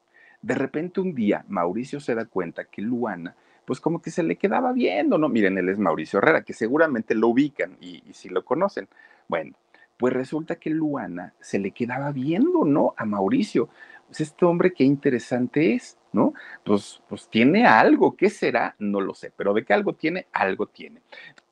De 0.42 0.54
repente 0.54 1.02
un 1.02 1.16
día, 1.16 1.44
Mauricio 1.48 2.00
se 2.00 2.14
da 2.14 2.26
cuenta 2.26 2.66
que 2.66 2.84
Luana 2.84 3.36
pues 3.66 3.82
como 3.82 4.02
que 4.02 4.12
se 4.12 4.24
le 4.24 4.38
quedaba 4.38 4.72
viendo, 4.72 5.18
¿no? 5.18 5.30
Miren, 5.30 5.58
él 5.58 5.70
es 5.70 5.80
Mauricio 5.80 6.20
Herrera, 6.20 6.44
que 6.44 6.54
seguramente 6.54 7.16
lo 7.16 7.30
ubican 7.30 7.78
y, 7.82 8.02
si 8.14 8.30
lo 8.30 8.46
conocen. 8.46 8.88
Bueno, 9.28 9.56
pues 9.98 10.14
resulta 10.14 10.56
que 10.56 10.70
Luana 10.70 11.34
se 11.40 11.60
le 11.60 11.72
quedaba 11.72 12.12
viendo, 12.12 12.66
¿no? 12.66 12.94
A 12.98 13.06
Mauricio. 13.06 13.70
Pues 14.08 14.22
este 14.22 14.46
hombre 14.46 14.74
qué 14.74 14.84
interesante 14.84 15.74
es, 15.74 15.98
¿no? 16.14 16.34
Pues, 16.64 17.02
pues 17.10 17.28
tiene 17.30 17.66
algo, 17.66 18.16
¿qué 18.16 18.30
será? 18.30 18.76
No 18.78 19.02
lo 19.02 19.16
sé, 19.16 19.32
pero 19.36 19.54
de 19.54 19.66
qué 19.66 19.74
algo 19.74 19.94
tiene, 19.94 20.28
algo 20.32 20.68
tiene. 20.68 21.02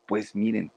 Pues 0.06 0.36
miren, 0.36 0.72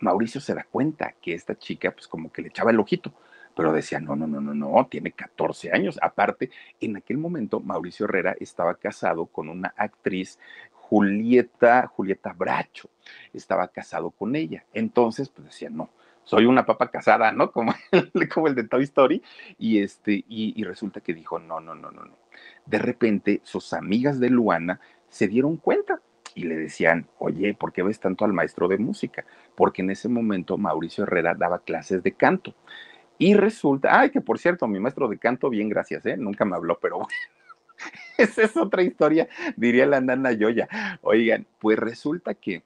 Mauricio 0.00 0.40
se 0.40 0.54
da 0.54 0.66
cuenta 0.70 1.14
que 1.22 1.32
esta 1.32 1.56
chica, 1.56 1.90
pues 1.90 2.06
como 2.06 2.30
que 2.30 2.42
le 2.42 2.48
echaba 2.48 2.70
el 2.70 2.80
ojito 2.80 3.12
pero 3.56 3.72
decía, 3.72 3.98
no, 4.00 4.14
no, 4.14 4.26
no, 4.26 4.38
no, 4.38 4.54
no, 4.54 4.86
tiene 4.86 5.12
14 5.12 5.72
años. 5.72 5.98
Aparte, 6.02 6.50
en 6.78 6.98
aquel 6.98 7.16
momento 7.16 7.58
Mauricio 7.58 8.04
Herrera 8.04 8.36
estaba 8.38 8.74
casado 8.74 9.24
con 9.24 9.48
una 9.48 9.72
actriz, 9.78 10.38
Julieta, 10.72 11.86
Julieta 11.86 12.34
Bracho, 12.34 12.90
estaba 13.32 13.66
casado 13.68 14.10
con 14.10 14.36
ella. 14.36 14.66
Entonces, 14.74 15.30
pues 15.30 15.46
decía, 15.46 15.70
no, 15.70 15.88
soy 16.22 16.44
una 16.44 16.66
papa 16.66 16.90
casada, 16.90 17.32
¿no? 17.32 17.50
Como 17.50 17.72
el, 17.92 18.28
como 18.28 18.46
el 18.46 18.54
de 18.54 18.64
Toy 18.64 18.84
Story. 18.84 19.22
Y, 19.58 19.78
este, 19.80 20.12
y, 20.12 20.52
y 20.54 20.62
resulta 20.64 21.00
que 21.00 21.14
dijo, 21.14 21.38
no, 21.38 21.58
no, 21.58 21.74
no, 21.74 21.90
no, 21.90 22.04
no. 22.04 22.18
De 22.66 22.78
repente, 22.78 23.40
sus 23.42 23.72
amigas 23.72 24.20
de 24.20 24.28
Luana 24.28 24.80
se 25.08 25.28
dieron 25.28 25.56
cuenta 25.56 26.02
y 26.34 26.44
le 26.44 26.56
decían, 26.56 27.08
oye, 27.18 27.54
¿por 27.54 27.72
qué 27.72 27.82
ves 27.82 27.98
tanto 27.98 28.26
al 28.26 28.34
maestro 28.34 28.68
de 28.68 28.76
música? 28.76 29.24
Porque 29.54 29.80
en 29.80 29.90
ese 29.90 30.10
momento 30.10 30.58
Mauricio 30.58 31.04
Herrera 31.04 31.34
daba 31.34 31.60
clases 31.60 32.02
de 32.02 32.12
canto. 32.12 32.54
Y 33.18 33.34
resulta, 33.34 34.00
ay, 34.00 34.10
que 34.10 34.20
por 34.20 34.38
cierto, 34.38 34.66
mi 34.68 34.78
maestro 34.78 35.08
de 35.08 35.18
canto, 35.18 35.48
bien, 35.48 35.68
gracias, 35.68 36.04
¿eh? 36.06 36.16
Nunca 36.16 36.44
me 36.44 36.56
habló, 36.56 36.78
pero 36.80 36.96
bueno. 36.96 37.08
Esa 38.18 38.42
es 38.42 38.56
otra 38.56 38.82
historia, 38.82 39.28
diría 39.56 39.86
la 39.86 40.00
nana 40.00 40.32
Yoya. 40.32 40.68
Oigan, 41.02 41.46
pues 41.58 41.78
resulta 41.78 42.34
que 42.34 42.62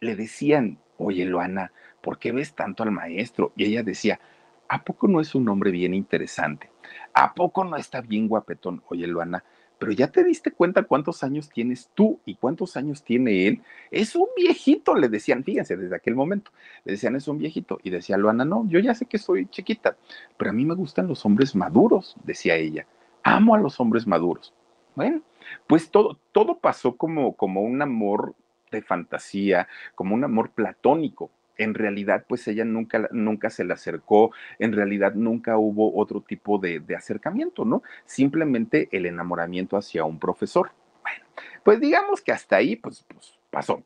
le 0.00 0.16
decían, 0.16 0.78
oye, 0.96 1.24
Luana, 1.24 1.72
¿por 2.00 2.18
qué 2.18 2.32
ves 2.32 2.54
tanto 2.54 2.82
al 2.82 2.90
maestro? 2.90 3.52
Y 3.56 3.64
ella 3.64 3.82
decía, 3.82 4.20
¿a 4.68 4.82
poco 4.84 5.08
no 5.08 5.20
es 5.20 5.34
un 5.34 5.48
hombre 5.48 5.70
bien 5.70 5.94
interesante? 5.94 6.70
¿A 7.14 7.34
poco 7.34 7.64
no 7.64 7.76
está 7.76 8.00
bien 8.00 8.28
guapetón? 8.28 8.82
Oye, 8.88 9.06
Luana, 9.06 9.44
pero 9.78 9.92
ya 9.92 10.08
te 10.08 10.24
diste 10.24 10.50
cuenta 10.50 10.82
cuántos 10.82 11.22
años 11.22 11.48
tienes 11.48 11.90
tú 11.94 12.20
y 12.24 12.34
cuántos 12.34 12.76
años 12.76 13.02
tiene 13.02 13.46
él. 13.46 13.62
Es 13.90 14.16
un 14.16 14.26
viejito, 14.36 14.94
le 14.94 15.08
decían, 15.08 15.44
fíjense, 15.44 15.76
desde 15.76 15.94
aquel 15.94 16.14
momento, 16.14 16.50
le 16.84 16.92
decían, 16.92 17.14
es 17.16 17.28
un 17.28 17.38
viejito. 17.38 17.78
Y 17.82 17.90
decía 17.90 18.16
Luana, 18.16 18.44
no, 18.44 18.66
yo 18.68 18.80
ya 18.80 18.94
sé 18.94 19.06
que 19.06 19.18
soy 19.18 19.46
chiquita, 19.46 19.96
pero 20.36 20.50
a 20.50 20.54
mí 20.54 20.64
me 20.64 20.74
gustan 20.74 21.06
los 21.06 21.24
hombres 21.24 21.54
maduros, 21.54 22.16
decía 22.24 22.56
ella. 22.56 22.86
Amo 23.22 23.54
a 23.54 23.58
los 23.58 23.78
hombres 23.80 24.06
maduros. 24.06 24.52
Bueno, 24.96 25.22
pues 25.66 25.90
todo, 25.90 26.18
todo 26.32 26.58
pasó 26.58 26.96
como, 26.96 27.34
como 27.34 27.62
un 27.62 27.80
amor 27.80 28.34
de 28.70 28.82
fantasía, 28.82 29.68
como 29.94 30.14
un 30.14 30.24
amor 30.24 30.50
platónico 30.50 31.30
en 31.58 31.74
realidad 31.74 32.24
pues 32.28 32.46
ella 32.48 32.64
nunca, 32.64 33.08
nunca 33.12 33.50
se 33.50 33.64
le 33.64 33.74
acercó, 33.74 34.32
en 34.58 34.72
realidad 34.72 35.14
nunca 35.14 35.58
hubo 35.58 35.94
otro 35.96 36.22
tipo 36.22 36.58
de, 36.58 36.82
acercamiento, 36.96 37.64
¿no? 37.64 37.82
Simplemente 38.06 38.88
el 38.92 39.06
enamoramiento 39.06 39.76
hacia 39.76 40.04
un 40.04 40.18
profesor. 40.18 40.70
Bueno, 41.02 41.24
pues 41.62 41.80
digamos 41.80 42.22
que 42.22 42.32
hasta 42.32 42.56
ahí 42.56 42.76
pues, 42.76 43.04
pues 43.08 43.38
pasó. 43.50 43.82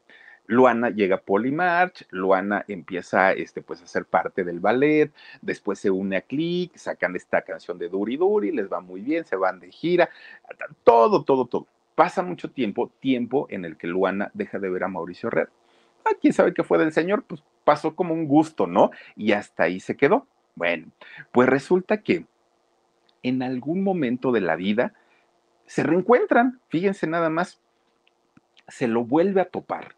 Luana 0.46 0.90
llega 0.90 1.16
a 1.16 1.20
Polymarch, 1.20 2.06
Luana 2.10 2.64
empieza 2.68 3.32
este, 3.32 3.62
pues, 3.62 3.80
a 3.80 3.86
ser 3.86 4.04
parte 4.04 4.44
del 4.44 4.60
ballet, 4.60 5.12
después 5.40 5.78
se 5.78 5.90
une 5.90 6.16
a 6.16 6.20
Click, 6.20 6.76
sacan 6.76 7.14
esta 7.16 7.42
canción 7.42 7.78
de 7.78 7.88
Duri 7.88 8.16
Duri, 8.16 8.50
les 8.50 8.70
va 8.70 8.80
muy 8.80 9.00
bien, 9.00 9.24
se 9.24 9.36
van 9.36 9.60
de 9.60 9.70
gira, 9.70 10.10
todo, 10.84 11.24
todo, 11.24 11.46
todo. 11.46 11.66
Pasa 11.94 12.22
mucho 12.22 12.50
tiempo, 12.50 12.90
tiempo 13.00 13.46
en 13.50 13.64
el 13.64 13.76
que 13.76 13.86
Luana 13.86 14.30
deja 14.34 14.58
de 14.58 14.68
ver 14.68 14.84
a 14.84 14.88
Mauricio 14.88 15.28
Herrera. 15.28 15.50
Ah, 16.04 16.10
quién 16.20 16.32
sabe 16.32 16.52
qué 16.52 16.64
fue 16.64 16.78
del 16.78 16.92
señor, 16.92 17.22
pues 17.22 17.42
pasó 17.64 17.94
como 17.94 18.14
un 18.14 18.26
gusto, 18.26 18.66
¿no? 18.66 18.90
Y 19.16 19.32
hasta 19.32 19.64
ahí 19.64 19.80
se 19.80 19.96
quedó. 19.96 20.26
Bueno, 20.54 20.88
pues 21.32 21.48
resulta 21.48 22.02
que 22.02 22.26
en 23.22 23.42
algún 23.42 23.82
momento 23.82 24.32
de 24.32 24.40
la 24.40 24.56
vida 24.56 24.94
se 25.66 25.82
reencuentran, 25.82 26.60
fíjense 26.68 27.06
nada 27.06 27.30
más, 27.30 27.60
se 28.68 28.88
lo 28.88 29.04
vuelve 29.04 29.40
a 29.40 29.46
topar. 29.46 29.94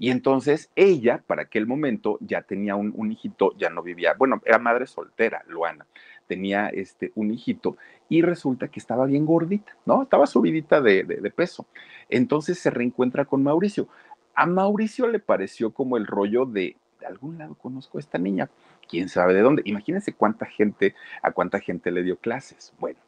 Y 0.00 0.10
entonces 0.10 0.70
ella, 0.76 1.24
para 1.26 1.42
aquel 1.42 1.66
momento, 1.66 2.18
ya 2.20 2.42
tenía 2.42 2.76
un, 2.76 3.10
hijito, 3.10 3.52
ya 3.58 3.68
no 3.68 3.82
vivía, 3.82 4.14
bueno, 4.16 4.40
era 4.44 4.58
madre 4.58 4.86
soltera, 4.86 5.42
Luana, 5.48 5.86
tenía 6.28 6.68
este, 6.68 7.10
un 7.16 7.32
hijito 7.32 7.76
y 8.08 8.22
resulta 8.22 8.68
que 8.68 8.78
estaba 8.78 9.06
bien 9.06 9.26
gordita, 9.26 9.76
¿no? 9.86 10.04
Estaba 10.04 10.28
subidita 10.28 10.80
de, 10.80 11.02
de 11.02 11.30
peso. 11.32 11.66
Entonces 12.08 12.60
se 12.60 12.70
reencuentra 12.70 13.24
con 13.24 13.42
Mauricio. 13.42 13.88
A 14.34 14.46
Mauricio 14.46 15.08
le 15.08 15.18
pareció 15.18 15.72
como 15.72 15.96
el 15.96 16.06
rollo 16.06 16.46
de, 16.46 16.76
de 17.00 17.06
algún 17.06 17.38
lado 17.38 17.54
conozco 17.54 17.98
a 17.98 18.00
esta 18.00 18.18
niña, 18.18 18.50
quién 18.88 19.08
sabe 19.08 19.34
de 19.34 19.42
dónde. 19.42 19.62
Imagínense 19.64 20.12
cuánta 20.12 20.46
gente, 20.46 20.94
a 21.22 21.32
cuánta 21.32 21.60
gente 21.60 21.90
le 21.90 22.02
dio 22.02 22.16
clases. 22.16 22.74
Bueno, 22.78 22.98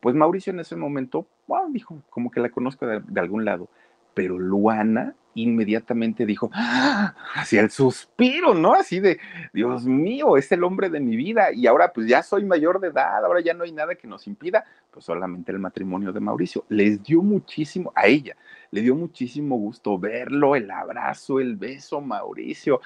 pues 0.00 0.14
Mauricio 0.14 0.52
en 0.52 0.60
ese 0.60 0.76
momento, 0.76 1.26
wow, 1.46 1.70
dijo, 1.72 2.02
como 2.10 2.30
que 2.30 2.40
la 2.40 2.50
conozco 2.50 2.86
de 2.86 3.20
algún 3.20 3.44
lado 3.44 3.68
pero 4.16 4.38
Luana 4.38 5.14
inmediatamente 5.34 6.24
dijo, 6.24 6.48
¡Ah! 6.54 7.14
hacia 7.34 7.60
el 7.60 7.70
suspiro, 7.70 8.54
¿no? 8.54 8.72
Así 8.72 8.98
de, 8.98 9.20
Dios 9.52 9.84
mío, 9.84 10.38
es 10.38 10.50
el 10.52 10.64
hombre 10.64 10.88
de 10.88 11.00
mi 11.00 11.16
vida 11.16 11.52
y 11.52 11.66
ahora 11.66 11.92
pues 11.92 12.06
ya 12.08 12.22
soy 12.22 12.46
mayor 12.46 12.80
de 12.80 12.88
edad, 12.88 13.22
ahora 13.22 13.40
ya 13.40 13.52
no 13.52 13.64
hay 13.64 13.72
nada 13.72 13.94
que 13.94 14.08
nos 14.08 14.26
impida, 14.26 14.64
pues 14.90 15.04
solamente 15.04 15.52
el 15.52 15.58
matrimonio 15.58 16.14
de 16.14 16.20
Mauricio. 16.20 16.64
Les 16.70 17.02
dio 17.02 17.20
muchísimo, 17.20 17.92
a 17.94 18.06
ella, 18.06 18.34
le 18.70 18.80
dio 18.80 18.94
muchísimo 18.94 19.58
gusto 19.58 19.98
verlo, 19.98 20.56
el 20.56 20.70
abrazo, 20.70 21.38
el 21.38 21.56
beso, 21.56 22.00
Mauricio. 22.00 22.80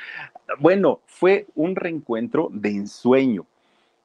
Bueno, 0.58 0.98
fue 1.06 1.46
un 1.54 1.76
reencuentro 1.76 2.48
de 2.52 2.70
ensueño. 2.70 3.46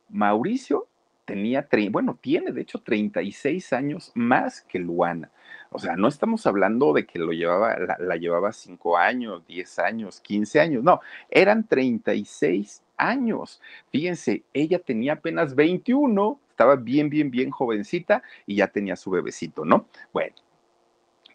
Mauricio 0.09 0.85
tenía, 1.25 1.67
bueno, 1.89 2.19
tiene 2.21 2.51
de 2.51 2.61
hecho 2.61 2.77
36 2.77 3.73
años 3.73 4.11
más 4.13 4.61
que 4.61 4.77
Luana. 4.77 5.31
O 5.69 5.79
sea, 5.79 5.95
no 5.95 6.07
estamos 6.07 6.45
hablando 6.47 6.93
de 6.93 7.05
que 7.05 7.19
lo 7.19 7.31
llevaba, 7.31 7.75
la, 7.99 8.15
llevaba 8.15 8.51
5 8.51 8.97
años, 8.97 9.45
10 9.47 9.79
años, 9.79 10.21
15 10.21 10.59
años, 10.59 10.83
no, 10.83 11.01
eran 11.29 11.67
36 11.67 12.83
años. 12.97 13.61
Fíjense, 13.91 14.43
ella 14.53 14.79
tenía 14.79 15.13
apenas 15.13 15.55
21, 15.55 16.39
estaba 16.49 16.75
bien, 16.75 17.09
bien, 17.09 17.31
bien 17.31 17.51
jovencita 17.51 18.23
y 18.45 18.55
ya 18.55 18.67
tenía 18.67 18.95
su 18.95 19.11
bebecito, 19.11 19.65
¿no? 19.65 19.87
Bueno, 20.13 20.35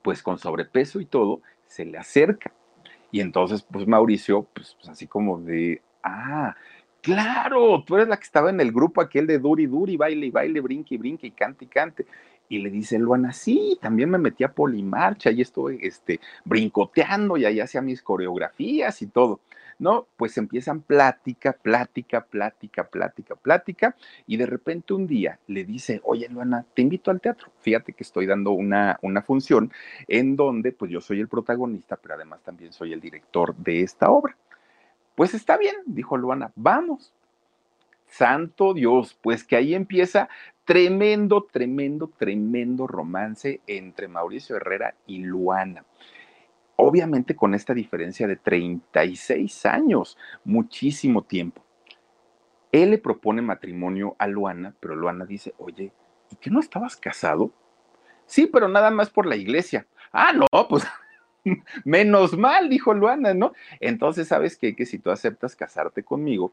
pues 0.02 0.22
con 0.22 0.38
sobrepeso 0.38 1.00
y 1.00 1.06
todo, 1.06 1.42
se 1.66 1.84
le 1.84 1.98
acerca. 1.98 2.52
Y 3.12 3.20
entonces, 3.20 3.62
pues 3.62 3.86
Mauricio, 3.86 4.46
pues, 4.54 4.76
pues 4.76 4.88
así 4.88 5.06
como 5.06 5.38
de, 5.40 5.82
ah, 6.02 6.54
Claro, 7.02 7.82
tú 7.86 7.96
eres 7.96 8.08
la 8.08 8.18
que 8.18 8.24
estaba 8.24 8.50
en 8.50 8.60
el 8.60 8.72
grupo 8.72 9.00
aquel 9.00 9.26
de 9.26 9.38
Duri 9.38 9.66
Duri, 9.66 9.96
baile 9.96 10.26
y 10.26 10.30
baile, 10.30 10.60
brinque 10.60 10.96
y 10.96 10.98
brinque 10.98 11.26
y 11.28 11.30
cante 11.30 11.64
y 11.64 11.68
cante. 11.68 12.06
Y 12.50 12.58
le 12.58 12.68
dice 12.68 12.98
Luana, 12.98 13.32
sí, 13.32 13.78
también 13.80 14.10
me 14.10 14.18
metí 14.18 14.42
a 14.42 14.52
Polimarcha 14.52 15.30
y 15.30 15.40
estuve 15.40 15.78
este, 15.86 16.18
brincoteando 16.44 17.36
y 17.36 17.44
ahí 17.44 17.60
hacía 17.60 17.80
mis 17.80 18.02
coreografías 18.02 19.00
y 19.02 19.06
todo. 19.06 19.38
No, 19.78 20.08
pues 20.16 20.36
empiezan 20.36 20.80
plática, 20.80 21.52
plática, 21.52 22.22
plática, 22.22 22.84
plática, 22.88 23.36
plática. 23.36 23.96
Y 24.26 24.36
de 24.36 24.46
repente 24.46 24.92
un 24.92 25.06
día 25.06 25.38
le 25.46 25.64
dice, 25.64 26.00
oye 26.02 26.28
Luana, 26.28 26.66
te 26.74 26.82
invito 26.82 27.12
al 27.12 27.20
teatro. 27.20 27.52
Fíjate 27.60 27.92
que 27.92 28.02
estoy 28.02 28.26
dando 28.26 28.50
una, 28.50 28.98
una 29.00 29.22
función 29.22 29.72
en 30.08 30.34
donde 30.34 30.72
pues 30.72 30.90
yo 30.90 31.00
soy 31.00 31.20
el 31.20 31.28
protagonista, 31.28 31.96
pero 32.02 32.14
además 32.14 32.42
también 32.42 32.72
soy 32.72 32.92
el 32.92 33.00
director 33.00 33.54
de 33.54 33.82
esta 33.82 34.10
obra. 34.10 34.36
Pues 35.14 35.34
está 35.34 35.56
bien, 35.56 35.76
dijo 35.86 36.16
Luana, 36.16 36.50
vamos. 36.56 37.14
Santo 38.08 38.74
Dios, 38.74 39.16
pues 39.22 39.44
que 39.44 39.54
ahí 39.54 39.72
empieza 39.72 40.28
tremendo, 40.70 41.48
tremendo, 41.50 42.12
tremendo 42.16 42.86
romance 42.86 43.60
entre 43.66 44.06
Mauricio 44.06 44.54
Herrera 44.54 44.94
y 45.04 45.18
Luana. 45.18 45.84
Obviamente 46.76 47.34
con 47.34 47.54
esta 47.54 47.74
diferencia 47.74 48.28
de 48.28 48.36
36 48.36 49.66
años, 49.66 50.16
muchísimo 50.44 51.24
tiempo. 51.24 51.64
Él 52.70 52.92
le 52.92 52.98
propone 52.98 53.42
matrimonio 53.42 54.14
a 54.16 54.28
Luana, 54.28 54.72
pero 54.78 54.94
Luana 54.94 55.26
dice, 55.26 55.54
oye, 55.58 55.92
¿y 56.30 56.36
qué 56.36 56.50
no 56.50 56.60
estabas 56.60 56.96
casado? 56.96 57.50
Sí, 58.26 58.46
pero 58.46 58.68
nada 58.68 58.92
más 58.92 59.10
por 59.10 59.26
la 59.26 59.34
iglesia. 59.34 59.88
Ah, 60.12 60.32
no, 60.32 60.46
pues 60.68 60.86
Menos 61.84 62.38
mal, 62.38 62.68
dijo 62.68 62.94
Luana, 62.94 63.34
¿no? 63.34 63.54
Entonces, 63.80 64.28
¿sabes 64.28 64.56
qué? 64.56 64.76
Que 64.76 64.86
si 64.86 65.00
tú 65.00 65.10
aceptas 65.10 65.56
casarte 65.56 66.04
conmigo, 66.04 66.52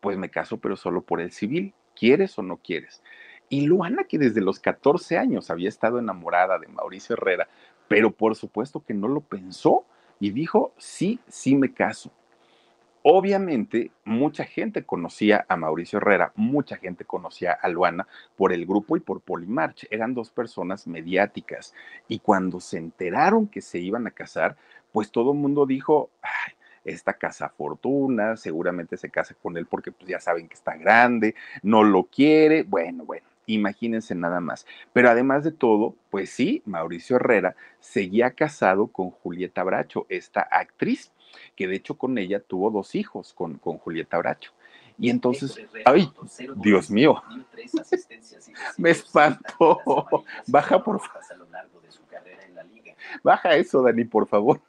pues 0.00 0.16
me 0.18 0.30
caso, 0.30 0.58
pero 0.58 0.76
solo 0.76 1.02
por 1.02 1.20
el 1.20 1.32
civil. 1.32 1.74
¿Quieres 1.96 2.38
o 2.38 2.42
no 2.42 2.58
quieres? 2.58 3.02
Y 3.48 3.66
Luana, 3.66 4.04
que 4.04 4.18
desde 4.18 4.40
los 4.40 4.58
14 4.58 5.18
años 5.18 5.50
había 5.50 5.68
estado 5.68 5.98
enamorada 5.98 6.58
de 6.58 6.68
Mauricio 6.68 7.14
Herrera, 7.14 7.48
pero 7.88 8.10
por 8.10 8.34
supuesto 8.34 8.82
que 8.84 8.94
no 8.94 9.08
lo 9.08 9.20
pensó 9.20 9.84
y 10.18 10.30
dijo, 10.30 10.72
sí, 10.78 11.20
sí 11.28 11.54
me 11.56 11.72
caso. 11.72 12.10
Obviamente, 13.02 13.90
mucha 14.04 14.44
gente 14.44 14.84
conocía 14.84 15.44
a 15.48 15.58
Mauricio 15.58 15.98
Herrera, 15.98 16.32
mucha 16.36 16.76
gente 16.78 17.04
conocía 17.04 17.52
a 17.52 17.68
Luana 17.68 18.08
por 18.34 18.50
el 18.50 18.64
grupo 18.64 18.96
y 18.96 19.00
por 19.00 19.20
Polimarch. 19.20 19.86
Eran 19.90 20.14
dos 20.14 20.30
personas 20.30 20.86
mediáticas. 20.86 21.74
Y 22.08 22.20
cuando 22.20 22.60
se 22.60 22.78
enteraron 22.78 23.46
que 23.46 23.60
se 23.60 23.78
iban 23.78 24.06
a 24.06 24.10
casar, 24.10 24.56
pues 24.90 25.10
todo 25.10 25.32
el 25.32 25.38
mundo 25.38 25.66
dijo, 25.66 26.08
Ay, 26.22 26.54
esta 26.84 27.14
casa 27.14 27.48
fortuna, 27.50 28.36
seguramente 28.36 28.96
se 28.96 29.10
casa 29.10 29.34
con 29.34 29.56
él 29.56 29.66
porque 29.66 29.92
pues 29.92 30.08
ya 30.08 30.20
saben 30.20 30.48
que 30.48 30.54
está 30.54 30.76
grande, 30.76 31.34
no 31.62 31.82
lo 31.82 32.04
quiere. 32.04 32.62
Bueno, 32.62 33.04
bueno, 33.04 33.26
imagínense 33.46 34.14
nada 34.14 34.40
más. 34.40 34.66
Pero 34.92 35.10
además 35.10 35.44
de 35.44 35.52
todo, 35.52 35.94
pues 36.10 36.30
sí, 36.30 36.62
Mauricio 36.66 37.16
Herrera 37.16 37.56
seguía 37.80 38.30
casado 38.32 38.88
con 38.88 39.10
Julieta 39.10 39.62
Bracho, 39.62 40.06
esta 40.08 40.40
actriz 40.40 41.12
que 41.56 41.66
de 41.66 41.76
hecho 41.76 41.96
con 41.96 42.18
ella 42.18 42.40
tuvo 42.40 42.70
dos 42.70 42.94
hijos, 42.94 43.32
con, 43.34 43.58
con 43.58 43.78
Julieta 43.78 44.18
Bracho. 44.18 44.52
Y 44.98 45.10
entonces, 45.10 45.60
ay, 45.84 46.08
Dios 46.56 46.90
mío, 46.90 47.22
me 48.78 48.90
espantó. 48.90 49.80
Baja 50.46 50.82
por 50.82 51.00
favor. 51.00 51.22
Baja 53.22 53.56
eso, 53.56 53.82
Dani, 53.82 54.04
por 54.04 54.28
favor. 54.28 54.60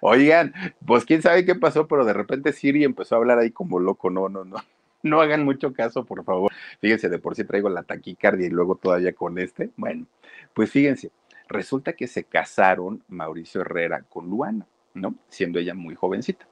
Oigan, 0.00 0.52
pues 0.86 1.04
quién 1.04 1.22
sabe 1.22 1.44
qué 1.44 1.54
pasó, 1.54 1.86
pero 1.88 2.04
de 2.04 2.12
repente 2.12 2.52
Siri 2.52 2.84
empezó 2.84 3.14
a 3.14 3.18
hablar 3.18 3.38
ahí 3.38 3.50
como 3.50 3.80
loco. 3.80 4.10
No, 4.10 4.28
no, 4.28 4.44
no. 4.44 4.56
No 5.02 5.20
hagan 5.20 5.44
mucho 5.44 5.72
caso, 5.72 6.04
por 6.04 6.24
favor. 6.24 6.52
Fíjense, 6.80 7.08
de 7.08 7.18
por 7.18 7.34
sí 7.34 7.44
traigo 7.44 7.68
la 7.68 7.82
taquicardia 7.82 8.46
y 8.46 8.50
luego 8.50 8.76
todavía 8.76 9.12
con 9.14 9.38
este. 9.38 9.70
Bueno, 9.76 10.06
pues 10.54 10.70
fíjense, 10.70 11.10
resulta 11.48 11.94
que 11.94 12.06
se 12.06 12.24
casaron 12.24 13.02
Mauricio 13.08 13.62
Herrera 13.62 14.02
con 14.08 14.28
Luana. 14.28 14.66
¿no? 14.94 15.14
Siendo 15.28 15.58
ella 15.58 15.74
muy 15.74 15.94
jovencita. 15.94 16.46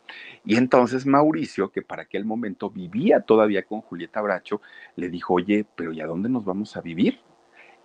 Y 0.45 0.57
entonces 0.57 1.07
Mauricio, 1.07 1.71
que 1.71 1.83
para 1.83 2.03
aquel 2.03 2.25
momento 2.25 2.71
vivía 2.71 3.21
todavía 3.21 3.65
con 3.65 3.81
Julieta 3.81 4.21
Bracho, 4.21 4.61
le 4.97 5.11
dijo, 5.11 5.35
oye, 5.35 5.67
pero 5.75 5.93
¿y 5.93 6.01
a 6.01 6.07
dónde 6.07 6.29
nos 6.29 6.45
vamos 6.45 6.77
a 6.77 6.81
vivir? 6.81 7.21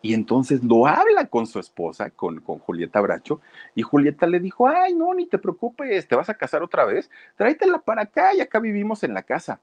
Y 0.02 0.14
entonces 0.14 0.64
lo 0.64 0.86
habla 0.86 1.28
con 1.28 1.48
su 1.48 1.60
esposa, 1.60 2.10
con, 2.10 2.42
con 2.42 2.60
Julieta 2.60 3.00
Bracho, 3.00 3.40
y 3.74 3.84
Julieta 3.84 4.28
le 4.28 4.42
dijo, 4.42 4.68
ay, 4.68 4.94
no, 4.94 5.14
ni 5.14 5.26
te 5.28 5.38
preocupes, 5.38 6.08
te 6.08 6.16
vas 6.16 6.30
a 6.30 6.34
casar 6.34 6.62
otra 6.62 6.84
vez, 6.84 7.10
tráetela 7.38 7.80
para 7.80 8.04
acá 8.04 8.36
y 8.36 8.42
acá 8.42 8.60
vivimos 8.60 9.04
en 9.04 9.14
la 9.14 9.24
casa. 9.24 9.62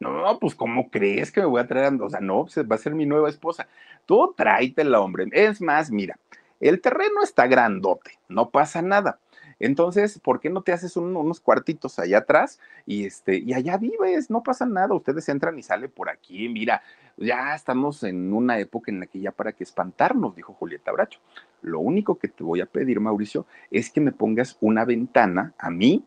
No, 0.00 0.38
pues 0.38 0.54
¿cómo 0.54 0.90
crees 0.90 1.32
que 1.32 1.40
me 1.40 1.46
voy 1.46 1.60
a 1.60 1.66
traer? 1.66 1.92
O 2.00 2.08
sea, 2.08 2.20
no, 2.20 2.44
pues 2.44 2.58
va 2.58 2.76
a 2.76 2.78
ser 2.78 2.94
mi 2.94 3.04
nueva 3.04 3.28
esposa. 3.28 3.66
Tú 4.06 4.32
tráetela, 4.36 5.00
hombre. 5.00 5.26
Es 5.32 5.60
más, 5.60 5.90
mira, 5.90 6.18
el 6.60 6.80
terreno 6.80 7.22
está 7.22 7.46
grandote, 7.46 8.18
no 8.28 8.50
pasa 8.50 8.80
nada. 8.80 9.18
Entonces, 9.60 10.20
¿por 10.20 10.38
qué 10.38 10.50
no 10.50 10.62
te 10.62 10.72
haces 10.72 10.96
unos 10.96 11.40
cuartitos 11.40 11.98
allá 11.98 12.18
atrás 12.18 12.60
y 12.86 13.06
este 13.06 13.38
y 13.38 13.54
allá 13.54 13.76
vives? 13.76 14.30
No 14.30 14.42
pasa 14.42 14.66
nada. 14.66 14.94
Ustedes 14.94 15.28
entran 15.28 15.58
y 15.58 15.64
salen 15.64 15.90
por 15.90 16.08
aquí. 16.08 16.48
Mira, 16.48 16.82
ya 17.16 17.54
estamos 17.56 18.04
en 18.04 18.32
una 18.32 18.58
época 18.60 18.92
en 18.92 19.00
la 19.00 19.06
que 19.06 19.18
ya 19.18 19.32
para 19.32 19.52
qué 19.52 19.64
espantarnos, 19.64 20.36
dijo 20.36 20.54
Julieta 20.54 20.92
Bracho. 20.92 21.18
Lo 21.62 21.80
único 21.80 22.18
que 22.18 22.28
te 22.28 22.44
voy 22.44 22.60
a 22.60 22.66
pedir, 22.66 23.00
Mauricio, 23.00 23.46
es 23.72 23.90
que 23.90 24.00
me 24.00 24.12
pongas 24.12 24.56
una 24.60 24.84
ventana 24.84 25.54
a 25.58 25.70
mí 25.70 26.04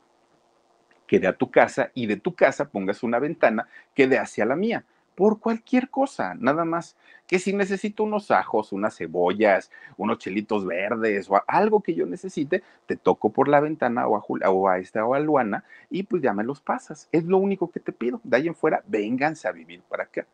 que 1.11 1.19
dé 1.19 1.27
a 1.27 1.33
tu 1.33 1.51
casa 1.51 1.91
y 1.93 2.05
de 2.05 2.15
tu 2.15 2.35
casa 2.35 2.69
pongas 2.69 3.03
una 3.03 3.19
ventana 3.19 3.67
que 3.93 4.07
dé 4.07 4.17
hacia 4.17 4.45
la 4.45 4.55
mía 4.55 4.85
por 5.13 5.41
cualquier 5.41 5.89
cosa, 5.89 6.35
nada 6.39 6.63
más. 6.63 6.95
Que 7.27 7.37
si 7.37 7.51
necesito 7.51 8.05
unos 8.05 8.31
ajos, 8.31 8.71
unas 8.71 8.95
cebollas, 8.95 9.71
unos 9.97 10.19
chelitos 10.19 10.65
verdes 10.65 11.29
o 11.29 11.41
algo 11.47 11.81
que 11.81 11.95
yo 11.95 12.05
necesite, 12.05 12.63
te 12.85 12.95
toco 12.95 13.29
por 13.29 13.49
la 13.49 13.59
ventana 13.59 14.07
o 14.07 14.15
a, 14.15 14.49
o 14.49 14.69
a 14.69 14.77
esta 14.77 15.05
o 15.05 15.13
a 15.13 15.19
Luana 15.19 15.65
y 15.89 16.03
pues 16.03 16.21
ya 16.21 16.31
me 16.31 16.45
los 16.45 16.61
pasas. 16.61 17.09
Es 17.11 17.25
lo 17.25 17.39
único 17.39 17.69
que 17.69 17.81
te 17.81 17.91
pido. 17.91 18.21
De 18.23 18.37
ahí 18.37 18.47
en 18.47 18.55
fuera, 18.55 18.81
vénganse 18.87 19.49
a 19.49 19.51
vivir 19.51 19.81
para 19.89 20.03
acá. 20.03 20.25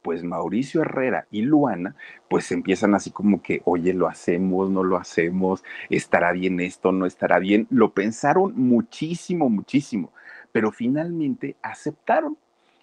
Pues 0.00 0.24
Mauricio 0.24 0.80
Herrera 0.80 1.26
y 1.30 1.42
Luana, 1.42 1.94
pues 2.30 2.50
empiezan 2.52 2.94
así 2.94 3.10
como 3.10 3.42
que, 3.42 3.60
oye, 3.66 3.92
lo 3.92 4.08
hacemos, 4.08 4.70
no 4.70 4.82
lo 4.82 4.96
hacemos, 4.96 5.62
estará 5.90 6.32
bien 6.32 6.58
esto, 6.58 6.90
no 6.90 7.04
estará 7.04 7.38
bien. 7.38 7.66
Lo 7.68 7.92
pensaron 7.92 8.54
muchísimo, 8.56 9.50
muchísimo, 9.50 10.10
pero 10.52 10.70
finalmente 10.70 11.56
aceptaron 11.62 12.36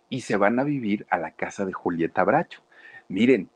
y 0.09 0.21
se 0.21 0.35
van 0.35 0.59
a 0.59 0.63
vivir 0.63 1.05
a 1.09 1.17
la 1.17 1.31
casa 1.31 1.65
de 1.65 1.73
Julieta 1.73 2.23
Bracho. 2.23 2.61
Miren, 3.07 3.49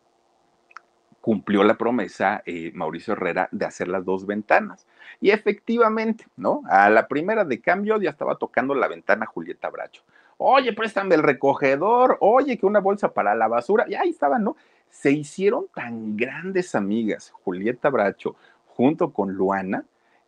cumplió 1.24 1.64
la 1.64 1.76
promesa 1.76 2.44
eh, 2.46 2.72
Mauricio 2.76 3.14
Herrera 3.14 3.48
de 3.52 3.66
hacer 3.66 3.88
las 3.88 4.04
dos 4.04 4.26
ventanas. 4.26 4.86
Y 5.22 5.32
efectivamente, 5.32 6.26
¿no? 6.36 6.64
A 6.70 6.90
la 6.90 7.08
primera 7.08 7.46
de 7.46 7.62
cambio 7.62 8.00
ya 8.02 8.10
estaba 8.10 8.36
tocando 8.36 8.76
la 8.76 8.88
ventana 8.88 9.26
Julieta 9.26 9.70
Bracho. 9.70 10.04
Oye, 10.38 10.74
préstame 10.74 11.16
el 11.16 11.24
recogedor, 11.24 12.18
oye, 12.20 12.58
que 12.58 12.66
una 12.66 12.80
bolsa 12.80 13.14
para 13.14 13.36
la 13.36 13.48
basura. 13.48 13.86
Y 13.88 13.96
ahí 13.96 14.10
estaban, 14.10 14.44
¿no? 14.44 14.58
Se 14.90 15.12
hicieron 15.12 15.68
tan 15.74 16.18
grandes 16.18 16.76
amigas 16.76 17.32
Julieta 17.44 17.90
Bracho 17.90 18.36
junto 18.66 19.14
con 19.14 19.32
Luana, 19.32 19.86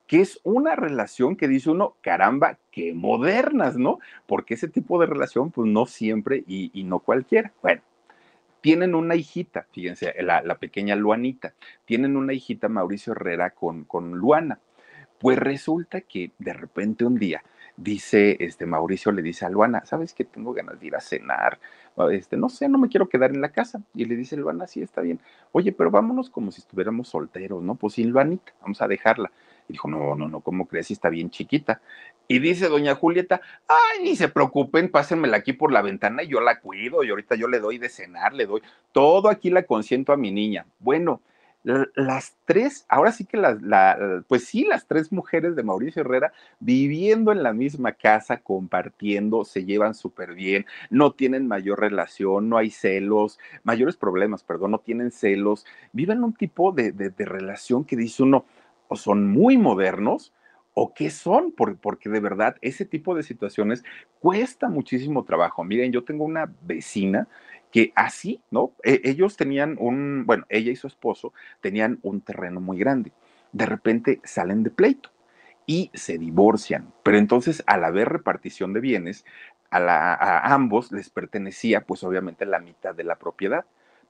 que 0.07 0.21
es 0.21 0.39
una 0.43 0.75
relación 0.75 1.35
que 1.35 1.47
dice 1.47 1.69
uno, 1.69 1.95
caramba, 2.01 2.57
qué 2.71 2.93
modernas, 2.93 3.77
¿no? 3.77 3.99
Porque 4.27 4.53
ese 4.53 4.67
tipo 4.67 4.99
de 4.99 5.07
relación, 5.07 5.51
pues 5.51 5.67
no 5.69 5.85
siempre 5.85 6.43
y, 6.47 6.83
no 6.83 6.99
cualquiera. 6.99 7.51
Bueno, 7.61 7.81
tienen 8.61 8.95
una 8.95 9.15
hijita, 9.15 9.67
fíjense, 9.71 10.13
la, 10.21 10.55
pequeña 10.55 10.95
Luanita, 10.95 11.53
tienen 11.85 12.17
una 12.17 12.33
hijita 12.33 12.69
Mauricio 12.69 13.13
Herrera 13.13 13.51
con, 13.51 13.83
con 13.85 14.11
Luana. 14.11 14.59
Pues 15.19 15.39
resulta 15.39 16.01
que 16.01 16.31
de 16.37 16.53
repente 16.53 17.05
un 17.05 17.15
día 17.15 17.41
dice, 17.77 18.37
este 18.39 18.65
Mauricio 18.65 19.11
le 19.11 19.21
dice 19.21 19.45
a 19.45 19.49
Luana, 19.49 19.85
¿sabes 19.85 20.13
que 20.13 20.23
tengo 20.25 20.53
ganas 20.53 20.79
de 20.79 20.87
ir 20.87 20.95
a 20.95 21.01
cenar? 21.01 21.59
Este, 22.11 22.37
no 22.37 22.49
sé, 22.49 22.67
no 22.67 22.77
me 22.77 22.89
quiero 22.89 23.07
quedar 23.07 23.31
en 23.31 23.41
la 23.41 23.49
casa. 23.49 23.81
Y 23.93 24.05
le 24.05 24.15
dice 24.15 24.35
Luana, 24.37 24.67
sí, 24.67 24.81
está 24.81 25.01
bien. 25.01 25.19
Oye, 25.51 25.71
pero 25.71 25.89
vámonos 25.89 26.29
como 26.29 26.51
si 26.51 26.61
estuviéramos 26.61 27.07
solteros, 27.07 27.63
¿no? 27.63 27.75
Pues 27.75 27.93
sin 27.93 28.11
Luanita, 28.11 28.53
vamos 28.61 28.81
a 28.81 28.87
dejarla. 28.87 29.31
Y 29.67 29.73
dijo, 29.73 29.87
no, 29.87 30.15
no, 30.15 30.27
no, 30.27 30.41
¿cómo 30.41 30.67
crees? 30.67 30.91
Está 30.91 31.09
bien 31.09 31.29
chiquita. 31.29 31.81
Y 32.27 32.39
dice 32.39 32.67
doña 32.67 32.95
Julieta, 32.95 33.41
ay, 33.67 34.03
ni 34.03 34.15
se 34.15 34.29
preocupen, 34.29 34.89
pásenmela 34.89 35.37
aquí 35.37 35.53
por 35.53 35.71
la 35.71 35.81
ventana 35.81 36.23
y 36.23 36.27
yo 36.27 36.41
la 36.41 36.59
cuido 36.59 37.03
y 37.03 37.09
ahorita 37.09 37.35
yo 37.35 37.47
le 37.47 37.59
doy 37.59 37.77
de 37.77 37.89
cenar, 37.89 38.33
le 38.33 38.45
doy, 38.45 38.61
todo 38.91 39.29
aquí 39.29 39.49
la 39.49 39.63
consiento 39.63 40.11
a 40.11 40.17
mi 40.17 40.31
niña. 40.31 40.65
Bueno, 40.79 41.21
las 41.95 42.35
tres, 42.45 42.85
ahora 42.89 43.11
sí 43.11 43.25
que 43.25 43.37
las, 43.37 43.61
la, 43.61 44.23
pues 44.27 44.45
sí, 44.45 44.65
las 44.65 44.85
tres 44.85 45.11
mujeres 45.11 45.55
de 45.55 45.63
Mauricio 45.63 46.01
Herrera 46.01 46.31
viviendo 46.59 47.31
en 47.31 47.41
la 47.41 47.53
misma 47.53 47.93
casa, 47.93 48.37
compartiendo, 48.37 49.45
se 49.45 49.65
llevan 49.65 49.95
súper 49.95 50.35
bien, 50.35 50.65
no 50.91 51.13
tienen 51.13 51.47
mayor 51.47 51.79
relación, 51.79 52.49
no 52.49 52.57
hay 52.57 52.69
celos, 52.69 53.39
mayores 53.63 53.97
problemas, 53.97 54.43
perdón, 54.43 54.71
no 54.71 54.79
tienen 54.79 55.11
celos, 55.11 55.65
viven 55.91 56.23
un 56.23 56.33
tipo 56.33 56.71
de, 56.71 56.91
de, 56.91 57.09
de 57.09 57.25
relación 57.25 57.83
que 57.83 57.95
dice 57.95 58.21
uno, 58.21 58.45
o 58.87 58.95
son 58.95 59.27
muy 59.27 59.57
modernos 59.57 60.33
o 60.73 60.93
qué 60.93 61.09
son, 61.09 61.53
porque 61.53 62.09
de 62.09 62.19
verdad 62.19 62.57
ese 62.61 62.85
tipo 62.85 63.15
de 63.15 63.23
situaciones 63.23 63.83
cuesta 64.19 64.67
muchísimo 64.67 65.23
trabajo. 65.23 65.63
Miren, 65.63 65.91
yo 65.91 66.03
tengo 66.03 66.25
una 66.25 66.53
vecina 66.63 67.27
que 67.71 67.93
así, 67.95 68.41
¿no? 68.51 68.73
E, 68.83 69.01
ellos 69.05 69.37
tenían 69.37 69.77
un, 69.79 70.25
bueno, 70.25 70.45
ella 70.49 70.71
y 70.71 70.75
su 70.75 70.87
esposo 70.87 71.33
tenían 71.61 71.99
un 72.03 72.21
terreno 72.21 72.59
muy 72.59 72.77
grande. 72.77 73.13
De 73.53 73.65
repente 73.65 74.19
salen 74.25 74.63
de 74.63 74.69
pleito 74.69 75.11
y 75.65 75.91
se 75.93 76.17
divorcian, 76.17 76.93
pero 77.03 77.17
entonces 77.17 77.63
al 77.67 77.85
haber 77.85 78.09
repartición 78.09 78.73
de 78.73 78.81
bienes, 78.81 79.25
a, 79.71 79.79
a 79.79 80.53
ambos 80.53 80.91
les 80.91 81.09
pertenecía 81.09 81.81
pues 81.81 82.03
obviamente 82.03 82.45
la 82.45 82.59
mitad 82.59 82.93
de 82.93 83.03
la 83.03 83.15
propiedad 83.15 83.65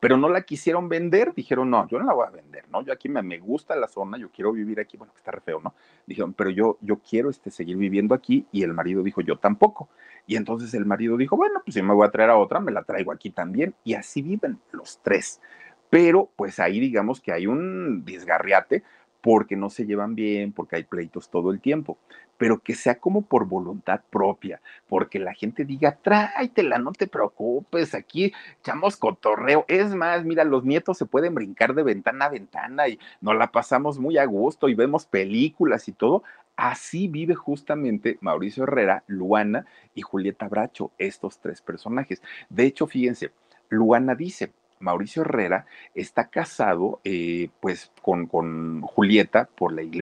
pero 0.05 0.17
no 0.17 0.29
la 0.29 0.41
quisieron 0.41 0.87
vender, 0.87 1.33
dijeron, 1.33 1.71
no, 1.71 1.87
yo 1.87 1.97
no 1.97 2.05
la 2.05 2.13
voy 2.13 2.27
a 2.27 2.29
vender, 2.29 2.69
¿no? 2.69 2.83
Yo 2.83 2.93
aquí 2.93 3.09
me, 3.09 3.23
me 3.23 3.39
gusta 3.39 3.75
la 3.75 3.87
zona, 3.87 4.19
yo 4.19 4.29
quiero 4.29 4.51
vivir 4.51 4.79
aquí, 4.79 4.97
bueno, 4.97 5.11
que 5.11 5.17
está 5.17 5.31
re 5.31 5.41
feo, 5.41 5.59
¿no? 5.63 5.73
Dijeron, 6.05 6.33
pero 6.33 6.51
yo, 6.51 6.77
yo 6.81 6.99
quiero 6.99 7.31
este, 7.31 7.49
seguir 7.49 7.75
viviendo 7.75 8.13
aquí, 8.13 8.45
y 8.51 8.61
el 8.61 8.71
marido 8.71 9.01
dijo, 9.01 9.21
yo 9.21 9.39
tampoco. 9.39 9.89
Y 10.27 10.35
entonces 10.35 10.75
el 10.75 10.85
marido 10.85 11.17
dijo, 11.17 11.35
bueno, 11.35 11.59
pues 11.65 11.73
si 11.73 11.81
me 11.81 11.91
voy 11.91 12.05
a 12.05 12.11
traer 12.11 12.29
a 12.29 12.37
otra, 12.37 12.59
me 12.59 12.71
la 12.71 12.83
traigo 12.83 13.11
aquí 13.11 13.31
también, 13.31 13.73
y 13.83 13.95
así 13.95 14.21
viven 14.21 14.59
los 14.71 14.99
tres. 15.01 15.41
Pero 15.89 16.29
pues 16.35 16.59
ahí 16.59 16.79
digamos 16.79 17.19
que 17.19 17.31
hay 17.31 17.47
un 17.47 18.05
desgarriate 18.05 18.83
porque 19.21 19.55
no 19.55 19.71
se 19.71 19.87
llevan 19.87 20.13
bien, 20.13 20.51
porque 20.51 20.75
hay 20.75 20.83
pleitos 20.83 21.31
todo 21.31 21.49
el 21.49 21.61
tiempo 21.61 21.97
pero 22.37 22.59
que 22.59 22.75
sea 22.75 22.95
como 22.95 23.21
por 23.23 23.45
voluntad 23.45 24.01
propia, 24.09 24.61
porque 24.87 25.19
la 25.19 25.33
gente 25.33 25.65
diga, 25.65 25.97
tráetela, 26.01 26.77
no 26.77 26.91
te 26.91 27.07
preocupes, 27.07 27.93
aquí 27.93 28.33
echamos 28.59 28.97
cotorreo. 28.97 29.65
Es 29.67 29.95
más, 29.95 30.23
mira, 30.25 30.43
los 30.43 30.63
nietos 30.63 30.97
se 30.97 31.05
pueden 31.05 31.35
brincar 31.35 31.73
de 31.73 31.83
ventana 31.83 32.25
a 32.25 32.29
ventana 32.29 32.87
y 32.87 32.99
nos 33.21 33.35
la 33.35 33.51
pasamos 33.51 33.99
muy 33.99 34.17
a 34.17 34.25
gusto 34.25 34.69
y 34.69 34.75
vemos 34.75 35.05
películas 35.05 35.87
y 35.87 35.93
todo. 35.93 36.23
Así 36.55 37.07
vive 37.07 37.35
justamente 37.35 38.17
Mauricio 38.21 38.63
Herrera, 38.63 39.03
Luana 39.07 39.65
y 39.93 40.01
Julieta 40.01 40.47
Bracho, 40.47 40.91
estos 40.97 41.39
tres 41.39 41.61
personajes. 41.61 42.21
De 42.49 42.65
hecho, 42.65 42.87
fíjense, 42.87 43.31
Luana 43.69 44.15
dice, 44.15 44.53
Mauricio 44.79 45.23
Herrera 45.23 45.65
está 45.93 46.29
casado 46.29 47.01
eh, 47.03 47.49
pues 47.59 47.91
con, 48.01 48.27
con 48.27 48.81
Julieta 48.81 49.49
por 49.55 49.73
la 49.73 49.81
iglesia. 49.81 50.04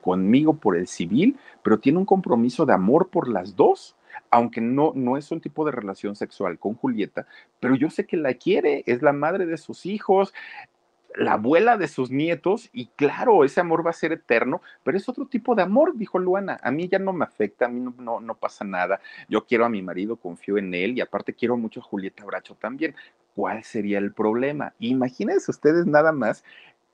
Conmigo 0.00 0.54
por 0.54 0.76
el 0.76 0.86
civil, 0.86 1.38
pero 1.62 1.78
tiene 1.78 1.98
un 1.98 2.04
compromiso 2.04 2.66
de 2.66 2.74
amor 2.74 3.08
por 3.08 3.28
las 3.28 3.56
dos, 3.56 3.96
aunque 4.30 4.60
no, 4.60 4.92
no 4.94 5.16
es 5.16 5.30
un 5.30 5.40
tipo 5.40 5.64
de 5.64 5.72
relación 5.72 6.16
sexual 6.16 6.58
con 6.58 6.74
Julieta, 6.74 7.26
pero 7.60 7.76
yo 7.76 7.90
sé 7.90 8.06
que 8.06 8.16
la 8.16 8.34
quiere, 8.34 8.82
es 8.86 9.02
la 9.02 9.12
madre 9.12 9.46
de 9.46 9.56
sus 9.56 9.86
hijos, 9.86 10.34
la 11.14 11.32
abuela 11.32 11.76
de 11.76 11.88
sus 11.88 12.10
nietos, 12.10 12.68
y 12.72 12.86
claro, 12.88 13.44
ese 13.44 13.60
amor 13.60 13.84
va 13.84 13.90
a 13.90 13.94
ser 13.94 14.12
eterno, 14.12 14.60
pero 14.84 14.96
es 14.96 15.08
otro 15.08 15.26
tipo 15.26 15.54
de 15.54 15.62
amor, 15.62 15.96
dijo 15.96 16.18
Luana. 16.18 16.60
A 16.62 16.70
mí 16.70 16.86
ya 16.86 16.98
no 16.98 17.12
me 17.12 17.24
afecta, 17.24 17.64
a 17.64 17.68
mí 17.68 17.80
no, 17.80 17.94
no, 17.98 18.20
no 18.20 18.34
pasa 18.34 18.64
nada. 18.64 19.00
Yo 19.28 19.44
quiero 19.44 19.64
a 19.64 19.68
mi 19.68 19.82
marido, 19.82 20.16
confío 20.16 20.58
en 20.58 20.74
él, 20.74 20.96
y 20.96 21.00
aparte 21.00 21.32
quiero 21.32 21.56
mucho 21.56 21.80
a 21.80 21.82
Julieta 21.82 22.24
Bracho 22.24 22.54
también. 22.54 22.94
¿Cuál 23.34 23.64
sería 23.64 23.98
el 23.98 24.12
problema? 24.12 24.74
Imagínense 24.78 25.50
ustedes 25.50 25.86
nada 25.86 26.12
más 26.12 26.44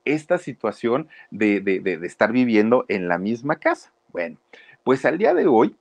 esta 0.05 0.37
situación 0.37 1.09
de, 1.31 1.99
estar 2.03 2.31
viviendo 2.31 2.85
en 2.87 3.07
la 3.07 3.17
misma 3.17 3.57
casa. 3.57 3.91
Bueno, 4.09 4.37
pues 4.83 5.03
al 5.05 5.17
día 5.17 5.33
de 5.33 5.47
hoy, 5.47 5.75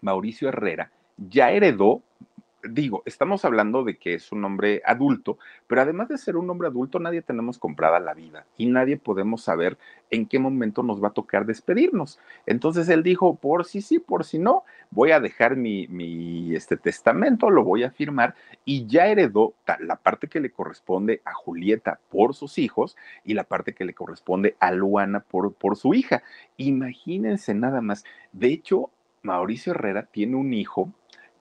Mauricio 0.00 0.48
Herrera 0.48 0.90
ya 1.16 1.50
heredó 1.50 2.02
digo, 2.62 3.02
estamos 3.06 3.44
hablando 3.44 3.84
de 3.84 3.96
que 3.96 4.14
es 4.14 4.32
un 4.32 4.44
hombre 4.44 4.82
adulto, 4.84 5.38
pero 5.66 5.82
además 5.82 6.08
de 6.08 6.18
ser 6.18 6.36
un 6.36 6.50
hombre 6.50 6.68
adulto, 6.68 6.98
nadie 6.98 7.22
tenemos 7.22 7.58
comprada 7.58 8.00
la 8.00 8.14
vida 8.14 8.46
y 8.56 8.66
nadie 8.66 8.96
podemos 8.96 9.42
saber 9.42 9.78
en 10.10 10.26
qué 10.26 10.38
momento 10.38 10.82
nos 10.82 11.02
va 11.02 11.08
a 11.08 11.12
tocar 11.12 11.46
despedirnos. 11.46 12.18
Entonces 12.46 12.88
él 12.88 13.02
dijo, 13.02 13.36
por 13.36 13.64
si 13.64 13.80
sí, 13.80 13.98
por 13.98 14.24
si 14.24 14.38
no, 14.38 14.64
voy 14.90 15.12
a 15.12 15.20
dejar 15.20 15.56
mi, 15.56 16.54
este 16.54 16.76
testamento, 16.76 17.50
lo 17.50 17.62
voy 17.62 17.84
a 17.84 17.90
firmar 17.90 18.34
y 18.64 18.86
ya 18.86 19.06
heredó 19.06 19.54
la 19.80 19.96
parte 19.96 20.28
que 20.28 20.40
le 20.40 20.50
corresponde 20.50 21.22
a 21.24 21.32
Julieta 21.34 22.00
por 22.10 22.34
sus 22.34 22.58
hijos 22.58 22.96
y 23.24 23.34
la 23.34 23.44
parte 23.44 23.74
que 23.74 23.84
le 23.84 23.94
corresponde 23.94 24.56
a 24.58 24.72
Luana 24.72 25.20
por, 25.20 25.52
por 25.52 25.76
su 25.76 25.94
hija. 25.94 26.22
Imagínense 26.56 27.54
nada 27.54 27.80
más. 27.80 28.04
De 28.32 28.48
hecho, 28.48 28.90
Mauricio 29.22 29.72
Herrera 29.72 30.04
tiene 30.04 30.36
un 30.36 30.52
hijo 30.54 30.92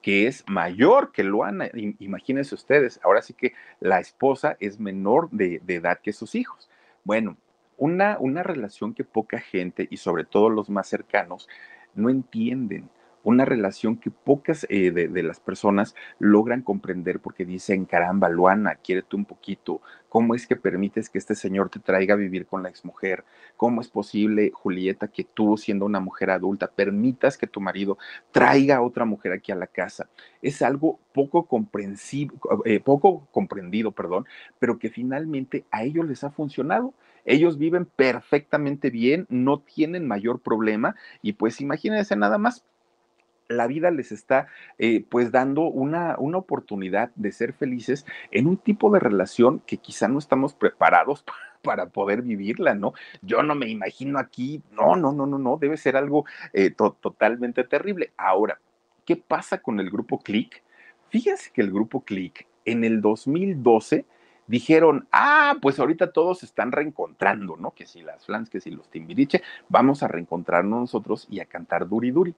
que 0.07 0.25
es 0.25 0.45
mayor 0.47 1.11
que 1.11 1.21
Luana. 1.21 1.69
Imagínense 1.99 2.55
ustedes, 2.55 2.97
ahora 3.03 3.21
sí 3.21 3.33
que 3.33 3.51
la 3.81 3.99
esposa 3.99 4.55
es 4.61 4.79
menor 4.79 5.29
de, 5.31 5.59
de 5.65 5.75
edad 5.75 5.99
que 6.01 6.13
sus 6.13 6.33
hijos. 6.33 6.69
Bueno, 7.03 7.35
una, 7.75 8.15
una 8.17 8.41
relación 8.41 8.93
que 8.93 9.03
poca 9.03 9.37
gente 9.37 9.85
y 9.91 9.97
sobre 9.97 10.23
todo 10.23 10.49
los 10.49 10.69
más 10.69 10.87
cercanos 10.87 11.49
no 11.93 12.09
entienden 12.09 12.89
una 13.27 13.43
relación 13.43 13.97
que 13.97 14.09
pocas 14.09 14.65
eh, 14.69 14.91
de, 14.91 15.23
las 15.23 15.41
personas 15.41 15.95
logran 16.17 16.61
comprender 16.61 17.19
porque 17.19 17.43
dicen, 17.43 17.83
caramba, 17.83 18.29
Luana, 18.29 18.75
quiérete 18.75 19.17
un 19.17 19.25
poquito, 19.25 19.81
¿cómo 20.07 20.33
es 20.33 20.47
que 20.47 20.55
permites 20.55 21.09
que 21.09 21.17
este 21.17 21.35
señor 21.35 21.69
te 21.69 21.81
traiga 21.81 22.13
a 22.13 22.17
vivir 22.17 22.45
con 22.45 22.63
la 22.63 22.69
exmujer? 22.69 23.25
¿Cómo 23.57 23.81
es 23.81 23.89
posible, 23.89 24.51
Julieta, 24.53 25.09
que 25.09 25.25
tú, 25.25 25.57
siendo 25.57 25.85
una 25.85 25.99
mujer 25.99 26.29
adulta, 26.29 26.71
permitas 26.71 27.37
que 27.37 27.47
tu 27.47 27.59
marido 27.59 27.97
traiga 28.31 28.77
a 28.77 28.81
otra 28.81 29.03
mujer 29.03 29.33
aquí 29.33 29.51
a 29.51 29.55
la 29.55 29.67
casa? 29.67 30.07
Es 30.41 30.61
algo 30.61 30.97
poco 31.13 31.47
comprensible, 31.47 32.37
eh, 32.63 32.79
poco 32.79 33.27
comprendido, 33.31 33.91
perdón, 33.91 34.25
pero 34.57 34.79
que 34.79 34.89
finalmente 34.89 35.65
a 35.71 35.83
ellos 35.83 36.07
les 36.07 36.23
ha 36.23 36.31
funcionado. 36.31 36.93
Ellos 37.25 37.57
viven 37.57 37.85
perfectamente 37.85 38.89
bien, 38.89 39.25
no 39.27 39.59
tienen 39.59 40.07
mayor 40.07 40.39
problema 40.39 40.95
y 41.21 41.33
pues 41.33 41.59
imagínense 41.59 42.15
nada 42.15 42.37
más, 42.37 42.63
la 43.49 43.67
vida 43.67 43.91
les 43.91 44.11
está 44.11 44.47
eh, 44.77 45.05
pues 45.09 45.31
dando 45.31 45.63
una, 45.63 46.15
una 46.17 46.37
oportunidad 46.37 47.11
de 47.15 47.31
ser 47.31 47.53
felices 47.53 48.05
en 48.31 48.47
un 48.47 48.57
tipo 48.57 48.91
de 48.91 48.99
relación 48.99 49.59
que 49.65 49.77
quizá 49.77 50.07
no 50.07 50.19
estamos 50.19 50.53
preparados 50.53 51.23
para 51.63 51.87
poder 51.87 52.21
vivirla, 52.21 52.75
¿no? 52.75 52.93
Yo 53.21 53.43
no 53.43 53.55
me 53.55 53.67
imagino 53.67 54.19
aquí, 54.19 54.61
no, 54.71 54.95
no, 54.95 55.11
no, 55.11 55.25
no, 55.25 55.37
no, 55.37 55.57
debe 55.57 55.77
ser 55.77 55.97
algo 55.97 56.25
eh, 56.53 56.71
totalmente 56.71 57.63
terrible. 57.63 58.13
Ahora, 58.15 58.59
¿qué 59.05 59.15
pasa 59.15 59.59
con 59.59 59.79
el 59.79 59.89
grupo 59.89 60.19
Click? 60.19 60.63
Fíjense 61.09 61.51
que 61.51 61.61
el 61.61 61.71
grupo 61.71 62.01
Click 62.01 62.47
en 62.63 62.83
el 62.83 63.01
2012 63.01 64.05
dijeron, 64.45 65.07
ah, 65.11 65.55
pues 65.61 65.79
ahorita 65.79 66.11
todos 66.11 66.43
están 66.43 66.71
reencontrando, 66.71 67.57
¿no? 67.57 67.71
Que 67.71 67.85
si 67.85 68.01
las 68.01 68.25
Flans, 68.25 68.49
que 68.49 68.61
si 68.61 68.71
los 68.71 68.89
Timbiriche, 68.89 69.41
vamos 69.67 70.03
a 70.03 70.07
reencontrarnos 70.07 70.79
nosotros 70.79 71.27
y 71.29 71.41
a 71.41 71.45
cantar 71.45 71.89
Duri 71.89 72.11
Duri 72.11 72.35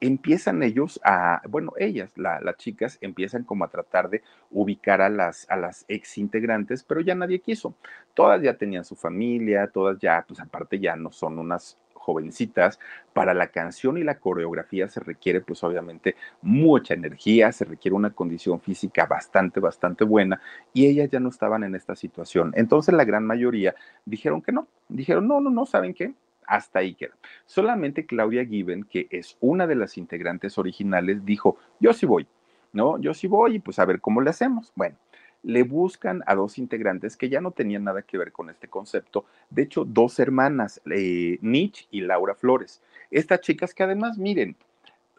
empiezan 0.00 0.62
ellos 0.62 1.00
a, 1.04 1.42
bueno, 1.48 1.72
ellas, 1.78 2.12
las 2.16 2.56
chicas, 2.56 2.98
empiezan 3.00 3.44
como 3.44 3.64
a 3.64 3.68
tratar 3.68 4.10
de 4.10 4.22
ubicar 4.50 5.00
a 5.00 5.08
las, 5.08 5.48
a 5.50 5.56
las 5.56 5.84
ex 5.88 6.18
integrantes, 6.18 6.82
pero 6.82 7.00
ya 7.00 7.14
nadie 7.14 7.40
quiso. 7.40 7.74
Todas 8.14 8.42
ya 8.42 8.54
tenían 8.56 8.84
su 8.84 8.96
familia, 8.96 9.68
todas 9.68 9.98
ya, 9.98 10.24
pues 10.26 10.40
aparte 10.40 10.78
ya 10.78 10.96
no 10.96 11.10
son 11.12 11.38
unas 11.38 11.78
jovencitas, 12.06 12.78
para 13.12 13.34
la 13.34 13.48
canción 13.48 13.98
y 13.98 14.04
la 14.04 14.20
coreografía 14.20 14.86
se 14.88 15.00
requiere 15.00 15.40
pues 15.40 15.64
obviamente 15.64 16.14
mucha 16.40 16.94
energía, 16.94 17.50
se 17.50 17.64
requiere 17.64 17.96
una 17.96 18.10
condición 18.10 18.60
física 18.60 19.06
bastante, 19.06 19.58
bastante 19.58 20.04
buena 20.04 20.40
y 20.72 20.86
ellas 20.86 21.10
ya 21.10 21.18
no 21.18 21.30
estaban 21.30 21.64
en 21.64 21.74
esta 21.74 21.96
situación. 21.96 22.52
Entonces 22.54 22.94
la 22.94 23.04
gran 23.04 23.24
mayoría 23.26 23.74
dijeron 24.04 24.40
que 24.40 24.52
no, 24.52 24.68
dijeron 24.88 25.26
no, 25.26 25.40
no, 25.40 25.50
no, 25.50 25.66
¿saben 25.66 25.94
qué? 25.94 26.14
Hasta 26.46 26.80
ahí 26.80 26.94
queda. 26.94 27.14
Solamente 27.44 28.06
Claudia 28.06 28.44
Given, 28.44 28.84
que 28.84 29.06
es 29.10 29.36
una 29.40 29.66
de 29.66 29.74
las 29.74 29.98
integrantes 29.98 30.58
originales, 30.58 31.24
dijo, 31.24 31.56
yo 31.80 31.92
sí 31.92 32.06
voy, 32.06 32.26
¿no? 32.72 32.98
Yo 32.98 33.14
sí 33.14 33.26
voy 33.26 33.56
y 33.56 33.58
pues 33.58 33.78
a 33.78 33.84
ver 33.84 34.00
cómo 34.00 34.20
le 34.20 34.30
hacemos. 34.30 34.72
Bueno, 34.74 34.96
le 35.42 35.62
buscan 35.62 36.22
a 36.26 36.34
dos 36.34 36.58
integrantes 36.58 37.16
que 37.16 37.28
ya 37.28 37.40
no 37.40 37.52
tenían 37.52 37.84
nada 37.84 38.02
que 38.02 38.18
ver 38.18 38.32
con 38.32 38.50
este 38.50 38.68
concepto. 38.68 39.24
De 39.50 39.62
hecho, 39.62 39.84
dos 39.84 40.18
hermanas, 40.18 40.80
eh, 40.90 41.38
Nietzsche 41.40 41.86
y 41.90 42.00
Laura 42.00 42.34
Flores. 42.34 42.82
Estas 43.10 43.40
chicas 43.40 43.72
que 43.72 43.84
además, 43.84 44.18
miren, 44.18 44.56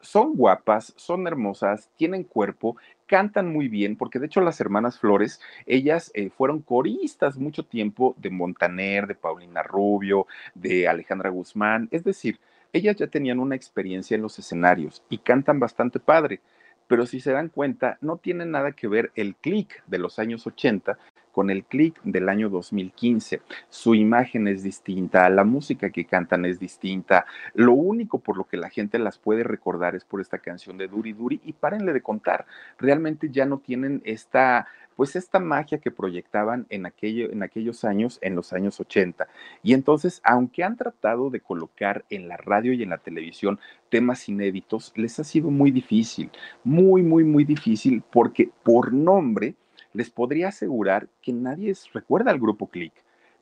son 0.01 0.36
guapas, 0.36 0.93
son 0.95 1.28
hermosas, 1.28 1.89
tienen 1.95 2.23
cuerpo, 2.23 2.78
cantan 3.08 3.51
muy 3.51 3.68
bien, 3.68 3.95
porque 3.95 4.20
de 4.20 4.28
hecho 4.28 4.41
las 4.41 4.60
hermanas 4.62 4.99
Flores, 4.99 5.41
ellas 5.66 6.12
eh, 6.14 6.30
fueron 6.30 6.62
coristas 6.62 7.38
mucho 7.38 7.64
tiempo 7.64 8.16
de 8.18 8.30
Montaner, 8.30 9.08
de 9.08 9.16
Paulina 9.16 9.64
Rubio, 9.64 10.28
de 10.53 10.88
Alejandra 10.88 11.30
Guzmán, 11.30 11.88
es 11.91 12.03
decir, 12.03 12.39
ellas 12.74 12.97
ya 12.97 13.08
tenían 13.08 13.39
una 13.39 13.55
experiencia 13.55 14.16
en 14.16 14.22
los 14.22 14.38
escenarios 14.38 15.01
y 15.10 15.18
cantan 15.20 15.60
bastante 15.60 15.99
padre 15.99 16.41
pero 16.88 17.05
si 17.05 17.20
se 17.20 17.32
dan 17.32 17.49
cuenta, 17.49 17.97
no 18.01 18.18
tiene 18.18 18.45
nada 18.45 18.72
que 18.72 18.88
ver 18.88 19.12
el 19.16 19.36
click 19.36 19.84
de 19.88 19.97
los 19.99 20.20
años 20.20 20.47
80 20.47 20.97
con 21.38 21.51
el 21.51 21.65
click 21.65 22.01
del 22.01 22.29
año 22.29 22.49
2015. 22.49 23.41
Su 23.69 23.93
imagen 23.93 24.47
es 24.47 24.63
distinta, 24.63 25.29
la 25.29 25.43
música 25.43 25.91
que 25.91 26.03
cantan 26.03 26.45
es 26.45 26.59
distinta. 26.59 27.27
Lo 27.53 27.73
único 27.73 28.17
por 28.17 28.38
lo 28.38 28.45
que 28.45 28.57
la 28.57 28.71
gente 28.71 28.97
las 28.97 29.19
puede 29.19 29.43
recordar 29.43 29.93
es 29.93 30.03
por 30.03 30.19
esta 30.19 30.39
canción 30.39 30.79
de 30.79 30.88
Duri 30.88 31.13
Duri 31.13 31.39
y 31.45 31.53
párenle 31.53 31.93
de 31.93 32.01
contar. 32.01 32.47
Realmente 32.79 33.29
ya 33.29 33.45
no 33.45 33.59
tienen 33.59 34.01
esta 34.03 34.65
pues 34.95 35.15
esta 35.15 35.38
magia 35.38 35.77
que 35.77 35.91
proyectaban 35.91 36.65
en, 36.69 36.88
aquello, 36.88 37.31
en 37.31 37.43
aquellos 37.43 37.83
años, 37.83 38.17
en 38.23 38.33
los 38.35 38.51
años 38.51 38.79
80. 38.79 39.27
Y 39.61 39.75
entonces, 39.75 40.21
aunque 40.23 40.63
han 40.63 40.75
tratado 40.75 41.29
de 41.29 41.39
colocar 41.39 42.03
en 42.09 42.27
la 42.27 42.38
radio 42.38 42.73
y 42.73 42.81
en 42.81 42.89
la 42.89 42.97
televisión 42.97 43.59
temas 43.89 44.27
inéditos, 44.27 44.91
les 44.95 45.19
ha 45.19 45.23
sido 45.23 45.51
muy 45.51 45.69
difícil, 45.69 46.31
muy, 46.63 47.03
muy, 47.03 47.23
muy 47.23 47.43
difícil, 47.43 48.01
porque 48.11 48.49
por 48.63 48.91
nombre 48.91 49.53
les 49.98 50.10
podría 50.10 50.50
asegurar 50.50 51.10
que 51.22 51.34
nadie 51.34 51.74
recuerda 51.93 52.32
al 52.32 52.39
grupo 52.39 52.68
Click 52.68 52.93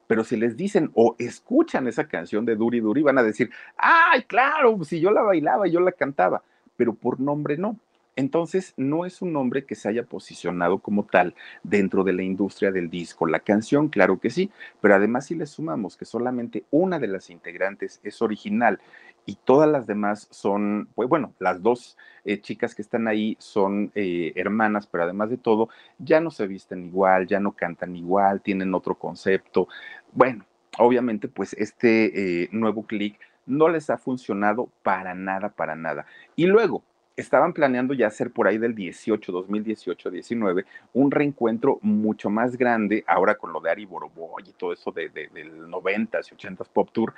pero 0.08 0.24
si 0.24 0.36
les 0.38 0.56
dicen 0.56 0.92
o 0.94 1.16
escuchan 1.18 1.88
esa 1.88 2.08
canción 2.08 2.46
de 2.46 2.56
Duri 2.56 2.80
Duri, 2.80 3.02
van 3.02 3.18
a 3.18 3.24
decir, 3.24 3.50
ay, 3.78 4.24
claro, 4.24 4.84
si 4.84 5.00
yo 5.00 5.12
la 5.12 5.22
bailaba, 5.22 5.68
yo 5.68 5.80
la 5.80 5.92
cantaba, 5.92 6.44
pero 6.76 6.94
por 6.94 7.20
nombre 7.20 7.58
no. 7.58 7.80
Entonces, 8.16 8.74
no 8.78 9.06
es 9.06 9.22
un 9.22 9.34
nombre 9.34 9.66
que 9.66 9.76
se 9.76 9.90
haya 9.90 10.04
posicionado 10.04 10.80
como 10.80 11.04
tal 11.04 11.36
dentro 11.64 12.04
de 12.04 12.14
la 12.14 12.24
industria 12.24 12.72
del 12.72 12.90
disco. 12.90 13.26
La 13.26 13.40
canción, 13.40 13.90
claro 13.90 14.20
que 14.20 14.30
sí, 14.30 14.52
pero 14.82 14.96
además 14.96 15.26
si 15.26 15.36
le 15.36 15.46
sumamos 15.46 15.98
que 15.98 16.06
solamente 16.06 16.64
una 16.72 16.98
de 17.00 17.08
las 17.08 17.30
integrantes 17.30 18.00
es 18.04 18.22
original 18.22 18.80
y 19.26 19.36
todas 19.44 19.70
las 19.70 19.88
demás 19.88 20.28
son, 20.32 20.88
pues 20.96 21.10
bueno, 21.10 21.34
las 21.40 21.62
dos 21.62 21.98
eh, 22.24 22.40
chicas 22.40 22.76
que 22.76 22.82
están 22.82 23.08
ahí 23.08 23.36
son 23.40 23.92
eh, 23.96 24.32
hermanas, 24.36 24.88
pero 24.88 25.04
además 25.04 25.30
de 25.30 25.38
todo, 25.38 25.70
ya 25.98 26.22
no 26.22 26.32
se 26.32 26.48
visten 26.48 26.86
igual, 26.86 27.28
ya 27.28 27.40
no 27.40 27.52
cantan 27.52 27.96
igual, 27.96 28.42
tienen 28.42 28.74
otro 28.74 28.96
concepto. 28.96 29.68
Bueno, 30.14 30.46
obviamente, 30.78 31.28
pues 31.28 31.54
este 31.54 32.44
eh, 32.44 32.50
nuevo 32.52 32.84
click 32.86 33.20
no 33.46 33.68
les 33.70 33.90
ha 33.90 33.98
funcionado 33.98 34.70
para 34.84 35.14
nada, 35.14 35.50
para 35.50 35.76
nada. 35.76 36.06
Y 36.36 36.46
luego, 36.46 36.84
estaban 37.16 37.54
planeando 37.54 37.94
ya 37.94 38.08
hacer 38.08 38.32
por 38.32 38.48
ahí 38.48 38.58
del 38.58 38.76
18, 38.76 39.32
2018, 39.32 40.12
19, 40.12 40.66
un 40.94 41.12
reencuentro 41.12 41.80
mucho 41.82 42.30
más 42.30 42.58
grande, 42.58 43.04
ahora 43.08 43.36
con 43.36 43.54
lo 43.54 43.60
de 43.62 43.72
Ari 43.72 43.86
Boroboy 43.86 44.44
y 44.46 44.54
todo 44.54 44.74
eso 44.74 44.92
de, 44.92 45.10
del 45.10 45.68
90s 45.68 46.32
y 46.32 46.36
80s 46.36 46.68
Pop 46.72 46.90
Tour, 46.92 47.14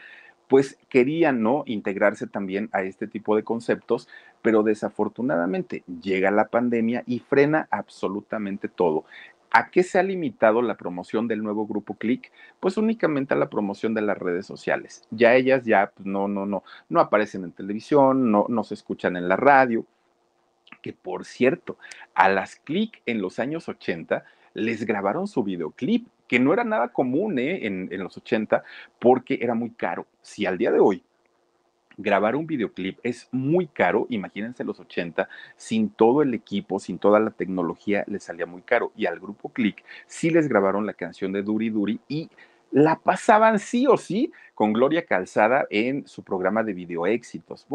pues 0.48 0.78
querían, 0.90 1.42
¿no? 1.42 1.64
Integrarse 1.66 2.26
también 2.28 2.70
a 2.72 2.82
este 2.84 3.08
tipo 3.08 3.36
de 3.36 3.44
conceptos, 3.44 4.08
pero 4.42 4.64
desafortunadamente 4.64 5.84
llega 6.02 6.32
la 6.32 6.48
pandemia 6.48 7.04
y 7.06 7.20
frena 7.20 7.68
absolutamente 7.70 8.70
todo. 8.70 9.04
¿A 9.52 9.72
qué 9.72 9.84
se 9.84 9.98
ha 9.98 10.04
limitado 10.04 10.62
la 10.62 10.76
promoción 10.76 11.28
del 11.28 11.42
nuevo 11.42 11.66
grupo 11.66 11.96
Click? 11.96 12.32
Pues 12.60 12.78
únicamente 12.78 13.34
a 13.34 13.38
la 13.38 13.50
promoción 13.50 13.94
de 13.94 14.02
las 14.02 14.18
redes 14.18 14.46
sociales. 14.46 15.08
Ya 15.10 15.36
ellas 15.36 15.66
ya 15.66 15.92
pues, 15.96 16.06
no, 16.06 16.28
no, 16.28 16.46
no, 16.46 16.64
no 16.90 17.00
aparecen 17.00 17.44
en 17.44 17.54
televisión, 17.54 18.32
no, 18.32 18.46
no 18.50 18.64
se 18.64 18.74
escuchan 18.74 19.16
en 19.16 19.30
la 19.30 19.38
radio. 19.38 19.86
Que 20.82 20.94
por 20.94 21.26
cierto, 21.26 21.78
a 22.14 22.30
las 22.30 22.58
Click 22.58 23.02
en 23.06 23.22
los 23.22 23.40
años 23.40 23.70
80 23.70 24.26
les 24.54 24.86
grabaron 24.86 25.28
su 25.28 25.44
videoclip, 25.44 26.08
que 26.28 26.40
no 26.40 26.52
era 26.52 26.64
nada 26.64 26.90
común 26.90 27.40
¿eh? 27.40 27.66
en, 27.66 27.88
en 27.92 28.04
los 28.04 28.18
80 28.18 28.64
porque 29.00 29.40
era 29.42 29.56
muy 29.56 29.72
caro. 29.72 30.06
Si 30.22 30.46
al 30.46 30.58
día 30.58 30.72
de 30.72 30.80
hoy 30.80 31.04
grabar 31.98 32.36
un 32.36 32.48
videoclip 32.48 33.00
es 33.04 33.28
muy 33.32 33.68
caro, 33.68 34.06
imagínense 34.10 34.64
los 34.64 34.80
80, 34.80 35.28
sin 35.56 35.90
todo 35.90 36.22
el 36.22 36.34
equipo, 36.34 36.80
sin 36.80 37.00
toda 37.00 37.20
la 37.20 37.32
tecnología, 37.32 38.04
les 38.08 38.24
salía 38.24 38.46
muy 38.46 38.62
caro. 38.62 38.92
Y 38.96 39.08
al 39.08 39.20
grupo 39.20 39.50
Click 39.50 39.84
sí 40.06 40.30
les 40.30 40.48
grabaron 40.48 40.86
la 40.86 40.94
canción 40.94 41.32
de 41.32 41.44
Duri 41.44 41.70
Duri 41.70 42.00
y 42.08 42.30
la 42.72 43.00
pasaban 43.00 43.60
sí 43.60 43.88
o 43.88 43.98
sí 43.98 44.32
con 44.54 44.74
Gloria 44.74 45.06
Calzada 45.06 45.66
en 45.70 46.08
su 46.08 46.24
programa 46.24 46.64
de 46.64 46.74
video 46.74 47.08
éxitos. 47.08 47.66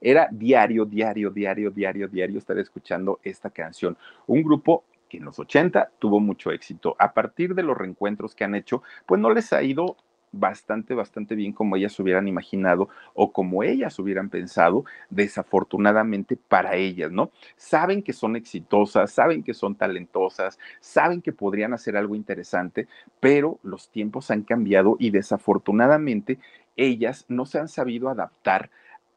era 0.00 0.28
diario, 0.30 0.84
diario, 0.84 1.30
diario, 1.30 1.70
diario, 1.70 2.08
diario 2.08 2.38
estar 2.38 2.58
escuchando 2.58 3.18
esta 3.22 3.50
canción. 3.50 3.96
Un 4.26 4.42
grupo 4.42 4.84
que 5.08 5.18
en 5.18 5.24
los 5.24 5.38
80 5.38 5.90
tuvo 5.98 6.20
mucho 6.20 6.50
éxito. 6.50 6.96
A 6.98 7.12
partir 7.14 7.54
de 7.54 7.62
los 7.62 7.76
reencuentros 7.76 8.34
que 8.34 8.44
han 8.44 8.54
hecho, 8.54 8.82
pues 9.06 9.20
no 9.20 9.30
les 9.30 9.52
ha 9.52 9.62
ido 9.62 9.96
bastante, 10.32 10.94
bastante 10.94 11.34
bien 11.34 11.52
como 11.52 11.76
ellas 11.76 11.98
hubieran 11.98 12.28
imaginado 12.28 12.88
o 13.14 13.32
como 13.32 13.62
ellas 13.62 13.98
hubieran 13.98 14.28
pensado, 14.28 14.84
desafortunadamente 15.10 16.36
para 16.36 16.76
ellas, 16.76 17.10
¿no? 17.10 17.30
Saben 17.56 18.02
que 18.02 18.12
son 18.12 18.36
exitosas, 18.36 19.10
saben 19.10 19.42
que 19.42 19.54
son 19.54 19.74
talentosas, 19.74 20.58
saben 20.80 21.22
que 21.22 21.32
podrían 21.32 21.72
hacer 21.72 21.96
algo 21.96 22.14
interesante, 22.14 22.86
pero 23.20 23.58
los 23.62 23.90
tiempos 23.90 24.30
han 24.30 24.42
cambiado 24.42 24.96
y 24.98 25.10
desafortunadamente 25.10 26.38
ellas 26.76 27.24
no 27.28 27.46
se 27.46 27.58
han 27.58 27.68
sabido 27.68 28.08
adaptar 28.08 28.70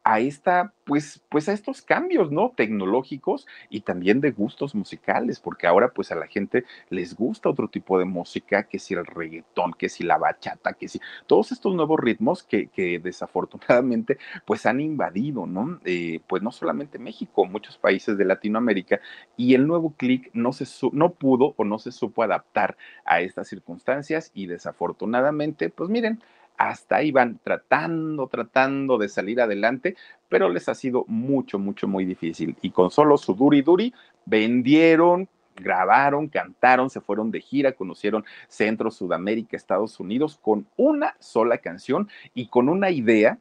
a 0.09 0.19
esta, 0.19 0.73
pues, 0.85 1.21
pues 1.29 1.47
a 1.49 1.53
estos 1.53 1.83
cambios, 1.83 2.31
¿no? 2.31 2.51
Tecnológicos 2.57 3.45
y 3.69 3.81
también 3.81 4.21
de 4.21 4.31
gustos 4.31 4.73
musicales, 4.73 5.39
porque 5.39 5.67
ahora 5.67 5.89
pues 5.93 6.11
a 6.11 6.15
la 6.15 6.25
gente 6.25 6.65
les 6.89 7.15
gusta 7.15 7.47
otro 7.47 7.67
tipo 7.67 7.99
de 7.99 8.05
música, 8.05 8.63
que 8.63 8.79
si 8.79 8.95
el 8.95 9.05
reggaetón, 9.05 9.73
que 9.73 9.87
si 9.87 10.03
la 10.03 10.17
bachata, 10.17 10.73
que 10.73 10.87
si 10.87 10.99
todos 11.27 11.51
estos 11.51 11.75
nuevos 11.75 11.99
ritmos 11.99 12.41
que, 12.41 12.69
que 12.69 12.97
desafortunadamente 12.97 14.17
pues 14.47 14.65
han 14.65 14.79
invadido, 14.81 15.45
¿no? 15.45 15.79
Eh, 15.85 16.21
pues 16.25 16.41
no 16.41 16.51
solamente 16.51 16.97
México, 16.97 17.45
muchos 17.45 17.77
países 17.77 18.17
de 18.17 18.25
Latinoamérica 18.25 18.99
y 19.37 19.53
el 19.53 19.67
nuevo 19.67 19.93
click 19.95 20.31
no 20.33 20.53
se 20.53 20.65
no 20.91 21.13
pudo 21.13 21.53
o 21.57 21.63
no 21.65 21.77
se 21.77 21.91
supo 21.91 22.23
adaptar 22.23 22.77
a 23.05 23.21
estas 23.21 23.47
circunstancias 23.47 24.31
y 24.33 24.47
desafortunadamente, 24.47 25.69
pues 25.69 25.87
miren, 25.91 26.19
hasta 26.59 26.97
ahí 26.97 27.11
van 27.11 27.39
tratando, 27.41 28.27
tratando 28.27 28.97
de 28.97 29.07
salir 29.07 29.39
adelante, 29.39 29.95
pero 30.27 30.49
les 30.49 30.67
ha 30.67 30.75
sido 30.75 31.05
mucho, 31.07 31.57
mucho, 31.57 31.87
muy 31.87 32.03
difícil. 32.03 32.57
Y 32.61 32.71
con 32.71 32.91
solo 32.91 33.17
su 33.17 33.33
duri 33.33 33.61
duri, 33.61 33.93
vendieron, 34.25 35.29
grabaron, 35.55 36.27
cantaron, 36.27 36.89
se 36.89 36.99
fueron 36.99 37.31
de 37.31 37.39
gira, 37.39 37.71
conocieron 37.71 38.25
Centro, 38.49 38.91
Sudamérica, 38.91 39.55
Estados 39.55 40.01
Unidos 40.01 40.37
con 40.41 40.67
una 40.75 41.15
sola 41.19 41.59
canción 41.59 42.09
y 42.33 42.47
con 42.47 42.67
una 42.67 42.91
idea 42.91 43.39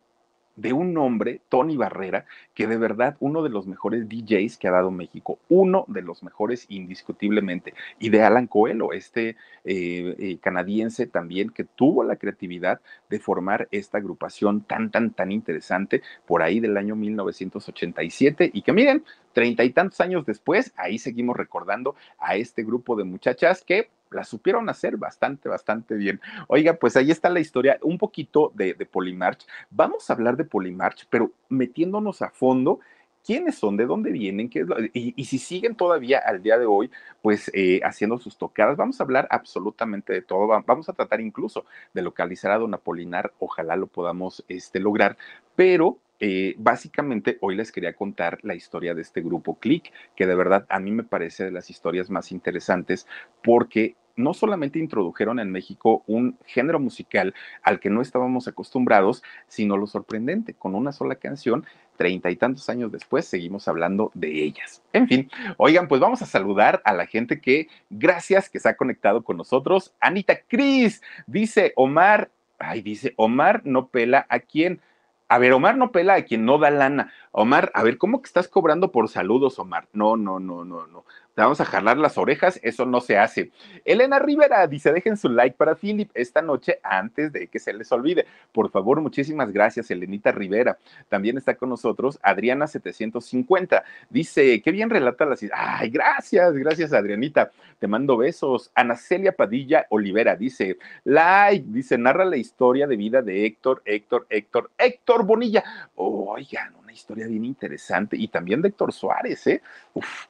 de 0.58 0.72
un 0.72 0.96
hombre, 0.98 1.40
Tony 1.48 1.76
Barrera, 1.76 2.26
que 2.54 2.66
de 2.66 2.76
verdad 2.76 3.16
uno 3.20 3.42
de 3.42 3.50
los 3.50 3.66
mejores 3.66 4.08
DJs 4.08 4.58
que 4.58 4.68
ha 4.68 4.72
dado 4.72 4.90
México, 4.90 5.38
uno 5.48 5.84
de 5.88 6.02
los 6.02 6.22
mejores 6.22 6.66
indiscutiblemente, 6.68 7.74
y 7.98 8.10
de 8.10 8.22
Alan 8.22 8.48
Coelho, 8.48 8.92
este 8.92 9.36
eh, 9.64 10.16
eh, 10.18 10.38
canadiense 10.40 11.06
también 11.06 11.50
que 11.50 11.64
tuvo 11.64 12.02
la 12.02 12.16
creatividad 12.16 12.80
de 13.08 13.20
formar 13.20 13.68
esta 13.70 13.98
agrupación 13.98 14.62
tan, 14.62 14.90
tan, 14.90 15.10
tan 15.10 15.30
interesante 15.30 16.02
por 16.26 16.42
ahí 16.42 16.58
del 16.58 16.76
año 16.76 16.96
1987 16.96 18.50
y 18.52 18.62
que 18.62 18.72
miren, 18.72 19.04
treinta 19.32 19.62
y 19.62 19.70
tantos 19.70 20.00
años 20.00 20.26
después, 20.26 20.72
ahí 20.76 20.98
seguimos 20.98 21.36
recordando 21.36 21.94
a 22.18 22.34
este 22.34 22.64
grupo 22.64 22.96
de 22.96 23.04
muchachas 23.04 23.62
que 23.62 23.88
la 24.10 24.24
supieron 24.24 24.68
hacer 24.68 24.96
bastante, 24.96 25.48
bastante 25.48 25.94
bien. 25.94 26.20
Oiga, 26.46 26.74
pues 26.74 26.96
ahí 26.96 27.10
está 27.10 27.28
la 27.30 27.40
historia, 27.40 27.78
un 27.82 27.98
poquito 27.98 28.52
de, 28.54 28.74
de 28.74 28.86
Polymarch. 28.86 29.46
Vamos 29.70 30.08
a 30.08 30.12
hablar 30.12 30.36
de 30.36 30.44
Polymarch, 30.44 31.06
pero 31.10 31.32
metiéndonos 31.48 32.22
a 32.22 32.30
fondo 32.30 32.80
quiénes 33.28 33.56
son, 33.56 33.76
de 33.76 33.84
dónde 33.84 34.10
vienen, 34.10 34.48
qué 34.48 34.60
es 34.60 34.66
y, 34.94 35.24
si 35.26 35.38
siguen 35.38 35.74
todavía 35.74 36.18
al 36.24 36.42
día 36.42 36.58
de 36.58 36.64
hoy, 36.64 36.90
pues 37.20 37.50
eh, 37.52 37.78
haciendo 37.84 38.18
sus 38.18 38.38
tocadas. 38.38 38.78
Vamos 38.78 39.00
a 39.00 39.04
hablar 39.04 39.28
absolutamente 39.30 40.14
de 40.14 40.22
todo. 40.22 40.46
Vamos 40.46 40.88
a 40.88 40.94
tratar 40.94 41.20
incluso 41.20 41.66
de 41.92 42.00
localizar 42.00 42.52
a 42.52 42.58
Don 42.58 42.72
Apolinar. 42.72 43.34
Ojalá 43.38 43.76
lo 43.76 43.86
podamos 43.86 44.44
este, 44.48 44.80
lograr, 44.80 45.18
pero 45.56 45.98
eh, 46.20 46.54
básicamente 46.58 47.38
hoy 47.40 47.54
les 47.54 47.72
quería 47.72 47.94
contar 47.94 48.38
la 48.42 48.54
historia 48.54 48.94
de 48.94 49.02
este 49.02 49.20
grupo 49.20 49.58
Click, 49.58 49.92
que 50.16 50.26
de 50.26 50.34
verdad 50.34 50.66
a 50.68 50.80
mí 50.80 50.90
me 50.90 51.04
parece 51.04 51.44
de 51.44 51.52
las 51.52 51.70
historias 51.70 52.10
más 52.10 52.32
interesantes 52.32 53.06
porque 53.42 53.96
no 54.18 54.34
solamente 54.34 54.78
introdujeron 54.78 55.38
en 55.38 55.50
México 55.50 56.02
un 56.06 56.36
género 56.44 56.80
musical 56.80 57.34
al 57.62 57.80
que 57.80 57.88
no 57.88 58.02
estábamos 58.02 58.48
acostumbrados, 58.48 59.22
sino 59.46 59.76
lo 59.76 59.86
sorprendente, 59.86 60.54
con 60.54 60.74
una 60.74 60.92
sola 60.92 61.14
canción, 61.14 61.64
treinta 61.96 62.30
y 62.30 62.36
tantos 62.36 62.68
años 62.68 62.92
después, 62.92 63.26
seguimos 63.26 63.68
hablando 63.68 64.10
de 64.14 64.42
ellas. 64.42 64.82
En 64.92 65.08
fin, 65.08 65.30
oigan, 65.56 65.88
pues 65.88 66.00
vamos 66.00 66.20
a 66.20 66.26
saludar 66.26 66.82
a 66.84 66.92
la 66.92 67.06
gente 67.06 67.40
que, 67.40 67.68
gracias, 67.90 68.50
que 68.50 68.60
se 68.60 68.68
ha 68.68 68.76
conectado 68.76 69.22
con 69.22 69.36
nosotros. 69.36 69.94
Anita 70.00 70.40
Cris, 70.46 71.00
dice 71.26 71.72
Omar, 71.76 72.30
ay, 72.58 72.82
dice 72.82 73.14
Omar 73.16 73.62
no 73.64 73.88
pela 73.88 74.26
a 74.28 74.40
quién. 74.40 74.80
A 75.28 75.38
ver, 75.38 75.52
Omar 75.52 75.76
no 75.76 75.92
pela 75.92 76.14
a 76.14 76.22
quien 76.22 76.44
no 76.44 76.58
da 76.58 76.70
lana. 76.70 77.12
Omar, 77.32 77.70
a 77.74 77.82
ver, 77.82 77.98
¿cómo 77.98 78.22
que 78.22 78.26
estás 78.26 78.48
cobrando 78.48 78.90
por 78.90 79.08
saludos, 79.08 79.58
Omar? 79.58 79.88
No, 79.92 80.16
no, 80.16 80.40
no, 80.40 80.64
no, 80.64 80.86
no 80.86 81.04
vamos 81.42 81.60
a 81.60 81.64
jalar 81.64 81.96
las 81.98 82.18
orejas, 82.18 82.58
eso 82.62 82.84
no 82.84 83.00
se 83.00 83.18
hace. 83.18 83.50
Elena 83.84 84.18
Rivera 84.18 84.66
dice, 84.66 84.92
dejen 84.92 85.16
su 85.16 85.28
like 85.28 85.56
para 85.56 85.74
Philip 85.74 86.10
esta 86.14 86.42
noche 86.42 86.80
antes 86.82 87.32
de 87.32 87.48
que 87.48 87.58
se 87.58 87.72
les 87.72 87.90
olvide. 87.92 88.26
Por 88.52 88.70
favor, 88.70 89.00
muchísimas 89.00 89.52
gracias, 89.52 89.90
Elenita 89.90 90.32
Rivera. 90.32 90.78
También 91.08 91.38
está 91.38 91.54
con 91.54 91.68
nosotros 91.68 92.18
Adriana 92.22 92.66
750. 92.66 93.84
Dice, 94.10 94.60
qué 94.62 94.70
bien 94.70 94.90
relata 94.90 95.24
la 95.24 95.36
Ay, 95.52 95.90
gracias, 95.90 96.52
gracias, 96.54 96.92
Adrianita. 96.92 97.50
Te 97.78 97.86
mando 97.86 98.16
besos. 98.16 98.70
Ana 98.74 98.96
Celia 98.96 99.32
Padilla 99.32 99.86
Olivera 99.90 100.36
dice, 100.36 100.78
like, 101.04 101.64
dice, 101.68 101.96
narra 101.98 102.24
la 102.24 102.36
historia 102.36 102.86
de 102.86 102.96
vida 102.96 103.22
de 103.22 103.46
Héctor, 103.46 103.82
Héctor, 103.84 104.26
Héctor, 104.28 104.70
Héctor 104.76 105.24
Bonilla. 105.24 105.62
oigan, 105.94 106.74
una 106.76 106.92
historia 106.92 107.26
bien 107.26 107.44
interesante. 107.44 108.16
Y 108.16 108.28
también 108.28 108.62
de 108.62 108.68
Héctor 108.68 108.92
Suárez, 108.92 109.46
¿eh? 109.46 109.62
Uf, 109.94 110.26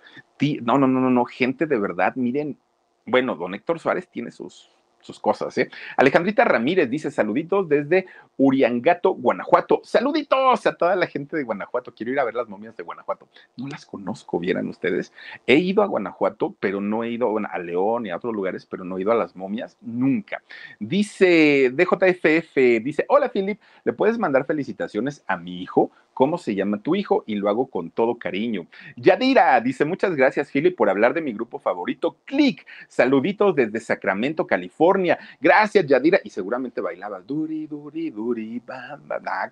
no, 0.63 0.79
no, 0.79 0.87
no, 0.87 1.01
no, 1.01 1.11
no, 1.11 1.25
gente 1.25 1.67
de 1.67 1.79
verdad, 1.79 2.15
miren, 2.17 2.59
bueno, 3.07 3.35
don 3.37 3.55
Héctor 3.55 3.79
Suárez 3.79 4.09
tiene 4.09 4.31
sus, 4.31 4.71
sus 5.01 5.19
cosas, 5.21 5.57
¿eh? 5.59 5.71
Alejandrita 5.97 6.45
Ramírez 6.45 6.91
dice 6.91 7.11
saluditos 7.11 7.69
desde 7.69 8.07
Uriangato, 8.37 9.15
Guanajuato. 9.15 9.81
Saluditos 9.85 10.67
a 10.67 10.75
toda 10.75 10.97
la 10.97 11.07
gente 11.07 11.37
de 11.37 11.45
Guanajuato. 11.45 11.95
Quiero 11.95 12.13
ir 12.13 12.21
a 12.21 12.25
ver 12.25 12.35
las 12.35 12.49
momias 12.49 12.77
de 12.77 12.83
Guanajuato. 12.83 13.29
No 13.57 13.69
las 13.69 13.87
conozco, 13.87 14.39
vieran 14.39 14.69
ustedes. 14.69 15.13
He 15.47 15.57
ido 15.57 15.83
a 15.83 15.87
Guanajuato, 15.87 16.55
pero 16.61 16.81
no 16.81 17.05
he 17.05 17.11
ido 17.11 17.35
a 17.39 17.59
León 17.59 18.07
y 18.07 18.11
a 18.11 18.17
otros 18.17 18.35
lugares, 18.35 18.67
pero 18.67 18.85
no 18.85 18.99
he 18.99 19.03
ido 19.03 19.13
a 19.13 19.17
las 19.17 19.35
momias 19.35 19.77
nunca. 19.81 20.43
Dice 20.79 21.73
DJFF, 21.73 22.83
dice, 22.83 23.05
hola 23.09 23.31
Philip, 23.31 23.61
¿le 23.85 23.93
puedes 23.93 24.19
mandar 24.19 24.47
felicitaciones 24.47 25.25
a 25.27 25.37
mi 25.37 25.63
hijo? 25.63 25.91
Cómo 26.19 26.37
se 26.37 26.57
llama 26.57 26.83
tu 26.83 26.97
hijo 26.97 27.23
y 27.29 27.37
lo 27.37 27.49
hago 27.49 27.69
con 27.69 27.93
todo 27.93 28.19
cariño. 28.19 28.67
Yadira 28.97 29.61
dice, 29.61 29.85
muchas 29.85 30.17
gracias, 30.17 30.51
Philip, 30.51 30.77
por 30.77 30.91
hablar 30.91 31.15
de 31.15 31.21
mi 31.21 31.33
grupo 31.33 31.61
favorito, 31.61 32.17
Click. 32.25 32.67
Saluditos 32.89 33.55
desde 33.55 33.79
Sacramento, 33.79 34.45
California. 34.45 35.17
Gracias, 35.41 35.87
Yadira. 35.87 36.19
Y 36.25 36.31
seguramente 36.31 36.81
bailaba 36.81 37.21
duri, 37.21 37.69
duri, 37.69 38.11
duri, 38.11 38.61
bam, 38.67 39.01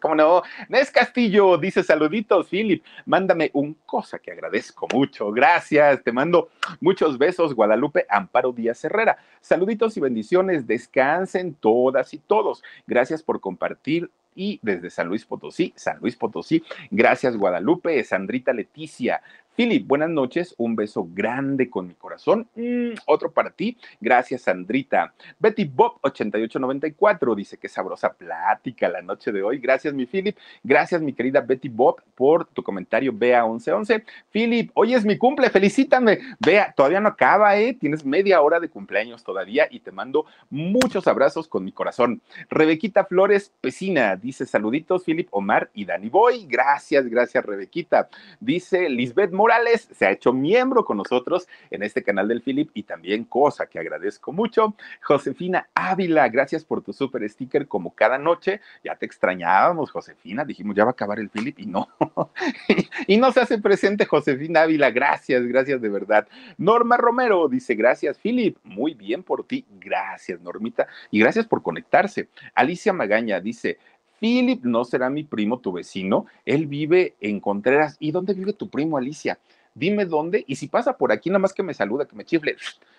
¿Cómo 0.01 0.17
no? 0.17 0.43
Nes 0.69 0.91
Castillo 0.91 1.57
dice, 1.57 1.85
saluditos, 1.85 2.49
Philip. 2.49 2.83
Mándame 3.05 3.53
un 3.53 3.77
cosa 3.87 4.19
que 4.19 4.33
agradezco 4.33 4.89
mucho. 4.93 5.31
Gracias. 5.31 6.03
Te 6.03 6.11
mando 6.11 6.49
muchos 6.81 7.17
besos, 7.17 7.55
Guadalupe 7.55 8.07
Amparo 8.11 8.51
Díaz 8.51 8.85
Herrera. 8.85 9.19
Saluditos 9.41 9.97
y 9.97 10.01
bendiciones. 10.01 10.67
Descansen 10.67 11.55
todas 11.55 12.13
y 12.13 12.19
todos. 12.19 12.65
Gracias 12.89 13.23
por 13.23 13.39
compartir 13.39 14.11
y 14.37 14.61
desde 14.63 14.91
San 14.91 15.09
Luis 15.09 15.25
Potosí, 15.25 15.73
San 15.75 15.99
Luis 15.99 16.15
Potosí. 16.15 16.63
Gracias 16.91 17.37
Guadalupe, 17.37 18.05
Sandrita 18.05 18.53
Leticia, 18.53 19.23
Philip, 19.57 19.87
buenas 19.87 20.11
noches, 20.11 20.55
un 20.59 20.77
beso 20.77 21.09
grande 21.15 21.71
con 21.71 21.89
mi 21.89 21.95
corazón. 21.95 22.47
Mm, 22.57 22.91
otro 23.07 23.33
para 23.33 23.49
ti, 23.49 23.79
gracias 24.03 24.43
Sandrita. 24.43 25.15
Betty 25.39 25.65
Bob 25.65 25.95
8894 26.03 27.35
dice 27.35 27.57
que 27.57 27.67
sabrosa 27.67 28.13
plática 28.13 28.87
la 28.91 29.01
noche 29.01 29.33
de 29.33 29.43
hoy. 29.43 29.57
Gracias 29.57 29.95
mi 29.95 30.05
Philip, 30.05 30.37
gracias 30.63 31.01
mi 31.01 31.15
querida 31.15 31.41
Betty 31.41 31.71
Bob 31.71 32.03
por 32.15 32.45
tu 32.45 32.63
comentario 32.63 33.15
Bea 33.15 33.45
1111. 33.45 34.05
Philip, 34.31 34.71
hoy 34.75 34.93
es 34.93 35.07
mi 35.07 35.17
cumple, 35.17 35.49
felicítame. 35.49 36.19
Vea, 36.39 36.75
todavía 36.77 37.01
no 37.01 37.09
acaba, 37.09 37.57
¿eh? 37.57 37.73
Tienes 37.73 38.05
media 38.05 38.43
hora 38.43 38.61
de 38.61 38.69
cumpleaños 38.69 39.25
todavía 39.25 39.69
y 39.71 39.81
te 39.81 39.91
mando 39.91 40.27
muchos 40.51 41.07
abrazos 41.07 41.49
con 41.49 41.65
mi 41.65 41.73
corazón. 41.73 42.21
Rebequita 42.51 43.07
Flores 43.07 43.55
Pesina 43.63 44.17
dice 44.17 44.45
saluditos 44.45 45.05
Philip, 45.05 45.29
Omar 45.31 45.71
y 45.73 45.87
Dani 45.87 46.11
Boy. 46.11 46.47
Gracias, 46.47 47.07
gracias 47.09 47.43
Rebequita. 47.43 48.11
Dice 48.39 48.91
Lisbeth 48.91 49.33
Morales 49.47 49.89
se 49.93 50.05
ha 50.05 50.11
hecho 50.11 50.33
miembro 50.33 50.85
con 50.85 50.97
nosotros 50.97 51.47
en 51.71 51.85
este 51.85 52.03
canal 52.03 52.27
del 52.27 52.43
Philip 52.43 52.69
y 52.75 52.83
también 52.83 53.23
cosa 53.23 53.69
que 53.69 53.79
agradezco 53.79 54.33
mucho. 54.33 54.75
Josefina 55.01 55.69
Ávila, 55.73 56.29
gracias 56.29 56.65
por 56.65 56.83
tu 56.83 56.93
super 56.93 57.23
sticker 57.31 57.69
como 57.69 57.95
cada 57.95 58.19
noche. 58.19 58.61
Ya 58.83 58.97
te 58.97 59.07
extrañábamos, 59.07 59.93
Josefina. 59.93 60.45
Dijimos, 60.45 60.75
ya 60.75 60.83
va 60.83 60.91
a 60.91 60.95
acabar 60.95 61.21
el 61.21 61.31
Philip 61.31 61.61
y 61.61 61.67
no. 61.67 61.87
y 63.07 63.19
no 63.19 63.31
se 63.31 63.39
hace 63.39 63.59
presente 63.59 64.05
Josefina 64.05 64.63
Ávila. 64.63 64.91
Gracias, 64.91 65.41
gracias 65.47 65.81
de 65.81 65.91
verdad. 65.91 66.27
Norma 66.59 66.97
Romero 66.97 67.47
dice, 67.47 67.77
gracias, 67.77 68.19
Philip. 68.19 68.57
Muy 68.65 68.95
bien 68.95 69.23
por 69.23 69.47
ti. 69.47 69.65
Gracias, 69.79 70.41
Normita. 70.41 70.89
Y 71.13 71.21
gracias 71.21 71.47
por 71.47 71.63
conectarse. 71.63 72.31
Alicia 72.53 72.93
Magaña 72.93 73.39
dice, 73.39 73.79
Philip 74.21 74.65
no 74.65 74.85
será 74.85 75.11
mi 75.11 75.25
primo, 75.25 75.59
tu 75.59 75.73
vecino. 75.73 76.27
Él 76.45 76.67
vive 76.67 77.17
en 77.21 77.41
Contreras. 77.41 77.97
¿Y 78.01 78.13
dónde 78.13 78.35
vive 78.35 78.53
tu 78.53 78.69
primo, 78.69 78.97
Alicia? 78.97 79.39
Dime 79.75 80.07
dónde. 80.07 80.45
Y 80.47 80.57
si 80.57 80.69
pasa 80.69 80.97
por 80.97 81.13
aquí, 81.13 81.29
nada 81.29 81.41
más 81.41 81.53
que 81.53 81.63
me 81.63 81.75
saluda, 81.75 82.07
que 82.07 82.17
me 82.17 82.25
chifle 82.25 82.57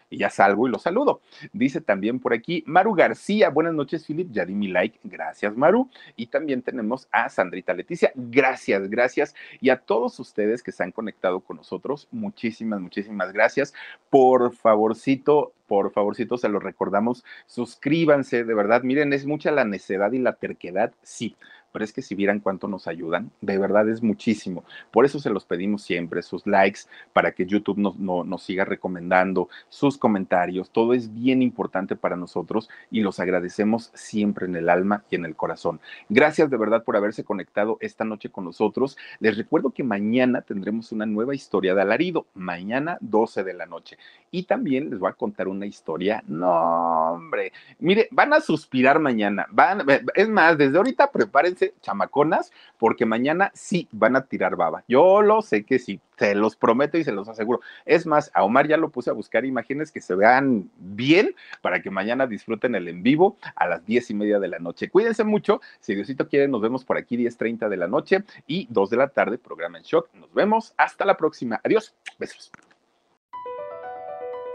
y 0.09 0.17
ya 0.17 0.29
salgo 0.29 0.67
y 0.67 0.71
lo 0.71 0.79
saludo. 0.79 1.21
Dice 1.53 1.81
también 1.81 2.19
por 2.19 2.33
aquí 2.33 2.63
Maru 2.65 2.93
García, 2.93 3.49
buenas 3.49 3.73
noches 3.73 4.05
Philip, 4.05 4.31
ya 4.31 4.45
di 4.45 4.53
mi 4.53 4.67
like, 4.67 4.99
gracias 5.03 5.55
Maru. 5.55 5.89
Y 6.15 6.27
también 6.27 6.61
tenemos 6.61 7.07
a 7.11 7.29
Sandrita 7.29 7.73
Leticia, 7.73 8.11
gracias, 8.15 8.89
gracias. 8.89 9.35
Y 9.59 9.69
a 9.69 9.77
todos 9.77 10.19
ustedes 10.19 10.63
que 10.63 10.71
se 10.71 10.83
han 10.83 10.91
conectado 10.91 11.39
con 11.39 11.57
nosotros, 11.57 12.07
muchísimas, 12.11 12.79
muchísimas 12.79 13.33
gracias. 13.33 13.73
Por 14.09 14.53
favorcito, 14.53 15.53
por 15.67 15.91
favorcito 15.91 16.37
se 16.37 16.49
lo 16.49 16.59
recordamos, 16.59 17.25
suscríbanse, 17.45 18.43
de 18.43 18.53
verdad, 18.53 18.83
miren, 18.83 19.11
es 19.11 19.25
mucha 19.25 19.51
la 19.51 19.65
necedad 19.65 20.11
y 20.13 20.19
la 20.19 20.33
terquedad, 20.33 20.93
sí 21.01 21.35
pero 21.71 21.85
es 21.85 21.93
que 21.93 22.01
si 22.01 22.15
vieran 22.15 22.39
cuánto 22.39 22.67
nos 22.67 22.87
ayudan, 22.87 23.31
de 23.41 23.57
verdad 23.57 23.87
es 23.89 24.01
muchísimo. 24.01 24.63
Por 24.91 25.05
eso 25.05 25.19
se 25.19 25.29
los 25.29 25.45
pedimos 25.45 25.83
siempre, 25.83 26.21
sus 26.21 26.45
likes, 26.47 26.81
para 27.13 27.31
que 27.31 27.45
YouTube 27.45 27.77
nos, 27.77 27.97
nos 27.99 28.43
siga 28.43 28.65
recomendando, 28.65 29.49
sus 29.69 29.97
comentarios, 29.97 30.69
todo 30.71 30.93
es 30.93 31.13
bien 31.13 31.41
importante 31.41 31.95
para 31.95 32.15
nosotros 32.15 32.69
y 32.91 33.01
los 33.01 33.19
agradecemos 33.19 33.91
siempre 33.93 34.45
en 34.45 34.55
el 34.55 34.69
alma 34.69 35.03
y 35.09 35.15
en 35.15 35.25
el 35.25 35.35
corazón. 35.35 35.79
Gracias 36.09 36.49
de 36.49 36.57
verdad 36.57 36.83
por 36.83 36.95
haberse 36.95 37.23
conectado 37.23 37.77
esta 37.81 38.05
noche 38.05 38.29
con 38.29 38.45
nosotros. 38.45 38.97
Les 39.19 39.37
recuerdo 39.37 39.71
que 39.71 39.83
mañana 39.83 40.41
tendremos 40.41 40.91
una 40.91 41.05
nueva 41.05 41.35
historia 41.35 41.75
de 41.75 41.81
alarido, 41.81 42.25
mañana 42.33 42.97
12 43.01 43.43
de 43.43 43.53
la 43.53 43.65
noche. 43.65 43.97
Y 44.31 44.43
también 44.43 44.89
les 44.89 44.99
voy 44.99 45.09
a 45.09 45.13
contar 45.13 45.47
una 45.47 45.65
historia, 45.65 46.23
no 46.27 47.13
hombre, 47.13 47.51
mire, 47.79 48.07
van 48.11 48.33
a 48.33 48.41
suspirar 48.41 48.99
mañana, 48.99 49.47
van, 49.51 49.83
es 50.15 50.29
más, 50.29 50.57
desde 50.57 50.77
ahorita 50.77 51.11
prepárense 51.11 51.56
chamaconas, 51.81 52.51
porque 52.77 53.05
mañana 53.05 53.51
sí 53.53 53.87
van 53.91 54.15
a 54.15 54.25
tirar 54.25 54.55
baba. 54.55 54.83
Yo 54.87 55.21
lo 55.21 55.41
sé 55.41 55.63
que 55.63 55.79
sí, 55.79 55.99
se 56.17 56.35
los 56.35 56.55
prometo 56.55 56.97
y 56.97 57.03
se 57.03 57.11
los 57.11 57.27
aseguro. 57.27 57.61
Es 57.85 58.05
más, 58.05 58.31
a 58.33 58.43
Omar 58.43 58.67
ya 58.67 58.77
lo 58.77 58.89
puse 58.89 59.09
a 59.09 59.13
buscar 59.13 59.45
imágenes 59.45 59.91
que 59.91 60.01
se 60.01 60.15
vean 60.15 60.69
bien 60.77 61.35
para 61.61 61.81
que 61.81 61.89
mañana 61.89 62.27
disfruten 62.27 62.75
el 62.75 62.87
en 62.87 63.03
vivo 63.03 63.37
a 63.55 63.67
las 63.67 63.85
diez 63.85 64.09
y 64.09 64.13
media 64.13 64.39
de 64.39 64.47
la 64.47 64.59
noche. 64.59 64.89
Cuídense 64.89 65.23
mucho. 65.23 65.61
Si 65.79 65.95
Diosito 65.95 66.27
quiere, 66.27 66.47
nos 66.47 66.61
vemos 66.61 66.85
por 66.85 66.97
aquí 66.97 67.17
10.30 67.17 67.69
de 67.69 67.77
la 67.77 67.87
noche 67.87 68.23
y 68.47 68.67
2 68.69 68.89
de 68.89 68.97
la 68.97 69.09
tarde, 69.09 69.37
programa 69.37 69.77
en 69.77 69.83
shock. 69.83 70.09
Nos 70.13 70.33
vemos. 70.33 70.73
Hasta 70.77 71.05
la 71.05 71.17
próxima. 71.17 71.59
Adiós. 71.63 71.93
Besos. 72.17 72.51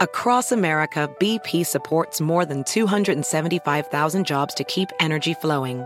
Across 0.01 0.51
America, 0.51 1.09
BP 1.19 1.65
supports 1.65 2.19
more 2.19 2.45
than 2.45 2.63
275,000 2.65 4.25
jobs 4.25 4.53
to 4.55 4.65
keep 4.65 4.89
energy 4.99 5.33
flowing. 5.33 5.85